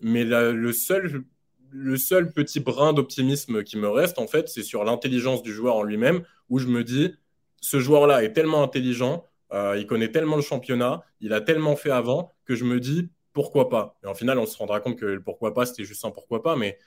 Mais 0.01 0.24
le, 0.24 0.72
seul, 0.72 1.24
le 1.70 1.97
seul 1.97 2.33
petit 2.33 2.61
brin 2.61 2.93
d'optimisme 2.93 3.62
qui 3.64 3.79
me 3.79 3.89
reste, 3.89 4.18
en 4.18 4.27
fait, 4.27 4.49
c'est 4.49 4.62
sur 4.62 4.85
l'intelligence 4.85 5.43
du 5.43 5.53
joueur 5.53 5.77
en 5.77 5.83
lui-même, 5.83 6.22
où 6.49 6.59
je 6.59 6.66
me 6.66 6.85
dis, 6.85 7.14
ce 7.61 7.81
joueur-là 7.81 8.22
est 8.22 8.33
tellement 8.33 8.62
intelligent, 8.62 9.24
euh, 9.53 9.77
il 9.79 9.87
connaît 9.87 10.11
tellement 10.11 10.37
le 10.37 10.43
championnat, 10.43 11.03
il 11.20 11.33
a 11.33 11.41
tellement 11.41 11.77
fait 11.77 11.91
avant, 11.91 12.35
que 12.45 12.55
je 12.55 12.64
me 12.64 12.79
dis, 12.79 13.09
pourquoi 13.37 13.68
pas 13.68 13.99
Et 14.03 14.07
en 14.07 14.14
final, 14.14 14.39
on 14.39 14.47
se 14.47 14.57
rendra 14.57 14.80
compte 14.80 14.99
que 14.99 15.05
le 15.05 15.22
pourquoi 15.22 15.53
pas, 15.53 15.66
c'était 15.66 15.84
juste 15.84 16.07
un 16.07 16.11
pourquoi 16.11 16.43
pas, 16.43 16.57
mais 16.57 16.78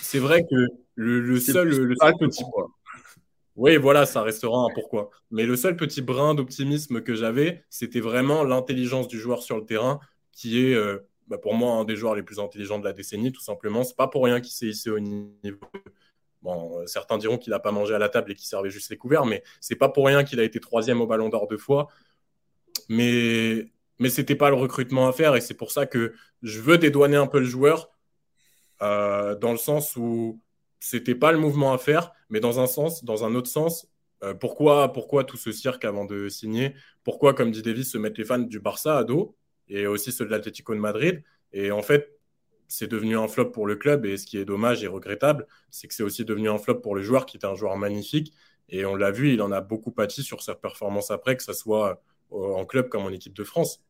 c'est 0.00 0.20
vrai 0.20 0.44
que 0.48 0.66
le, 0.94 1.40
seul, 1.40 1.68
le 1.68 1.96
petit 1.96 2.44
quoi. 2.52 2.68
Oui, 3.56 3.76
voilà, 3.76 4.06
ça 4.06 4.22
restera 4.22 4.58
un 4.58 4.68
pourquoi. 4.72 5.10
Mais 5.32 5.44
le 5.44 5.56
seul 5.56 5.76
petit 5.76 6.02
brin 6.02 6.36
d'optimisme 6.36 7.00
que 7.00 7.16
j'avais, 7.16 7.64
c'était 7.68 7.98
vraiment 7.98 8.44
l'intelligence 8.44 9.08
du 9.08 9.18
joueur 9.18 9.42
sur 9.42 9.56
le 9.56 9.64
terrain, 9.64 9.98
qui 10.30 10.64
est 10.64 10.74
euh, 10.74 10.98
bah, 11.26 11.38
pour 11.38 11.54
moi 11.54 11.72
un 11.72 11.84
des 11.84 11.96
joueurs 11.96 12.14
les 12.14 12.22
plus 12.22 12.38
intelligents 12.38 12.78
de 12.78 12.84
la 12.84 12.92
décennie, 12.92 13.32
tout 13.32 13.40
simplement. 13.40 13.82
C'est 13.82 13.96
pas 13.96 14.06
pour 14.06 14.24
rien 14.24 14.40
qu'il 14.40 14.52
s'est 14.52 14.66
hissé 14.66 14.90
au 14.90 15.00
niveau. 15.00 15.66
Bon, 16.42 16.78
euh, 16.78 16.86
certains 16.86 17.18
diront 17.18 17.38
qu'il 17.38 17.50
n'a 17.50 17.58
pas 17.58 17.72
mangé 17.72 17.92
à 17.92 17.98
la 17.98 18.08
table 18.08 18.30
et 18.30 18.36
qu'il 18.36 18.46
servait 18.46 18.70
juste 18.70 18.88
les 18.90 18.96
couverts, 18.96 19.26
mais 19.26 19.42
c'est 19.60 19.74
pas 19.74 19.88
pour 19.88 20.06
rien 20.06 20.22
qu'il 20.22 20.38
a 20.38 20.44
été 20.44 20.60
troisième 20.60 21.00
au 21.00 21.08
Ballon 21.08 21.28
d'Or 21.28 21.48
deux 21.48 21.58
fois. 21.58 21.88
Mais 22.88 23.66
mais 23.98 24.10
c'était 24.10 24.34
pas 24.34 24.50
le 24.50 24.56
recrutement 24.56 25.08
à 25.08 25.12
faire 25.12 25.36
et 25.36 25.40
c'est 25.40 25.54
pour 25.54 25.70
ça 25.70 25.86
que 25.86 26.14
je 26.42 26.60
veux 26.60 26.78
dédouaner 26.78 27.16
un 27.16 27.26
peu 27.26 27.38
le 27.38 27.46
joueur 27.46 27.90
euh, 28.82 29.34
dans 29.36 29.52
le 29.52 29.58
sens 29.58 29.96
où 29.96 30.40
c'était 30.80 31.14
pas 31.14 31.32
le 31.32 31.38
mouvement 31.38 31.72
à 31.72 31.78
faire, 31.78 32.12
mais 32.28 32.40
dans 32.40 32.60
un 32.60 32.66
sens, 32.66 33.04
dans 33.04 33.24
un 33.24 33.34
autre 33.34 33.48
sens, 33.48 33.88
euh, 34.22 34.34
pourquoi, 34.34 34.92
pourquoi 34.92 35.24
tout 35.24 35.36
ce 35.36 35.52
cirque 35.52 35.84
avant 35.84 36.04
de 36.04 36.28
signer? 36.28 36.74
Pourquoi, 37.04 37.34
comme 37.34 37.50
dit 37.50 37.62
Davis, 37.62 37.90
se 37.90 37.98
mettre 37.98 38.18
les 38.20 38.26
fans 38.26 38.38
du 38.38 38.60
Barça 38.60 38.98
à 38.98 39.04
dos 39.04 39.36
et 39.68 39.86
aussi 39.86 40.12
ceux 40.12 40.26
de 40.26 40.30
l'Atlético 40.30 40.74
de 40.74 40.80
Madrid? 40.80 41.22
Et 41.52 41.70
en 41.70 41.82
fait, 41.82 42.18
c'est 42.68 42.88
devenu 42.88 43.16
un 43.16 43.28
flop 43.28 43.50
pour 43.50 43.66
le 43.66 43.76
club 43.76 44.06
et 44.06 44.16
ce 44.16 44.26
qui 44.26 44.38
est 44.38 44.44
dommage 44.44 44.82
et 44.82 44.86
regrettable, 44.86 45.46
c'est 45.70 45.88
que 45.88 45.94
c'est 45.94 46.02
aussi 46.02 46.24
devenu 46.24 46.48
un 46.50 46.58
flop 46.58 46.80
pour 46.80 46.94
le 46.94 47.02
joueur 47.02 47.26
qui 47.26 47.36
était 47.36 47.46
un 47.46 47.54
joueur 47.54 47.76
magnifique 47.76 48.32
et 48.68 48.84
on 48.84 48.96
l'a 48.96 49.10
vu, 49.10 49.32
il 49.32 49.42
en 49.42 49.52
a 49.52 49.60
beaucoup 49.60 49.92
pâti 49.92 50.22
sur 50.22 50.42
sa 50.42 50.54
performance 50.54 51.10
après, 51.10 51.36
que 51.36 51.42
ce 51.42 51.52
soit 51.52 52.02
en 52.30 52.64
club 52.64 52.88
comme 52.88 53.04
en 53.04 53.10
équipe 53.10 53.34
de 53.34 53.44
France. 53.44 53.85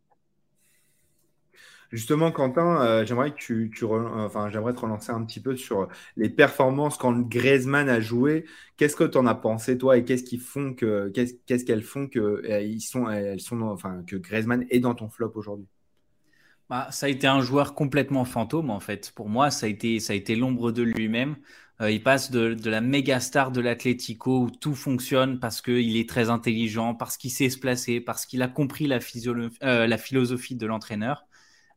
Justement, 1.93 2.33
Quentin, 2.33 2.81
euh, 2.83 3.05
j'aimerais 3.05 3.33
que 3.33 3.37
tu, 3.37 3.71
enfin, 3.85 4.51
j'aimerais 4.51 4.75
te 4.75 4.81
relancer 4.81 5.13
un 5.13 5.25
petit 5.25 5.41
peu 5.41 5.57
sur 5.57 5.89
les 6.17 6.29
performances 6.29 6.97
quand 6.97 7.13
Griezmann 7.13 7.89
a 7.89 8.01
joué. 8.01 8.45
Qu'est-ce 8.77 8.97
que 8.97 9.05
tu 9.05 9.17
en 9.19 9.27
as 9.27 9.35
pensé 9.35 9.79
toi 9.79 9.97
et 9.97 10.05
qu'est-ce 10.05 10.25
qui 10.25 10.39
font 10.39 10.75
que 10.75 11.09
qu'est-ce 11.09 11.65
qu'elles 11.65 11.83
font 11.83 12.09
que 12.09 12.19
euh, 12.19 12.61
ils 12.61 12.81
sont 12.81 13.09
elles 13.09 13.41
sont 13.41 13.63
enfin 13.63 14.03
que 14.07 14.17
Griezmann 14.17 14.67
est 14.71 14.81
dans 14.81 14.95
ton 14.95 15.09
flop 15.09 15.33
aujourd'hui? 15.37 15.67
Bah, 16.69 16.89
ça 16.91 17.07
a 17.07 17.09
été 17.09 17.29
un 17.29 17.41
joueur 17.41 17.75
complètement 17.75 18.25
fantôme 18.25 18.71
en 18.71 18.81
fait. 18.81 19.13
Pour 19.15 19.29
moi, 19.29 19.51
ça 19.51 19.67
a 19.67 19.69
été 19.69 20.01
ça 20.01 20.13
a 20.13 20.17
été 20.17 20.35
l'ombre 20.35 20.73
de 20.73 20.83
lui-même. 20.83 21.37
Euh, 21.81 21.91
il 21.91 22.03
passe 22.03 22.31
de, 22.31 22.57
la 22.69 22.81
méga 22.81 23.21
star 23.21 23.53
de 23.53 23.61
l'Atlético 23.61 24.45
où 24.45 24.51
tout 24.51 24.75
fonctionne 24.75 25.39
parce 25.39 25.61
qu'il 25.61 25.97
est 25.97 26.09
très 26.09 26.31
intelligent, 26.31 26.95
parce 26.95 27.19
qu'il 27.19 27.31
sait 27.31 27.51
se 27.51 27.59
placer, 27.59 28.01
parce 28.01 28.25
qu'il 28.25 28.43
a 28.43 28.49
compris 28.49 28.87
la, 28.87 28.99
la 29.61 29.99
philosophie 29.99 30.57
de 30.57 30.67
l'entraîneur, 30.67 31.26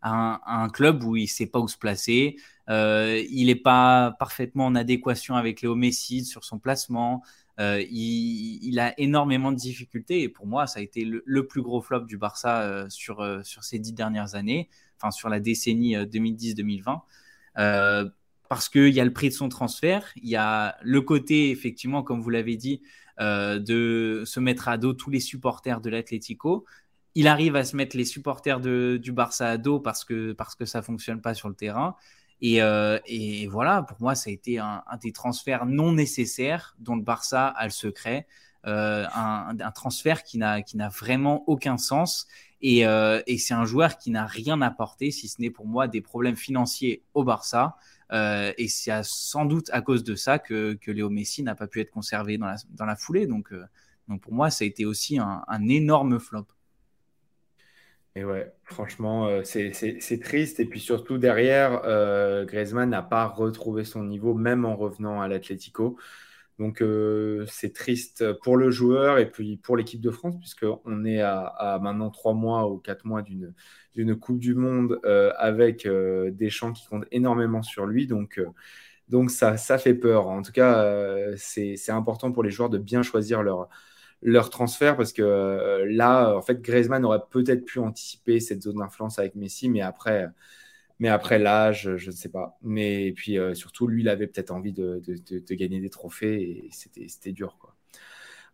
un, 0.01 0.69
club 0.69 1.03
où 1.03 1.15
il 1.15 1.27
sait 1.27 1.47
pas 1.47 1.59
où 1.59 1.67
se 1.67 1.77
placer. 1.77 2.37
Euh, 2.69 3.23
il 3.29 3.47
n'est 3.47 3.55
pas 3.55 4.15
parfaitement 4.19 4.65
en 4.65 4.75
adéquation 4.75 5.35
avec 5.35 5.61
Léo 5.61 5.75
Messi 5.75 6.25
sur 6.25 6.43
son 6.43 6.59
placement. 6.59 7.23
Euh, 7.59 7.83
il, 7.89 8.79
a 8.79 8.97
énormément 8.99 9.51
de 9.51 9.57
difficultés 9.57 10.21
et 10.21 10.29
pour 10.29 10.47
moi, 10.47 10.67
ça 10.67 10.79
a 10.79 10.83
été 10.83 11.03
le, 11.03 11.47
plus 11.47 11.61
gros 11.61 11.81
flop 11.81 12.01
du 12.01 12.17
Barça 12.17 12.61
euh, 12.61 12.89
sur, 12.89 13.25
sur 13.43 13.63
ces 13.63 13.79
dix 13.79 13.93
dernières 13.93 14.35
années, 14.35 14.69
enfin 14.97 15.11
sur 15.11 15.29
la 15.29 15.39
décennie 15.39 15.95
2010-2020. 15.95 17.01
parce 18.47 18.69
qu'il 18.69 18.93
y 18.93 18.99
a 18.99 19.05
le 19.05 19.13
prix 19.13 19.29
de 19.29 19.33
son 19.33 19.49
transfert, 19.49 20.11
il 20.15 20.29
y 20.29 20.35
a 20.35 20.77
le 20.81 21.01
côté, 21.01 21.51
effectivement, 21.51 22.03
comme 22.03 22.21
vous 22.21 22.29
l'avez 22.29 22.55
dit, 22.55 22.81
de 23.19 24.23
se 24.25 24.39
mettre 24.39 24.69
à 24.69 24.77
dos 24.77 24.93
tous 24.93 25.09
les 25.09 25.19
supporters 25.19 25.81
de 25.81 25.89
l'Atlético, 25.89 26.65
il 27.16 27.28
arrive 27.28 27.55
à 27.55 27.64
se 27.64 27.76
mettre 27.76 27.97
les 27.97 28.05
supporters 28.05 28.60
du 28.60 29.12
Barça 29.12 29.49
à 29.49 29.57
dos 29.57 29.80
parce 29.80 30.05
que, 30.05 30.34
parce 30.34 30.55
que 30.55 30.66
ça 30.66 30.82
fonctionne 30.82 31.22
pas 31.22 31.34
sur 31.34 31.49
le 31.49 31.55
terrain. 31.55 31.95
Et, 32.41 32.62
euh, 32.62 32.99
voilà, 33.49 33.84
pour 33.84 33.97
moi, 34.01 34.16
ça 34.16 34.30
a 34.30 34.34
été 34.34 34.60
un, 34.60 34.84
des 35.01 35.12
transferts 35.12 35.66
non 35.66 35.91
nécessaires 35.91 36.76
dont 36.80 36.95
le 36.95 37.01
Barça 37.01 37.47
a 37.47 37.66
le 37.66 37.72
secret. 37.72 38.28
Euh, 38.68 39.05
un, 39.16 39.72
transfert 39.72 40.24
qui 40.24 40.38
n'a 40.38 40.89
vraiment 40.89 41.43
aucun 41.47 41.78
sens. 41.78 42.28
Euh, 42.64 43.22
et, 43.26 43.38
c'est 43.38 43.53
un 43.53 43.66
joueur 43.66 43.97
qui 43.97 44.12
n'a 44.12 44.26
rien 44.26 44.62
apporté, 44.62 45.12
si 45.12 45.28
ce 45.28 45.41
n'est 45.41 45.49
pour 45.49 45.66
moi 45.66 45.88
des 45.88 46.01
problèmes 46.01 46.36
financiers 46.36 47.03
au 47.14 47.24
Barça. 47.24 47.78
et 48.12 48.68
c'est 48.68 49.01
sans 49.03 49.45
doute 49.45 49.70
à 49.72 49.82
cause 49.82 50.03
de 50.03 50.16
ça 50.16 50.39
que, 50.39 50.74
que 50.74 50.91
Léo 50.91 51.10
Messi 51.10 51.43
n'a 51.43 51.55
pas 51.55 51.68
pu 51.68 51.82
être 51.82 51.91
conservé 51.91 52.38
dans 52.38 52.47
la, 52.47 52.55
dans 52.70 52.86
la 52.86 52.95
foulée. 52.95 53.28
Donc, 53.28 53.53
donc 54.07 54.22
pour 54.22 54.34
moi, 54.34 54.49
ça 54.49 54.64
a 54.64 54.68
été 54.68 54.86
aussi 54.86 55.20
un 55.20 55.68
énorme 55.68 56.20
flop. 56.20 56.47
Et 58.16 58.24
ouais, 58.26 58.51
franchement, 58.64 59.28
euh, 59.28 59.43
c'est 59.43 60.20
triste. 60.22 60.60
Et 60.60 60.66
puis 60.66 60.80
surtout 60.80 61.18
derrière, 61.18 61.82
euh, 61.86 62.45
Griezmann 62.45 62.89
n'a 62.89 63.01
pas 63.03 63.28
retrouvé 63.28 63.84
son 63.86 64.03
niveau, 64.03 64.34
même 64.34 64.66
en 64.66 64.76
revenant 64.76 65.22
à 65.22 65.28
l'Atlético. 65.28 65.97
Donc 66.60 66.82
euh, 66.82 67.45
c'est 67.47 67.74
triste 67.74 68.34
pour 68.43 68.57
le 68.57 68.72
joueur 68.72 69.18
et 69.20 69.32
puis 69.32 69.57
pour 69.57 69.78
l'équipe 69.78 70.01
de 70.01 70.12
France, 70.12 70.38
puisqu'on 70.39 71.05
est 71.05 71.22
à, 71.22 71.80
maintenant 71.82 72.10
trois 72.10 72.34
mois 72.34 72.70
ou 72.70 72.80
quatre 72.80 73.05
mois 73.05 73.22
d'une 73.24 74.16
Coupe 74.20 74.39
du 74.39 74.55
Monde 74.55 74.99
avec 75.38 75.88
des 75.88 76.49
champs 76.49 76.74
qui 76.74 76.86
comptent 76.88 77.07
énormément 77.12 77.64
sur 77.64 77.86
lui. 77.86 78.07
Donc 78.07 78.41
Donc 79.10 79.32
ça, 79.32 79.57
ça 79.57 79.78
fait 79.78 79.95
peur. 79.95 80.28
En 80.28 80.41
tout 80.43 80.51
cas, 80.51 80.84
euh, 80.84 81.34
c'est 81.38 81.76
important 81.89 82.32
pour 82.32 82.43
les 82.43 82.51
joueurs 82.51 82.70
de 82.70 82.78
bien 82.78 83.01
choisir 83.03 83.41
leur, 83.43 83.70
leur 84.22 84.49
transfert 84.49 84.97
parce 84.97 85.13
que 85.13 85.22
euh, 85.22 85.86
là, 85.89 86.36
en 86.36 86.41
fait, 86.41 86.61
Griezmann 86.61 87.05
aurait 87.05 87.22
peut-être 87.30 87.65
pu 87.65 87.80
anticiper 87.80 88.39
cette 88.39 88.61
zone 88.61 88.78
d'influence 88.78 89.20
avec 89.20 89.36
Messi, 89.36 89.70
mais 89.70 89.82
après, 89.82 90.28
mais 90.99 91.09
après 91.09 91.39
l'âge, 91.39 91.95
je 91.97 92.07
ne 92.07 92.15
sais 92.15 92.30
pas. 92.30 92.57
Mais 92.61 93.13
puis 93.15 93.38
euh, 93.38 93.53
surtout, 93.53 93.88
lui, 93.88 94.01
il 94.01 94.09
avait 94.09 94.28
peut-être 94.28 94.51
envie 94.51 94.74
de, 94.74 95.01
de, 95.05 95.55
gagner 95.55 95.80
des 95.80 95.89
trophées 95.89 96.41
et 96.41 96.70
c'était 97.07 97.32
dur. 97.32 97.57
Quoi. 97.59 97.76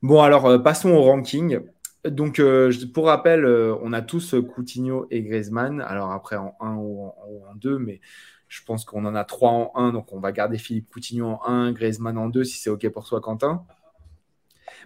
Bon, 0.02 0.22
alors 0.22 0.62
passons 0.62 0.92
au 0.92 1.02
ranking. 1.02 1.60
Donc, 2.06 2.40
pour 2.94 3.06
rappel, 3.08 3.46
on 3.46 3.92
a 3.92 4.04
tous 4.04 4.36
Coutinho 4.54 5.08
et 5.10 5.24
Griezmann. 5.24 5.82
Alors 5.82 6.12
après, 6.12 6.36
en 6.36 6.56
1 6.60 6.76
ou 6.76 7.12
en 7.50 7.56
2, 7.56 7.80
mais 7.80 8.00
je 8.48 8.64
pense 8.64 8.86
qu'on 8.86 9.06
en 9.06 9.16
a 9.16 9.24
trois 9.24 9.52
en 9.52 9.72
1, 9.76 9.94
donc 9.94 10.14
on 10.14 10.20
va 10.20 10.32
garder 10.32 10.58
Philippe 10.58 10.90
Coutinho 10.92 11.28
en 11.28 11.42
1, 11.46 11.72
Griezmann 11.72 12.18
en 12.18 12.30
2, 12.30 12.44
si 12.44 12.60
c'est 12.60 12.70
OK 12.70 12.88
pour 12.90 13.08
toi, 13.08 13.22
Quentin. 13.22 13.66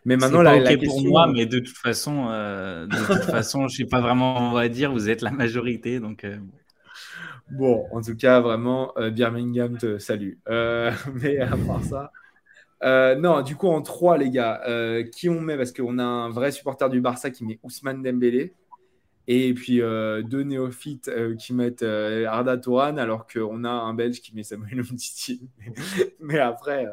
Mais 0.06 0.18
maintenant, 0.18 0.42
la, 0.42 0.58
OK 0.58 0.86
pour 0.86 1.04
moi, 1.04 1.28
mais 1.28 1.46
de 1.46 1.60
toute 1.60 1.78
façon, 1.78 2.28
euh, 2.30 2.86
de 2.88 2.96
toute 2.96 3.24
façon, 3.32 3.68
je 3.68 3.78
sais 3.78 3.86
pas 3.86 4.02
vraiment, 4.02 4.50
on 4.50 4.54
va 4.54 4.70
dire, 4.70 4.92
vous 4.92 5.10
êtes 5.10 5.22
la 5.22 5.32
majorité, 5.32 6.00
donc. 6.00 6.24
Euh, 6.24 6.38
bon, 7.52 7.86
en 7.92 8.02
tout 8.02 8.16
cas, 8.16 8.40
vraiment, 8.40 8.94
euh, 8.98 9.10
Birmingham 9.10 9.78
te 9.78 9.98
salue. 9.98 10.34
mais 10.48 11.40
à 11.40 11.58
part 11.58 11.84
ça. 11.84 12.12
non, 13.16 13.42
du 13.42 13.56
coup, 13.56 13.68
en 13.68 13.82
3, 13.82 14.18
les 14.18 14.30
gars, 14.30 14.62
qui 15.12 15.30
on 15.30 15.42
met? 15.42 15.58
Parce 15.58 15.72
qu'on 15.72 16.00
a 16.00 16.04
un 16.04 16.30
vrai 16.30 16.52
supporter 16.52 16.90
du 16.90 17.02
Barça 17.02 17.30
qui 17.30 17.46
met 17.46 17.60
Ousmane 17.64 18.04
Dembélé. 18.04 18.54
Et 19.32 19.54
puis 19.54 19.80
euh, 19.80 20.24
deux 20.24 20.42
néophytes 20.42 21.08
euh, 21.08 21.36
qui 21.36 21.54
mettent 21.54 21.84
euh, 21.84 22.26
Arda 22.26 22.58
Touran, 22.58 22.98
alors 22.98 23.28
qu'on 23.28 23.64
a 23.64 23.70
un 23.70 23.94
Belge 23.94 24.22
qui 24.22 24.34
met 24.34 24.42
Samuel 24.42 24.80
Umtiti. 24.80 25.48
mais 26.20 26.40
après, 26.40 26.88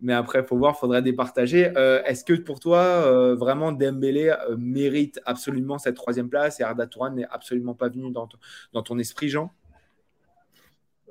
mais 0.00 0.12
après, 0.12 0.44
faut 0.44 0.56
voir, 0.56 0.78
faudrait 0.78 1.02
départager. 1.02 1.72
Est-ce 2.06 2.24
que 2.24 2.32
pour 2.34 2.60
toi, 2.60 3.34
vraiment 3.34 3.72
Dembélé 3.72 4.34
mérite 4.56 5.20
absolument 5.26 5.78
cette 5.78 5.96
troisième 5.96 6.28
place 6.28 6.60
et 6.60 6.62
Arda 6.62 6.86
Touran 6.86 7.10
n'est 7.10 7.26
absolument 7.30 7.74
pas 7.74 7.88
venu 7.88 8.10
dans, 8.10 8.82
ton 8.82 8.98
esprit, 8.98 9.28
Jean? 9.28 9.52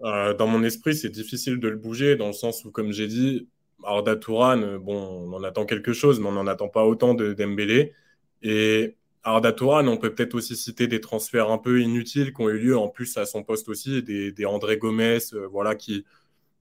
Dans 0.02 0.48
mon 0.48 0.64
esprit, 0.64 0.96
c'est 0.96 1.10
difficile 1.10 1.60
de 1.60 1.68
le 1.68 1.78
bouger 1.78 2.16
dans 2.16 2.28
le 2.28 2.34
sens 2.34 2.66
où, 2.66 2.72
comme 2.72 2.92
j'ai 2.92 3.08
dit, 3.08 3.48
Arda 3.84 4.16
Touran, 4.16 4.78
bon, 4.80 4.96
on 4.96 5.34
en 5.34 5.44
attend 5.44 5.66
quelque 5.66 5.94
chose, 5.94 6.20
mais 6.20 6.28
on 6.28 6.34
n'en 6.34 6.48
attend 6.48 6.70
pas 6.70 6.86
autant 6.86 7.14
de 7.14 7.34
Dembélé. 7.34 7.94
Et 8.42 8.96
Arda 9.24 9.52
Touran, 9.52 9.88
on 9.88 9.98
peut 9.98 10.14
peut-être 10.14 10.36
aussi 10.36 10.56
citer 10.56 10.88
des 10.88 11.02
transferts 11.02 11.52
un 11.52 11.58
peu 11.58 11.82
inutiles 11.82 12.34
qui 12.34 12.42
ont 12.42 12.50
eu 12.50 12.58
lieu 12.58 12.78
en 12.78 12.88
plus 12.88 13.18
à 13.18 13.26
son 13.26 13.44
poste 13.44 13.70
aussi, 13.70 14.02
des, 14.02 14.46
André 14.46 14.78
Gomez, 14.78 15.20
euh, 15.34 15.48
voilà, 15.48 15.76
qui 15.76 16.06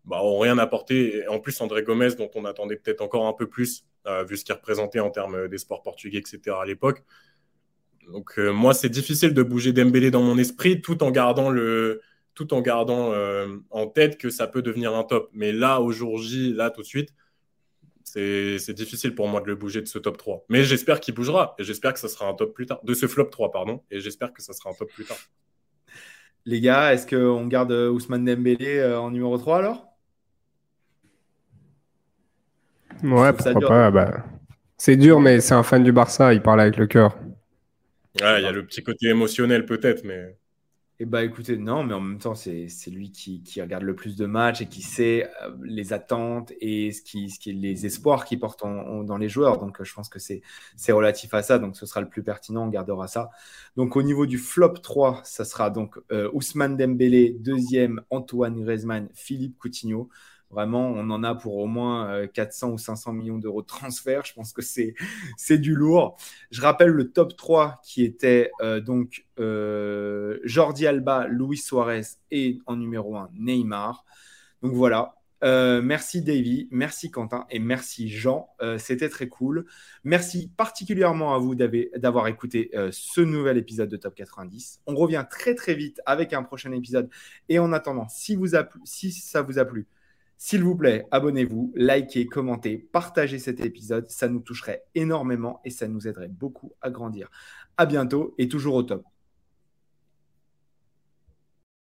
bah, 0.09 0.23
ont 0.23 0.39
rien 0.39 0.59
apporté. 0.59 1.27
en 1.29 1.39
plus, 1.39 1.61
André 1.61 1.83
Gomez, 1.83 2.15
dont 2.17 2.31
on 2.35 2.45
attendait 2.45 2.77
peut-être 2.77 3.01
encore 3.01 3.27
un 3.27 3.33
peu 3.33 3.47
plus, 3.47 3.85
euh, 4.07 4.25
vu 4.25 4.37
ce 4.37 4.45
qu'il 4.45 4.55
représentait 4.55 5.01
en 5.01 5.11
termes 5.11 5.49
des 5.49 5.59
sports 5.59 5.83
portugais, 5.83 6.19
etc. 6.19 6.57
à 6.61 6.65
l'époque. 6.65 7.03
Donc 8.11 8.39
euh, 8.39 8.51
moi, 8.53 8.75
c'est 8.75 8.89
difficile 8.89 9.35
de 9.35 9.43
bouger 9.43 9.73
Dembélé 9.73 10.11
dans 10.11 10.23
mon 10.23 10.39
esprit, 10.39 10.81
tout 10.81 11.03
en 11.03 11.11
gardant 11.11 11.51
le, 11.51 12.01
tout 12.35 12.55
en 12.55 12.63
gardant 12.63 13.13
en 13.71 13.87
tête 13.87 14.17
que 14.19 14.31
ça 14.31 14.47
peut 14.47 14.63
devenir 14.63 14.95
un 14.95 15.05
top. 15.05 15.29
Mais 15.33 15.53
là, 15.53 15.81
au 15.81 15.93
jour 15.93 16.19
J, 16.19 16.55
là 16.55 16.71
tout 16.71 16.83
de 16.83 16.87
suite, 16.87 17.15
c'est 18.09 18.73
difficile 18.73 19.15
pour 19.15 19.29
moi 19.29 19.41
de 19.41 19.47
le 19.47 19.55
bouger 19.55 19.83
de 19.83 19.87
ce 19.87 19.99
top 19.99 20.17
3. 20.17 20.45
Mais 20.49 20.65
j'espère 20.65 21.01
qu'il 21.01 21.15
bougera 21.15 21.55
et 21.59 21.65
j'espère 21.65 21.93
que 21.93 22.01
ça 22.01 22.09
sera 22.09 22.27
un 22.27 22.35
top 22.35 22.55
plus 22.55 22.67
tard. 22.67 22.81
De 22.83 22.95
ce 22.95 23.07
flop 23.07 23.27
3, 23.27 23.51
pardon. 23.51 23.83
Et 23.91 24.01
j'espère 24.01 24.33
que 24.33 24.43
ça 24.43 24.53
sera 24.53 24.71
un 24.71 24.75
top 24.75 24.91
plus 24.91 25.05
tard. 25.05 25.19
Les 26.45 26.61
gars, 26.61 26.95
est-ce 26.95 27.07
qu'on 27.07 27.47
garde 27.47 27.73
Ousmane 27.73 28.25
Dembélé 28.25 28.79
euh, 28.79 28.99
en 28.99 29.11
numéro 29.11 29.37
3 29.37 29.59
alors? 29.59 29.88
Ouais, 33.03 33.33
pourquoi 33.33 33.69
pas. 33.69 33.91
Bah, 33.91 34.25
c'est 34.77 34.97
dur, 34.97 35.21
mais 35.21 35.41
c'est 35.41 35.55
un 35.55 35.63
fan 35.63 35.83
du 35.83 35.93
Barça, 35.93 36.33
il 36.33 36.41
parle 36.41 36.61
avec 36.61 36.77
le 36.77 36.87
cœur. 36.87 37.17
Ouais, 38.21 38.41
il 38.41 38.45
y 38.45 38.47
a 38.47 38.53
le 38.53 38.65
petit 38.65 38.83
côté 38.83 39.09
émotionnel 39.09 39.67
peut-être, 39.67 40.05
mais. 40.05 40.37
Eh 41.01 41.05
bah 41.05 41.23
écoutez, 41.23 41.57
non, 41.57 41.85
mais 41.85 41.95
en 41.95 42.01
même 42.01 42.19
temps, 42.19 42.35
c'est 42.35 42.67
lui 42.89 43.13
qui, 43.13 43.41
regarde 43.61 43.85
le 43.85 43.95
plus 43.95 44.17
de 44.17 44.27
matchs 44.27 44.63
et 44.63 44.67
qui 44.67 44.83
sait 44.83 45.31
euh, 45.45 45.57
les 45.63 45.93
attentes 45.93 46.53
et 46.61 46.91
ce 46.91 47.03
qui, 47.03 47.31
ce 47.31 47.39
qui, 47.39 47.53
les 47.53 47.87
espoirs 47.87 48.25
qu'il 48.25 48.41
porte 48.41 48.65
dans 48.65 49.17
les 49.17 49.29
joueurs. 49.29 49.59
Donc 49.59 49.81
je 49.81 49.95
pense 49.95 50.09
que 50.09 50.19
c'est 50.19 50.43
relatif 50.89 51.35
à 51.35 51.43
ça. 51.45 51.61
Donc 51.61 51.77
ce 51.77 51.87
sera 51.87 52.01
le 52.01 52.09
plus 52.09 52.25
pertinent, 52.25 52.65
on 52.65 52.69
gardera 52.69 53.07
ça. 53.07 53.31
Donc 53.77 53.95
au 53.95 54.03
niveau 54.03 54.27
du 54.27 54.39
flop 54.39 54.75
3, 54.75 55.21
ça 55.23 55.45
sera 55.45 55.71
donc 55.71 56.01
euh, 56.11 56.31
Ousmane 56.33 56.77
Dembélé, 56.77 57.37
deuxième, 57.39 58.01
Antoine 58.11 58.61
Griezmann, 58.61 59.09
Philippe 59.15 59.57
Coutinho. 59.57 60.09
Vraiment, 60.51 60.89
on 60.89 61.11
en 61.11 61.23
a 61.25 61.35
pour 61.35 61.57
au 61.59 61.67
moins 61.67 62.27
400 62.27 62.71
euh, 62.71 62.73
ou 62.73 62.79
500 62.79 63.13
millions 63.13 63.39
d'euros 63.39 63.61
de 63.61 63.67
transfert. 63.67 64.25
Je 64.25 64.33
pense 64.33 64.53
que 64.53 64.63
c'est, 64.63 64.95
c'est 65.37 65.59
du 65.59 65.75
lourd. 65.75 66.17
Je 66.51 66.63
rappelle 66.63 66.91
le 66.91 67.11
top 67.11 67.37
3 67.37 67.81
qui 67.85 68.03
était 68.03 68.51
euh, 68.63 68.81
donc 68.81 69.27
euh, 69.39 70.39
Jordi 70.45 70.87
Alba, 70.87 71.27
Luis 71.29 71.59
Suarez 71.59 72.03
et 72.31 72.61
en 72.67 72.77
numéro 72.77 73.17
1 73.17 73.31
Neymar. 73.35 74.07
Donc 74.63 74.73
voilà. 74.73 75.15
merci 75.43 76.23
Davy, 76.23 76.67
merci 76.71 77.11
Quentin 77.11 77.47
et 77.51 77.59
merci 77.61 78.09
Jean. 78.09 78.49
C'était 78.79 79.09
très 79.09 79.29
cool. 79.29 79.67
Merci 80.03 80.51
particulièrement 80.57 81.35
à 81.35 81.39
vous 81.39 81.55
d'avoir 81.55 82.27
écouté 82.27 82.73
ce 82.91 83.21
nouvel 83.21 83.57
épisode 83.57 83.89
de 83.89 83.97
Top 83.97 84.17
90. 84.17 84.81
On 84.87 84.97
revient 84.97 85.25
très 85.31 85.55
très 85.55 85.75
vite 85.75 86.01
avec 86.07 86.33
un 86.33 86.43
prochain 86.43 86.73
épisode. 86.73 87.09
Et 87.49 87.61
en 87.61 87.73
attendant, 87.73 88.09
si, 88.09 88.35
vous 88.35 88.57
a 88.57 88.69
si 88.85 89.13
ça 89.13 89.43
vous 89.43 89.61
a 89.61 89.65
plu, 89.65 89.87
s'il 90.41 90.62
vous 90.62 90.76
plaît, 90.76 91.05
abonnez-vous, 91.11 91.72
likez, 91.74 92.26
commentez, 92.26 92.78
partagez 92.78 93.41
cet 93.41 93.59
épisode. 93.59 94.09
Ça 94.09 94.28
nous 94.28 94.39
toucherait 94.39 94.84
énormément 94.95 95.61
et 95.64 95.70
ça 95.70 95.89
nous 95.89 96.07
aiderait 96.07 96.28
beaucoup 96.28 96.72
à 96.80 96.91
grandir. 96.91 97.28
À 97.76 97.86
bientôt 97.86 98.34
et 98.39 98.49
toujours 98.49 98.76
au 98.76 98.84
top. 98.84 99.03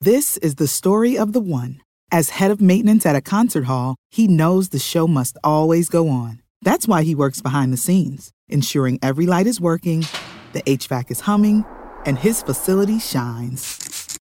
This 0.01 0.39
is 0.41 0.55
the 0.55 0.67
story 0.67 1.17
of 1.17 1.33
the 1.33 1.41
one. 1.41 1.81
As 2.11 2.39
head 2.39 2.49
of 2.49 2.61
maintenance 2.61 3.05
at 3.05 3.15
a 3.15 3.21
concert 3.21 3.65
hall, 3.65 3.95
he 4.09 4.25
knows 4.25 4.69
the 4.69 4.79
show 4.79 5.05
must 5.05 5.37
always 5.43 5.89
go 5.89 6.07
on. 6.07 6.41
That's 6.61 6.87
why 6.87 7.03
he 7.03 7.13
works 7.13 7.41
behind 7.41 7.73
the 7.73 7.77
scenes, 7.77 8.31
ensuring 8.47 8.99
every 9.01 9.25
light 9.25 9.47
is 9.47 9.59
working, 9.59 10.05
the 10.53 10.61
HVAC 10.61 11.11
is 11.11 11.21
humming, 11.21 11.65
and 12.05 12.17
his 12.17 12.41
facility 12.41 12.99
shines. 12.99 13.88